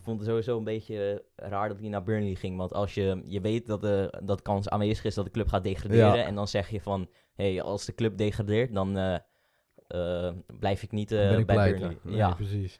vond 0.00 0.18
het 0.18 0.28
sowieso 0.28 0.58
een 0.58 0.64
beetje 0.64 1.24
raar 1.36 1.68
dat 1.68 1.80
hij 1.80 1.88
naar 1.88 2.02
Burnley 2.02 2.34
ging. 2.34 2.56
Want 2.56 2.72
als 2.72 2.94
je, 2.94 3.22
je 3.26 3.40
weet 3.40 3.66
dat 3.66 3.80
de 3.80 4.20
dat 4.24 4.42
kans 4.42 4.68
aanwezig 4.68 5.04
is 5.04 5.14
dat 5.14 5.24
de 5.24 5.30
club 5.30 5.48
gaat 5.48 5.64
degraderen. 5.64 6.16
Ja. 6.16 6.24
En 6.24 6.34
dan 6.34 6.48
zeg 6.48 6.68
je 6.68 6.80
van, 6.80 7.08
hé, 7.34 7.52
hey, 7.52 7.62
als 7.62 7.84
de 7.84 7.94
club 7.94 8.16
degradeert, 8.16 8.74
dan 8.74 9.20
blijf 10.58 10.82
ik 10.82 10.92
niet 10.92 11.10
ik 11.10 11.18
bij 11.18 11.44
blij. 11.44 11.70
Burnley. 11.70 11.98
Nee, 12.02 12.16
ja, 12.16 12.34
precies. 12.34 12.78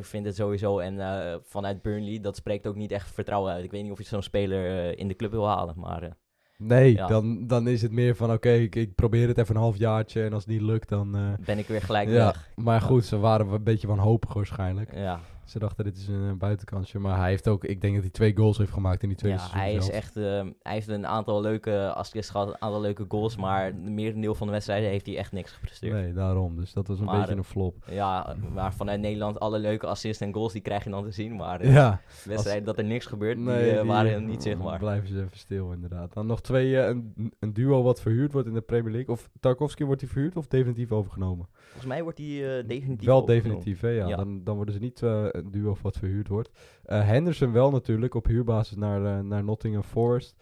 Vind 0.00 0.26
het 0.26 0.36
sowieso. 0.36 0.78
En 0.78 1.00
eh, 1.00 1.36
vanuit 1.42 1.82
Burnley, 1.82 2.20
dat 2.20 2.36
spreekt 2.36 2.66
ook 2.66 2.76
niet 2.76 2.92
echt 2.92 3.10
vertrouwen 3.10 3.52
uit. 3.52 3.64
Ik 3.64 3.70
weet 3.70 3.82
niet 3.82 3.92
of 3.92 3.98
je 3.98 4.04
zo'n 4.04 4.22
speler 4.22 4.88
eh, 4.90 4.98
in 4.98 5.08
de 5.08 5.16
club 5.16 5.30
wil 5.30 5.46
halen, 5.48 5.74
maar... 5.78 6.02
eh, 6.02 6.10
Nee, 6.56 6.92
Ja. 6.92 7.06
dan, 7.06 7.46
dan 7.46 7.68
is 7.68 7.82
het 7.82 7.92
meer 7.92 8.16
van 8.16 8.32
oké, 8.32 8.50
ik, 8.50 8.74
ik 8.74 8.94
probeer 8.94 9.28
het 9.28 9.38
even 9.38 9.54
een 9.54 9.60
half 9.60 9.76
jaartje. 9.76 10.22
En 10.24 10.32
als 10.32 10.44
het 10.44 10.52
niet 10.52 10.62
lukt, 10.62 10.88
dan... 10.88 11.36
ben 11.44 11.58
ik 11.58 11.66
weer 11.66 11.82
gelijk 11.82 12.08
ja, 12.08 12.24
weg. 12.26 12.50
maar 12.56 12.80
goed, 12.80 13.04
ze 13.04 13.18
waren 13.18 13.48
een 13.48 13.62
beetje 13.62 13.86
wanhopig 13.86 14.32
waarschijnlijk. 14.32 14.94
Ja, 14.94 15.20
Ze 15.50 15.58
dachten, 15.58 15.84
dit 15.84 15.96
is 15.96 16.08
een 16.08 16.28
eh, 16.28 16.34
buitenkansje. 16.34 16.98
Maar 16.98 17.18
hij 17.18 17.28
heeft 17.28 17.48
ook, 17.48 17.64
ik 17.64 17.80
denk 17.80 17.94
dat 17.94 18.02
hij 18.02 18.12
twee 18.12 18.36
goals 18.36 18.58
heeft 18.58 18.72
gemaakt 18.72 19.02
in 19.02 19.08
die 19.08 19.18
twee 19.18 19.32
ja 19.32 19.48
hij, 19.50 19.74
is 19.74 19.84
zelf. 19.84 19.96
echt, 19.96 20.16
eh, 20.16 20.22
hij 20.62 20.72
heeft 20.72 20.88
een 20.88 21.06
aantal 21.06 21.40
leuke 21.40 21.92
assists 21.92 22.30
gehad, 22.30 22.48
een 22.48 22.62
aantal 22.62 22.80
leuke 22.80 23.04
goals. 23.08 23.36
Maar 23.36 23.74
merendeel 23.74 24.34
van 24.34 24.46
de 24.46 24.52
wedstrijden 24.52 24.88
heeft 24.88 25.06
hij 25.06 25.16
echt 25.16 25.32
niks 25.32 25.52
gepresteerd. 25.52 25.92
Nee, 25.92 26.12
daarom. 26.12 26.56
Dus 26.56 26.72
dat 26.72 26.88
was 26.88 26.98
een 26.98 27.04
Maar, 27.04 27.16
beetje 27.16 27.32
eh, 27.32 27.38
een 27.38 27.44
flop. 27.44 27.84
Ja, 27.90 28.36
maar 28.52 28.74
vanuit 28.74 29.00
Nederland 29.00 29.40
alle 29.40 29.58
leuke 29.58 29.86
assists 29.86 30.22
en 30.22 30.32
goals 30.32 30.52
die 30.52 30.62
krijg 30.62 30.84
je 30.84 30.90
dan 30.90 31.04
te 31.04 31.10
zien. 31.10 31.36
Maar 31.36 31.60
eh, 31.60 31.72
Ja, 31.72 32.00
wedstrijden 32.24 32.64
dat 32.64 32.78
er 32.78 32.84
niks 32.84 33.06
gebeurt, 33.06 33.38
nee, 33.38 33.62
die, 33.62 33.72
eh, 33.72 33.80
die, 33.80 33.90
waren 33.90 34.24
niet 34.26 34.42
zichtbaar. 34.42 34.78
Blijven 34.78 35.08
ze 35.08 35.22
even 35.22 35.38
stil, 35.38 35.72
inderdaad. 35.72 36.12
Dan 36.12 36.26
nog 36.26 36.40
twee, 36.40 36.80
eh, 36.80 36.88
een, 36.88 37.32
een 37.38 37.52
duo 37.52 37.82
wat 37.82 38.00
verhuurd 38.00 38.32
wordt 38.32 38.48
in 38.48 38.54
de 38.54 38.60
Premier 38.60 38.92
League. 38.92 39.14
Of 39.14 39.30
Tarkovsky 39.40 39.84
wordt 39.84 40.00
hij 40.00 40.10
verhuurd 40.10 40.36
of 40.36 40.46
definitief 40.46 40.92
overgenomen? 40.92 41.48
Volgens 41.52 41.86
mij 41.86 42.02
wordt 42.02 42.18
eh, 42.18 42.66
definitief 42.66 43.06
wel 43.06 43.24
definitief, 43.24 43.80
hè? 43.80 43.88
Ja. 43.88 44.08
Ja. 44.08 44.16
Dan, 44.16 44.44
dan 44.44 44.56
worden 44.56 44.74
ze 44.74 44.80
niet 44.80 45.02
eh, 45.02 45.26
een 45.44 45.50
duo 45.50 45.76
wat 45.82 45.96
verhuurd 45.96 46.28
wordt. 46.28 46.50
Eh, 46.84 47.06
Henderson 47.06 47.52
wel 47.52 47.70
natuurlijk 47.70 48.14
op 48.14 48.26
huurbasis 48.26 48.76
naar, 48.76 49.04
eh, 49.04 49.24
naar 49.24 49.44
Nottingham 49.44 49.82
Forest. 49.82 50.34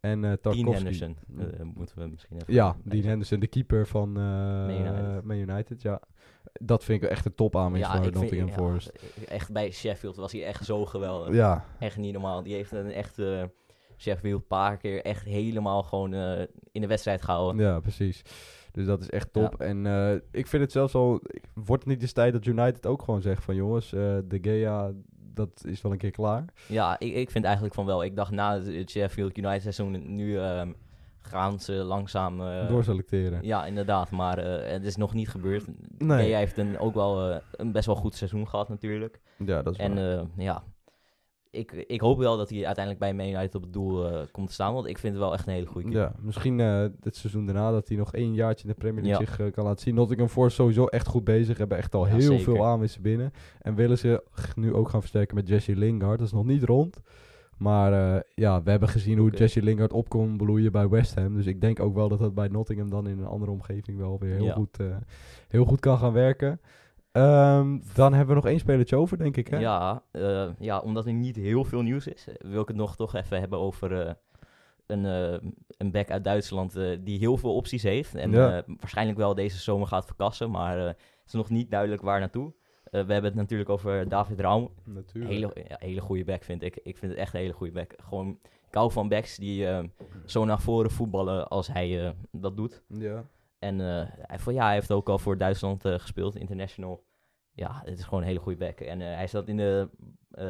En 0.00 0.24
eh 0.24 0.32
Tarkovsky. 0.32 0.62
Dean 0.62 0.74
Henderson, 0.74 1.16
eh, 1.38 1.66
moeten 1.74 1.98
we 1.98 2.06
misschien 2.06 2.36
even... 2.36 2.54
Ja. 2.54 2.76
Dean 2.84 3.04
Henderson, 3.04 3.40
de 3.40 3.46
keeper 3.46 3.86
van 3.86 4.16
eh 4.16 4.22
Man 4.22 4.70
United. 4.70 5.24
Man 5.24 5.36
United. 5.36 5.82
Ja. 5.82 6.00
Dat 6.52 6.84
vind 6.84 7.02
ik 7.02 7.08
echt 7.08 7.24
een 7.24 7.34
top 7.34 7.56
aanwinst 7.56 7.92
Ja, 7.92 8.02
voor 8.02 8.12
Nottingham 8.12 8.48
ja, 8.48 8.54
Forest. 8.54 8.92
echt 9.28 9.52
bij 9.52 9.70
Sheffield 9.70 10.16
was 10.16 10.32
hij 10.32 10.44
echt 10.44 10.64
zo 10.64 10.84
geweldig. 10.86 11.34
Ja, 11.34 11.64
Echt 11.78 11.96
niet 11.96 12.12
normaal. 12.12 12.42
Die 12.42 12.54
heeft 12.54 12.72
een 12.72 12.92
echt 12.92 13.18
eh, 13.18 13.42
Sheffield 13.96 14.40
een 14.40 14.46
paar 14.46 14.76
keer 14.76 15.04
echt 15.04 15.24
helemaal 15.24 15.82
gewoon 15.82 16.14
in 16.72 16.80
de 16.80 16.86
wedstrijd 16.86 17.22
gehouden. 17.22 17.66
ja, 17.66 17.80
precies. 17.80 18.22
Dus 18.72 18.86
dat 18.86 19.00
is 19.00 19.10
echt 19.10 19.32
top. 19.32 19.60
En 19.60 19.86
eh, 19.86 20.12
ik 20.30 20.46
vind 20.46 20.62
het 20.62 20.72
zelfs 20.72 20.94
al... 20.94 21.20
Wordt 21.54 21.82
het 21.82 21.92
niet 21.92 22.02
eens 22.02 22.12
tijd 22.12 22.32
dat 22.32 22.44
United 22.46 22.86
ook 22.86 23.02
gewoon 23.02 23.22
zegt 23.22 23.44
van... 23.44 23.54
Jongens, 23.54 23.92
eh, 23.92 24.00
de 24.24 24.38
Gea, 24.42 24.90
dat 25.34 25.64
is 25.64 25.82
wel 25.82 25.92
een 25.92 25.98
keer 25.98 26.10
klaar. 26.10 26.44
Ja, 26.66 26.98
ik, 26.98 27.14
ik 27.14 27.30
vind 27.30 27.44
eigenlijk 27.44 27.74
van 27.74 27.86
wel. 27.86 28.04
Ik 28.04 28.16
dacht 28.16 28.30
na 28.30 28.60
het 28.60 28.90
Sheffield 28.90 29.38
United 29.38 29.62
seizoen, 29.62 30.14
nu 30.14 30.38
ehm, 30.38 30.72
gaan 31.20 31.60
ze 31.60 31.72
langzaam... 31.72 32.40
eh, 32.40 32.68
Doorselecteren. 32.68 33.38
Ja, 33.42 33.66
inderdaad. 33.66 34.10
Maar 34.10 34.38
het 34.64 34.84
is 34.84 34.96
nog 34.96 35.14
niet 35.14 35.28
gebeurd. 35.28 35.64
Nee. 35.98 36.30
Hij 36.30 36.38
heeft 36.38 36.58
een, 36.58 36.78
ook 36.78 36.94
wel 36.94 37.40
een 37.50 37.72
best 37.72 37.86
wel 37.86 37.96
goed 37.96 38.14
seizoen 38.14 38.48
gehad 38.48 38.68
natuurlijk. 38.68 39.20
Ja, 39.36 39.62
dat 39.62 39.72
is 39.72 39.78
En 39.78 40.30
ja, 40.36 40.62
ik, 41.50 41.72
ik 41.72 42.00
hoop 42.00 42.18
wel 42.18 42.36
dat 42.36 42.48
hij 42.50 42.64
uiteindelijk 42.66 42.98
bij 43.04 43.14
Man 43.14 43.34
United 43.34 43.54
op 43.54 43.62
het 43.62 43.72
doel 43.72 44.06
eh, 44.12 44.20
komt 44.32 44.46
te 44.46 44.52
staan. 44.52 44.74
Want 44.74 44.86
ik 44.86 44.98
vind 44.98 45.12
het 45.12 45.22
wel 45.22 45.32
echt 45.32 45.46
een 45.46 45.52
hele 45.52 45.66
goede 45.66 45.88
keeper. 45.88 46.12
Ja, 46.16 46.24
misschien 46.24 46.60
eh 46.60 46.84
dit 47.00 47.16
seizoen 47.16 47.46
daarna 47.46 47.70
dat 47.70 47.88
hij 47.88 47.96
nog 47.96 48.12
één 48.14 48.34
jaartje 48.34 48.64
in 48.66 48.70
de 48.74 48.78
Premier 48.78 49.02
League 49.04 49.24
Ja. 49.26 49.30
zich 49.32 49.40
eh, 49.46 49.52
kan 49.52 49.64
laten 49.64 49.82
zien. 49.82 49.94
Nottingham 49.94 50.28
Forest 50.28 50.56
sowieso 50.56 50.84
echt 50.86 51.06
goed 51.06 51.24
bezig. 51.24 51.58
Hebben 51.58 51.78
echt 51.78 51.94
al 51.94 52.06
Ja, 52.06 52.12
heel 52.12 52.20
zeker. 52.20 52.44
veel 52.44 52.66
aanwinsten 52.66 53.02
binnen. 53.02 53.32
En 53.60 53.74
willen 53.74 53.98
ze 53.98 54.22
nu 54.54 54.74
ook 54.74 54.88
gaan 54.88 55.00
versterken 55.00 55.34
met 55.34 55.48
Jesse 55.48 55.76
Lingard. 55.76 56.18
Dat 56.18 56.26
is 56.26 56.32
nog 56.34 56.44
niet 56.44 56.62
rond. 56.62 57.00
Maar 57.58 57.92
eh, 58.16 58.20
ja, 58.34 58.62
we 58.62 58.70
hebben 58.70 58.88
gezien 58.88 59.18
hoe. 59.18 59.30
Jesse 59.30 59.62
Lingard 59.62 59.92
op 59.92 60.08
kon 60.08 60.36
bloeien 60.36 60.72
bij 60.72 60.88
West 60.88 61.14
Ham. 61.14 61.34
Dus 61.34 61.46
ik 61.46 61.60
denk 61.60 61.80
ook 61.80 61.94
wel 61.94 62.08
dat 62.08 62.18
dat 62.18 62.34
bij 62.34 62.48
Nottingham 62.48 62.90
dan 62.90 63.06
in 63.08 63.18
een 63.18 63.26
andere 63.26 63.50
omgeving 63.50 63.98
wel 63.98 64.18
weer 64.18 64.34
heel, 64.34 64.44
Ja. 64.44 64.52
goed, 64.52 64.78
eh, 64.80 64.86
heel 65.48 65.64
goed 65.64 65.80
kan 65.80 65.98
gaan 65.98 66.12
werken. 66.12 66.60
Ehm, 67.12 67.78
dan 67.94 68.12
hebben 68.12 68.34
we 68.34 68.40
nog 68.42 68.50
één 68.50 68.58
spelertje 68.58 68.96
over, 68.96 69.18
denk 69.18 69.36
ik. 69.36 69.48
Hè? 69.48 69.58
Ja, 69.58 70.02
eh, 70.10 70.48
ja, 70.58 70.78
omdat 70.78 71.06
er 71.06 71.12
niet 71.12 71.36
heel 71.36 71.64
veel 71.64 71.82
nieuws 71.82 72.06
is, 72.06 72.28
eh, 72.28 72.50
wil 72.50 72.60
ik 72.62 72.68
het 72.68 72.76
nog 72.76 72.96
toch 72.96 73.14
even 73.14 73.40
hebben 73.40 73.58
over 73.58 74.06
eh, 74.06 74.12
een, 74.86 75.04
eh, 75.06 75.48
een 75.78 75.90
back 75.90 76.10
uit 76.10 76.24
Duitsland 76.24 76.72
die 77.00 77.18
heel 77.18 77.36
veel 77.36 77.54
opties 77.54 77.82
heeft. 77.82 78.14
En 78.14 78.30
Ja. 78.30 78.62
waarschijnlijk 78.66 79.18
wel 79.18 79.34
deze 79.34 79.58
zomer 79.58 79.86
gaat 79.86 80.06
verkassen, 80.06 80.50
maar 80.50 80.78
het 80.78 80.96
is 81.26 81.32
nog 81.32 81.50
niet 81.50 81.70
duidelijk 81.70 82.02
waar 82.02 82.20
naartoe. 82.20 82.52
We 82.90 82.96
hebben 82.98 83.24
het 83.24 83.34
natuurlijk 83.34 83.70
over 83.70 84.08
David 84.08 84.40
Raum. 84.40 84.68
Natuurlijk. 84.84 85.32
Hele, 85.32 85.50
ja, 85.68 85.76
hele 85.78 86.00
goede 86.00 86.24
back 86.24 86.42
vind 86.44 86.62
ik. 86.62 86.76
Ik 86.82 86.96
vind 86.98 87.12
het 87.12 87.20
echt 87.20 87.34
een 87.34 87.40
hele 87.40 87.52
goede 87.52 87.72
back. 87.72 87.94
Gewoon, 88.02 88.38
ik 88.68 88.74
hou 88.74 88.92
van 88.92 89.08
backs 89.08 89.36
die 89.36 89.66
zo 90.24 90.44
naar 90.44 90.60
voren 90.60 90.90
voetballen 90.90 91.48
als 91.48 91.66
hij 91.66 92.14
dat 92.30 92.56
doet. 92.56 92.82
Ja. 92.86 93.24
En 93.60 93.80
eh, 93.80 94.06
hij, 94.12 94.38
voor, 94.38 94.52
ja, 94.52 94.64
hij 94.64 94.74
heeft 94.74 94.90
ook 94.90 95.08
al 95.08 95.18
voor 95.18 95.38
Duitsland 95.38 95.84
eh, 95.84 95.98
gespeeld, 95.98 96.36
international. 96.36 97.04
Ja, 97.52 97.80
het 97.84 97.98
is 97.98 98.04
gewoon 98.04 98.20
een 98.20 98.26
hele 98.26 98.40
goede 98.40 98.58
back. 98.58 98.80
En 98.80 99.00
eh, 99.00 99.14
hij 99.14 99.26
zat 99.26 99.48
in 99.48 99.56
de 99.56 99.88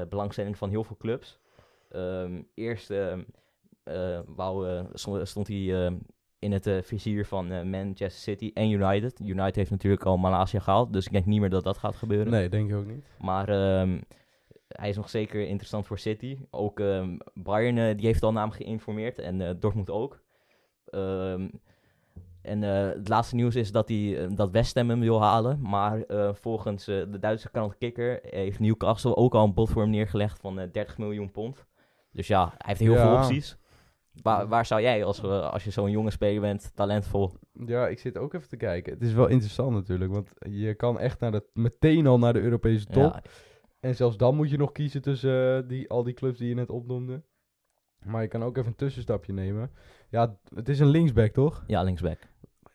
belangstelling 0.08 0.58
van 0.58 0.70
heel 0.70 0.84
veel 0.84 0.96
clubs. 0.96 1.38
Ehm, 1.88 2.42
eerst 2.54 2.90
ehm, 2.90 3.22
eh, 3.82 4.20
wou, 4.26 4.84
stond, 5.22 5.48
hij 5.48 6.00
in 6.38 6.52
het 6.52 6.70
vizier 6.82 7.26
van 7.26 7.70
Manchester 7.70 8.22
City 8.22 8.50
en 8.54 8.70
United. 8.70 9.20
United 9.20 9.56
heeft 9.56 9.70
natuurlijk 9.70 10.04
al 10.04 10.16
Malaysia 10.16 10.60
gehaald, 10.60 10.92
dus 10.92 11.06
ik 11.06 11.12
denk 11.12 11.26
niet 11.26 11.40
meer 11.40 11.50
dat 11.50 11.64
dat 11.64 11.78
gaat 11.78 11.96
gebeuren. 11.96 12.32
Nee, 12.32 12.48
denk 12.48 12.70
ik 12.70 12.76
ook 12.76 12.86
niet. 12.86 13.04
Maar 13.18 13.48
ehm, 13.48 14.00
hij 14.68 14.88
is 14.88 14.96
nog 14.96 15.10
zeker 15.10 15.46
interessant 15.46 15.86
voor 15.86 15.98
City. 15.98 16.38
Ook 16.50 16.80
ehm, 16.80 17.16
Bayern 17.34 17.96
die 17.96 18.06
heeft 18.06 18.22
al 18.22 18.32
naar 18.32 18.42
hem 18.42 18.52
geïnformeerd 18.52 19.18
en 19.18 19.58
Dortmund 19.60 19.90
ook. 19.90 20.22
Ehm, 20.84 21.48
en 22.42 22.62
eh, 22.62 22.86
het 22.96 23.08
laatste 23.08 23.34
nieuws 23.34 23.54
is 23.56 23.72
dat, 23.72 23.88
hij, 23.88 24.18
eh, 24.18 24.28
dat 24.34 24.50
West 24.50 24.74
Ham 24.74 24.88
hem 24.88 25.00
wil 25.00 25.22
halen. 25.22 25.60
Maar 25.60 26.02
eh, 26.02 26.34
volgens 26.34 26.84
de 26.84 27.16
Duitse 27.20 27.50
krant 27.50 27.76
Kikker 27.78 28.18
heeft 28.22 28.58
Newcastle 28.58 29.16
ook 29.16 29.34
al 29.34 29.44
een 29.44 29.54
bod 29.54 29.70
voor 29.70 29.82
hem 29.82 29.90
neergelegd 29.90 30.40
van 30.40 30.58
eh, 30.58 30.68
30 30.72 30.98
miljoen 30.98 31.30
pond. 31.30 31.66
Dus 32.12 32.26
ja, 32.26 32.44
hij 32.44 32.56
heeft 32.58 32.80
heel 32.80 32.92
Ja. 32.92 33.00
veel 33.00 33.16
opties. 33.16 33.58
Waar, 34.22 34.48
waar 34.48 34.66
zou 34.66 34.80
jij, 34.80 35.04
als, 35.04 35.22
als 35.22 35.64
je 35.64 35.70
zo'n 35.70 35.90
jonge 35.90 36.10
speler 36.10 36.40
bent, 36.40 36.70
talentvol... 36.74 37.32
Ja, 37.66 37.88
ik 37.88 37.98
zit 37.98 38.18
ook 38.18 38.34
even 38.34 38.48
te 38.48 38.56
kijken. 38.56 38.92
Het 38.92 39.02
is 39.02 39.12
wel 39.12 39.26
interessant 39.26 39.72
natuurlijk, 39.72 40.12
want 40.12 40.28
je 40.38 40.74
kan 40.74 40.98
echt 40.98 41.20
naar 41.20 41.30
de, 41.32 41.44
meteen 41.52 42.06
al 42.06 42.18
naar 42.18 42.32
de 42.32 42.40
Europese 42.40 42.86
top. 42.86 43.12
Ja, 43.12 43.22
En 43.80 43.94
zelfs 43.96 44.16
dan 44.16 44.36
moet 44.36 44.50
je 44.50 44.56
nog 44.56 44.72
kiezen 44.72 45.02
tussen 45.02 45.68
die, 45.68 45.88
al 45.90 46.02
die 46.02 46.14
clubs 46.14 46.38
die 46.38 46.48
je 46.48 46.54
net 46.54 46.70
opnoemde. 46.70 47.22
Maar 48.04 48.22
je 48.22 48.28
kan 48.28 48.42
ook 48.42 48.56
even 48.56 48.68
een 48.68 48.76
tussenstapje 48.76 49.32
nemen. 49.32 49.70
Ja, 50.08 50.36
het 50.54 50.68
is 50.68 50.80
een 50.80 50.86
linksback, 50.88 51.32
toch? 51.32 51.64
ja, 51.66 51.82
linksback. 51.82 52.18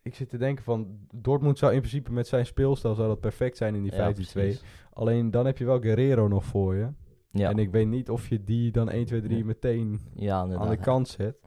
Ik 0.06 0.16
zit 0.16 0.30
te 0.30 0.38
denken 0.38 0.64
van, 0.64 0.98
Dortmund 1.16 1.58
zou 1.58 1.74
in 1.74 1.80
principe 1.80 2.12
met 2.12 2.28
zijn 2.28 2.46
speelstijl 2.46 2.96
zou 2.96 3.08
dat 3.08 3.20
perfect 3.20 3.58
zijn 3.58 3.76
in 3.76 3.82
die 3.82 3.92
5-2. 3.92 3.96
Ja, 3.96 4.12
precies. 4.12 4.64
Alleen 4.94 5.32
dan 5.32 5.46
heb 5.46 5.58
je 5.58 5.66
wel 5.66 5.80
Guerrero 5.80 6.28
nog 6.28 6.46
voor 6.46 6.76
je. 6.76 6.90
Ja, 7.32 7.50
En 7.50 7.58
ik 7.58 7.72
weet 7.72 7.88
niet 7.88 8.10
of 8.10 8.28
je 8.28 8.44
die 8.44 8.72
dan 8.72 8.90
1, 8.90 9.06
2, 9.06 9.22
3 9.22 9.38
Ja. 9.38 9.46
meteen 9.46 10.00
ja 10.16 10.38
aan 10.40 10.70
de 10.70 10.78
kant 10.78 11.08
zet. 11.08 11.38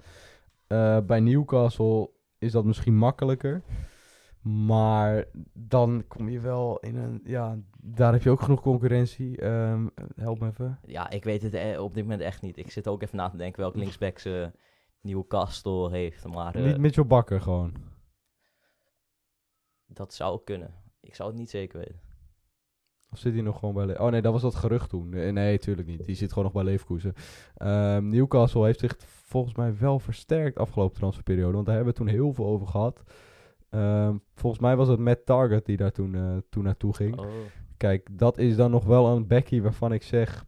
Eh, 0.66 0.98
bij 1.00 1.20
Newcastle 1.20 2.10
is 2.38 2.52
dat 2.52 2.64
misschien 2.64 2.96
makkelijker. 2.96 3.62
Maar 4.42 5.24
dan 5.52 6.04
kom 6.08 6.28
je 6.28 6.40
wel 6.40 6.78
in 6.78 6.96
een... 6.96 7.20
Ja, 7.24 7.58
daar 7.82 8.12
heb 8.12 8.22
je 8.22 8.30
ook 8.30 8.40
genoeg 8.40 8.60
concurrentie. 8.60 9.40
Ehm, 9.40 9.86
help 10.16 10.40
me 10.40 10.48
even. 10.48 10.78
Ja, 10.86 11.10
ik 11.10 11.24
weet 11.24 11.42
het 11.42 11.54
eh, 11.54 11.82
op 11.82 11.94
dit 11.94 12.02
moment 12.02 12.22
echt 12.22 12.42
niet. 12.42 12.56
Ik 12.56 12.70
zit 12.70 12.88
ook 12.88 13.02
even 13.02 13.16
na 13.16 13.28
te 13.28 13.36
denken 13.36 13.60
welk 13.60 13.74
linksback 13.74 14.18
ze 14.18 14.50
Newcastle 15.00 15.90
heeft. 15.90 16.26
Maar 16.26 16.54
eh, 16.54 16.64
Niet 16.64 16.78
Mitchell 16.78 17.06
Bakker 17.06 17.40
gewoon. 17.40 17.72
Dat 19.88 20.14
zou 20.14 20.40
kunnen. 20.44 20.74
Ik 21.00 21.14
zou 21.14 21.28
het 21.28 21.38
niet 21.38 21.50
zeker 21.50 21.78
weten. 21.78 22.00
Of 23.10 23.18
zit 23.18 23.32
hij 23.32 23.42
nog 23.42 23.58
gewoon 23.58 23.74
bij... 23.74 23.86
Le- 23.86 23.98
oh 24.02 24.10
nee, 24.10 24.22
dat 24.22 24.32
was 24.32 24.42
dat 24.42 24.54
gerucht 24.54 24.90
toen. 24.90 25.08
Nee, 25.08 25.32
nee, 25.32 25.58
tuurlijk 25.58 25.88
niet. 25.88 26.06
Die 26.06 26.14
zit 26.14 26.28
gewoon 26.28 26.44
nog 26.44 26.52
bij 26.52 26.64
Leverkusen. 26.64 27.14
Ehm, 27.54 28.08
Newcastle 28.08 28.64
heeft 28.64 28.78
zich 28.80 28.96
volgens 29.06 29.54
mij 29.54 29.78
wel 29.78 29.98
versterkt 29.98 30.58
afgelopen 30.58 30.96
transferperiode. 30.96 31.52
Want 31.52 31.66
daar 31.66 31.74
hebben 31.74 31.92
we 31.92 31.98
toen 31.98 32.08
heel 32.08 32.32
veel 32.32 32.46
over 32.46 32.66
gehad. 32.66 33.02
Ehm, 33.70 34.16
volgens 34.34 34.62
mij 34.62 34.76
was 34.76 34.88
het 34.88 34.98
Matt 34.98 35.26
Target 35.26 35.66
die 35.66 35.76
daar 35.76 35.92
toen, 35.92 36.14
eh, 36.14 36.36
toen 36.50 36.64
naartoe 36.64 36.94
ging. 36.94 37.18
Oh, 37.18 37.26
Kijk, 37.76 38.08
dat 38.18 38.38
is 38.38 38.56
dan 38.56 38.70
nog 38.70 38.84
wel 38.84 39.06
een 39.06 39.26
Becky 39.26 39.60
waarvan 39.60 39.92
ik 39.92 40.02
zeg... 40.02 40.44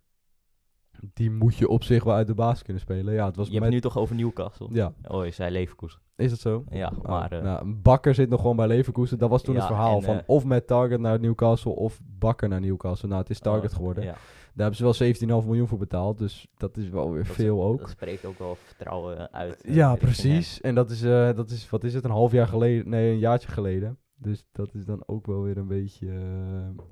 Die 1.12 1.30
moet 1.30 1.56
je 1.56 1.68
op 1.68 1.82
zich 1.84 2.04
wel 2.04 2.14
uit 2.14 2.26
de 2.26 2.34
baas 2.34 2.62
kunnen 2.62 2.82
spelen. 2.82 3.14
Ja, 3.14 3.26
het 3.26 3.36
was 3.36 3.46
je 3.46 3.52
hebt 3.52 3.64
met... 3.64 3.74
het 3.74 3.82
nu 3.82 3.90
toch 3.90 3.98
over 4.02 4.14
Newcastle? 4.16 4.68
Ja, 4.70 4.92
Oh, 5.08 5.24
je 5.24 5.30
zei 5.30 5.50
Leverkusen. 5.50 6.00
Is 6.20 6.30
het 6.30 6.40
zo? 6.40 6.64
Ja, 6.70 6.92
Oh, 7.02 7.08
maar... 7.08 7.32
eh, 7.32 7.42
nou, 7.42 7.74
Bakker 7.74 8.14
zit 8.14 8.28
nog 8.28 8.40
gewoon 8.40 8.56
bij 8.56 8.66
Leverkusen. 8.66 9.18
Dat 9.18 9.30
was 9.30 9.42
toen 9.42 9.54
Ja, 9.54 9.60
het 9.60 9.68
verhaal 9.68 9.96
en, 9.96 10.02
van 10.02 10.14
eh, 10.16 10.22
of 10.26 10.44
met 10.44 10.66
Target 10.66 11.00
naar 11.00 11.20
Newcastle 11.20 11.72
of 11.72 12.00
Bakker 12.18 12.48
naar 12.48 12.60
Newcastle. 12.60 13.08
Nou, 13.08 13.20
het 13.20 13.30
is 13.30 13.38
Target 13.40 13.70
oh, 13.70 13.76
geworden. 13.76 14.04
Ja, 14.04 14.10
Daar 14.54 14.70
hebben 14.72 14.94
ze 14.94 15.04
wel 15.28 15.40
17,5 15.42 15.46
miljoen 15.46 15.68
voor 15.68 15.78
betaald. 15.78 16.18
Dus 16.18 16.46
dat 16.56 16.76
is 16.76 16.88
wel 16.88 17.12
weer 17.12 17.24
Dat- 17.24 17.34
veel 17.34 17.62
ook. 17.64 17.78
dat 17.78 17.88
spreekt 17.90 18.24
ook 18.24 18.38
wel 18.38 18.56
vertrouwen 18.64 19.32
uit. 19.32 19.62
eh, 19.62 19.74
ja, 19.74 19.94
precies. 19.94 20.60
En 20.60 20.74
dat 20.74 20.90
is, 20.90 21.00
dat 21.00 21.50
is, 21.50 21.70
wat 21.70 21.84
is 21.84 21.94
het, 21.94 22.04
een 22.04 22.10
half 22.10 22.32
jaar 22.32 22.46
geleden? 22.46 22.88
Nee, 22.88 23.12
een 23.12 23.18
jaartje 23.18 23.48
geleden. 23.48 23.98
Dus 24.22 24.44
dat 24.52 24.74
is 24.74 24.84
dan 24.84 25.02
ook 25.06 25.26
wel 25.26 25.42
weer 25.42 25.56
een 25.56 25.66
beetje... 25.68 26.06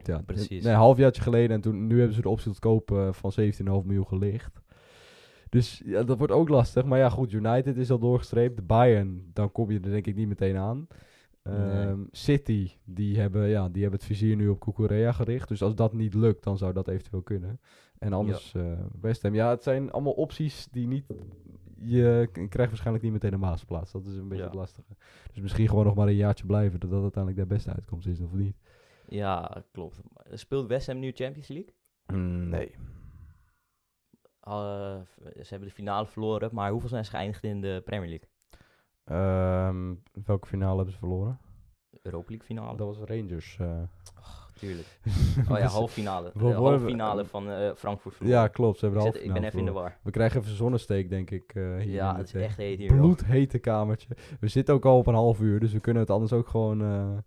ja, 0.02 0.22
Precies. 0.26 0.62
Nee, 0.64 0.72
een 0.72 0.78
halfjaartje 0.78 1.22
geleden. 1.22 1.56
En 1.56 1.60
toen, 1.62 1.86
nu 1.86 1.96
hebben 1.98 2.14
ze 2.14 2.22
de 2.22 2.28
optie 2.28 2.50
tot 2.50 2.58
kopen 2.58 3.14
van 3.14 3.32
17,5 3.40 3.44
miljoen 3.64 4.06
gelicht. 4.06 4.60
Dus 5.48 5.82
ja, 5.84 6.02
dat 6.02 6.18
wordt 6.18 6.32
ook 6.32 6.48
lastig. 6.48 6.84
Maar 6.84 6.98
ja, 6.98 7.08
goed, 7.08 7.32
United 7.32 7.76
is 7.76 7.90
al 7.90 7.98
doorgestreept. 7.98 8.66
Bayern, 8.66 9.30
dan 9.32 9.52
kom 9.52 9.70
je 9.70 9.80
er 9.80 9.90
denk 9.90 10.06
ik 10.06 10.14
niet 10.16 10.28
meteen 10.28 10.56
aan. 10.56 10.86
Nee. 11.42 11.56
Ehm, 11.56 12.00
City, 12.10 12.70
die 12.84 13.18
hebben, 13.18 13.48
ja, 13.48 13.68
die 13.68 13.82
hebben 13.82 13.98
het 14.00 14.08
vizier 14.08 14.36
nu 14.36 14.48
op 14.48 14.60
Cucurella 14.60 15.12
gericht. 15.12 15.48
Dus 15.48 15.62
als 15.62 15.74
dat 15.74 15.92
niet 15.92 16.14
lukt, 16.14 16.44
dan 16.44 16.58
zou 16.58 16.72
dat 16.72 16.88
eventueel 16.88 17.22
kunnen. 17.22 17.60
En 17.98 18.12
anders 18.12 18.54
eh 18.54 18.72
West 19.00 19.22
Ham. 19.22 19.34
Ja, 19.34 19.50
het 19.50 19.62
zijn 19.62 19.90
allemaal 19.90 20.12
opties 20.12 20.68
die 20.70 20.86
niet... 20.86 21.04
Je 21.80 22.28
krijgt 22.32 22.70
waarschijnlijk 22.70 23.04
niet 23.04 23.12
meteen 23.12 23.32
een 23.32 23.40
basisplaats. 23.40 23.92
Dat 23.92 24.06
is 24.06 24.16
een 24.16 24.28
beetje 24.28 24.42
Ja. 24.42 24.48
het 24.48 24.58
lastige. 24.58 24.96
Dus 25.32 25.42
misschien 25.42 25.68
gewoon 25.68 25.84
nog 25.84 25.94
maar 25.94 26.06
een 26.08 26.14
jaartje 26.14 26.46
blijven. 26.46 26.80
Dat 26.80 26.90
dat 26.90 27.02
uiteindelijk 27.02 27.48
de 27.48 27.54
beste 27.54 27.72
uitkomst 27.72 28.06
is, 28.06 28.20
of 28.20 28.32
niet? 28.32 28.56
Ja, 29.08 29.64
klopt. 29.72 30.00
Speelt 30.32 30.66
West 30.66 30.86
Ham 30.86 30.98
nu 30.98 31.10
Champions 31.10 31.48
League? 31.48 31.72
nee. 32.48 32.74
Uh, 34.48 34.96
ze 35.42 35.46
hebben 35.48 35.68
de 35.68 35.74
finale 35.74 36.06
verloren, 36.06 36.50
maar 36.52 36.70
hoeveel 36.70 36.88
zijn 36.88 37.04
ze 37.04 37.10
geëindigd 37.10 37.44
in 37.44 37.60
de 37.60 37.82
Premier 37.84 38.08
League? 38.08 38.28
Ehm, 39.04 39.94
welke 40.24 40.46
finale 40.46 40.74
hebben 40.76 40.92
ze 40.92 40.98
verloren? 40.98 41.38
Europa 42.02 42.28
League 42.28 42.46
finale? 42.46 42.76
Dat 42.76 42.86
was 42.86 42.98
Rangers. 43.08 43.56
eh. 43.60 43.82
Tuurlijk. 44.54 45.00
Oh 45.50 45.58
ja, 45.58 45.66
halve 45.66 45.92
finale. 45.92 46.30
De 46.34 46.38
worden- 46.38 46.58
halve 46.58 46.84
finale 46.84 47.24
van 47.24 47.50
eh, 47.50 47.70
Frankfurt 47.74 48.14
verloren. 48.14 48.40
ja, 48.40 48.48
klopt. 48.48 48.78
Ze 48.78 48.84
hebben 48.84 49.06
ik, 49.06 49.14
ik 49.14 49.32
ben 49.32 49.44
even 49.44 49.58
in 49.58 49.64
de 49.64 49.70
war. 49.72 49.98
We 50.02 50.10
krijgen 50.10 50.40
even 50.40 50.54
zonnesteek, 50.56 51.08
denk 51.10 51.30
ik. 51.30 51.52
eh, 51.54 51.62
hier 51.76 51.86
Ja, 51.92 52.16
het 52.16 52.26
is 52.26 52.34
eh, 52.34 52.44
echt 52.44 52.56
heet 52.56 52.78
hier. 52.78 52.94
bloedhete 52.94 53.58
kamertje. 53.58 54.16
We 54.40 54.48
zitten 54.48 54.74
ook 54.74 54.84
al 54.84 54.98
op 54.98 55.06
een 55.06 55.14
half 55.14 55.40
uur, 55.40 55.60
dus 55.60 55.72
we 55.72 55.80
kunnen 55.80 56.02
het 56.02 56.10
anders 56.10 56.32
ook 56.32 56.48
gewoon... 56.48 56.82
eh, 56.82 57.18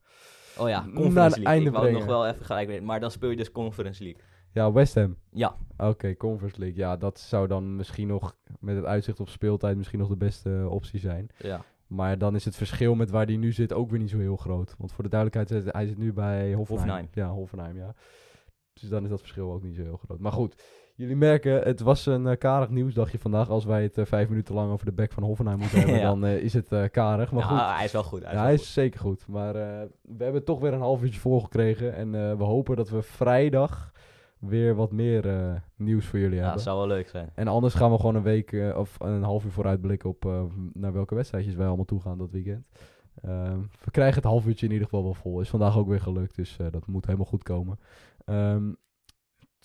Oh 0.58 0.70
ja, 0.70 0.82
Conference 0.94 1.14
League. 1.40 1.46
einde 1.46 1.66
ik 1.70 1.72
wou 1.76 1.86
het 1.88 1.94
nog 1.98 2.06
wel 2.06 2.28
even 2.28 2.46
gelijk 2.46 2.68
weten. 2.68 2.86
Maar 2.86 3.00
dan 3.00 3.12
speel 3.12 3.30
je 3.30 3.36
dus 3.36 3.52
Conference 3.52 4.04
League. 4.04 4.22
Ja, 4.54 4.72
West 4.72 4.96
Ham. 4.96 5.16
Ja, 5.30 5.56
Oké, 5.78 6.16
Conference 6.16 6.60
League. 6.60 6.78
Ja, 6.78 6.98
dat 6.98 7.20
zou 7.20 7.48
dan 7.48 7.76
misschien 7.76 8.08
nog, 8.08 8.36
met 8.60 8.76
het 8.76 8.86
uitzicht 8.86 9.20
op 9.20 9.30
speeltijd, 9.30 9.78
misschien 9.78 10.00
nog 10.00 10.08
de 10.10 10.16
beste 10.18 10.58
eh, 10.58 10.72
optie 10.72 11.00
zijn. 11.00 11.30
ja. 11.38 11.62
Maar 11.88 12.18
dan 12.18 12.36
is 12.36 12.46
het 12.46 12.56
verschil 12.56 12.96
met 12.96 13.10
waar 13.10 13.26
hij 13.26 13.36
nu 13.36 13.52
zit 13.52 13.74
ook 13.74 13.90
weer 13.90 14.00
niet 14.00 14.10
zo 14.10 14.18
heel 14.18 14.36
groot. 14.36 14.76
Want 14.78 14.92
voor 14.92 15.04
de 15.04 15.10
duidelijkheid, 15.10 15.66
hij 15.74 15.86
zit 15.86 15.98
nu 15.98 16.14
bij 16.14 16.54
Hoffenheim. 16.54 16.88
Hoffenheim. 16.90 17.08
Ja, 17.14 17.30
Hoffenheim, 17.30 17.78
ja. 17.78 17.94
Dus 18.74 18.90
dan 18.90 19.04
is 19.04 19.10
dat 19.10 19.20
verschil 19.20 19.52
ook 19.52 19.64
niet 19.64 19.76
zo 19.76 19.82
heel 19.84 20.00
groot. 20.06 20.20
Maar 20.20 20.32
goed, 20.32 20.64
jullie 20.96 21.16
merken, 21.16 21.62
het 21.62 21.80
was 21.80 22.06
een 22.06 22.28
eh, 22.28 22.38
karig 22.38 22.70
nieuwsdagje 22.70 23.20
vandaag. 23.20 23.50
Als 23.50 23.66
wij 23.66 23.84
het 23.84 23.98
eh, 23.98 24.06
vijf 24.06 24.30
minuten 24.30 24.56
lang 24.56 24.72
over 24.72 24.86
de 24.86 24.92
back 24.92 25.12
van 25.12 25.24
Hoffenheim 25.24 25.60
moeten 25.60 25.78
hebben, 25.82 25.96
Ja. 25.96 26.02
dan 26.04 26.26
is 26.26 26.54
het 26.54 26.92
karig. 26.92 27.32
Maar 27.32 27.42
Ja, 27.44 27.48
goed, 27.68 27.76
hij 27.76 27.86
is 27.86 27.92
wel 27.92 28.04
goed. 28.04 28.20
Hij 28.24 28.28
is 28.30 28.34
wel 28.36 28.44
hij 28.46 28.56
goed. 28.56 28.62
is 28.66 28.74
zeker 28.74 29.00
goed. 29.00 29.28
Maar 29.28 29.54
we 30.02 30.24
hebben 30.24 30.44
toch 30.44 30.60
weer 30.60 30.74
een 30.74 30.80
half 30.80 31.04
uurtje 31.04 31.20
volgekregen. 31.20 31.96
En 31.96 32.12
we 32.38 32.44
hopen 32.44 32.76
dat 32.76 32.90
we 32.90 33.02
vrijdag 33.02 33.92
weer 34.41 34.75
wat 34.75 34.91
meer 34.91 35.30
eh, 35.30 35.56
nieuws 35.75 36.06
voor 36.06 36.19
jullie 36.19 36.36
Ja, 36.36 36.39
hebben. 36.41 36.58
dat 36.58 36.65
zou 36.67 36.77
wel 36.88 36.97
leuk 36.97 37.08
zijn. 37.10 37.30
En 37.36 37.47
anders 37.47 37.73
gaan 37.73 37.91
we 37.91 37.97
gewoon 37.97 38.15
een 38.15 38.23
week 38.23 38.51
eh, 38.51 38.77
of 38.77 38.95
een 38.99 39.23
half 39.23 39.45
uur 39.45 39.51
vooruitblikken 39.51 40.10
op 40.10 40.25
eh, 40.25 40.43
naar 40.73 40.93
welke 40.93 41.15
wedstrijdjes 41.15 41.56
wij 41.56 41.67
allemaal 41.67 41.86
toe 41.86 42.01
gaan 42.01 42.17
dat 42.17 42.32
weekend. 42.32 42.65
Ehm, 43.21 43.60
we 43.84 43.91
krijgen 43.91 44.15
het 44.15 44.23
half 44.23 44.45
uurtje 44.45 44.65
in 44.65 44.71
ieder 44.71 44.88
geval 44.88 45.04
wel 45.04 45.13
vol. 45.13 45.41
Is 45.41 45.49
vandaag 45.49 45.77
ook 45.77 45.88
weer 45.88 46.01
gelukt, 46.01 46.36
dus 46.36 46.58
dat 46.71 46.88
moet 46.88 47.06
helemaal 47.06 47.25
goed 47.27 47.43
komen. 47.43 47.80
Ehm, 48.25 48.71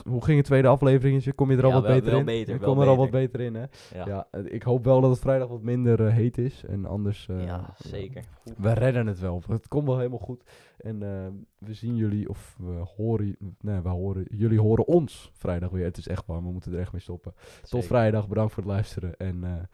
hoe 0.04 0.24
ging 0.24 0.36
het 0.36 0.46
tweede 0.46 0.68
afleveringetje? 0.68 1.32
Kom 1.32 1.50
je 1.50 1.56
er 1.56 1.62
al 1.64 1.68
Ja, 1.68 1.74
wat 1.74 1.84
wel- 1.84 1.94
beter 1.94 2.10
wel 2.10 2.18
in? 2.20 2.24
beter, 2.24 2.58
wel 2.58 2.68
kom 2.68 2.80
er 2.82 2.88
al 2.88 2.96
wat 2.96 3.10
beter. 3.10 3.40
in, 3.40 3.54
hè? 3.54 3.64
Ja, 3.94 4.06
Ja, 4.06 4.26
ik 4.42 4.62
hoop 4.62 4.84
wel 4.84 5.00
dat 5.00 5.10
het 5.10 5.18
vrijdag 5.20 5.48
wat 5.48 5.62
minder 5.62 6.06
eh, 6.06 6.12
heet 6.14 6.38
is. 6.38 6.64
En 6.64 6.86
anders... 6.86 7.28
eh, 7.28 7.44
ja 7.44 7.74
zeker. 7.78 8.24
we 8.56 8.72
redden 8.72 9.06
het 9.06 9.18
wel. 9.20 9.42
Het 9.48 9.68
komt 9.68 9.86
wel 9.86 9.96
helemaal 9.98 10.18
goed. 10.18 10.42
En 10.78 11.02
eh, 11.02 11.26
we 11.58 11.74
zien 11.74 11.96
jullie, 11.96 12.28
of 12.28 12.56
we 12.58 12.82
horen, 12.96 13.36
nee, 13.60 13.80
we 13.80 13.88
horen, 13.88 14.24
jullie 14.30 14.60
horen 14.60 14.86
ons 14.86 15.30
vrijdag 15.34 15.70
weer. 15.70 15.84
Het 15.84 15.96
is 15.98 16.08
echt 16.08 16.26
warm, 16.26 16.44
we 16.44 16.52
moeten 16.52 16.72
er 16.72 16.78
echt 16.78 16.92
mee 16.92 17.00
stoppen. 17.00 17.34
Tot 17.68 17.84
vrijdag, 17.84 18.28
bedankt 18.28 18.52
voor 18.52 18.62
het 18.62 18.72
luisteren 18.72 19.16
en 19.16 19.68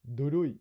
doei 0.00 0.30
doei. 0.30 0.56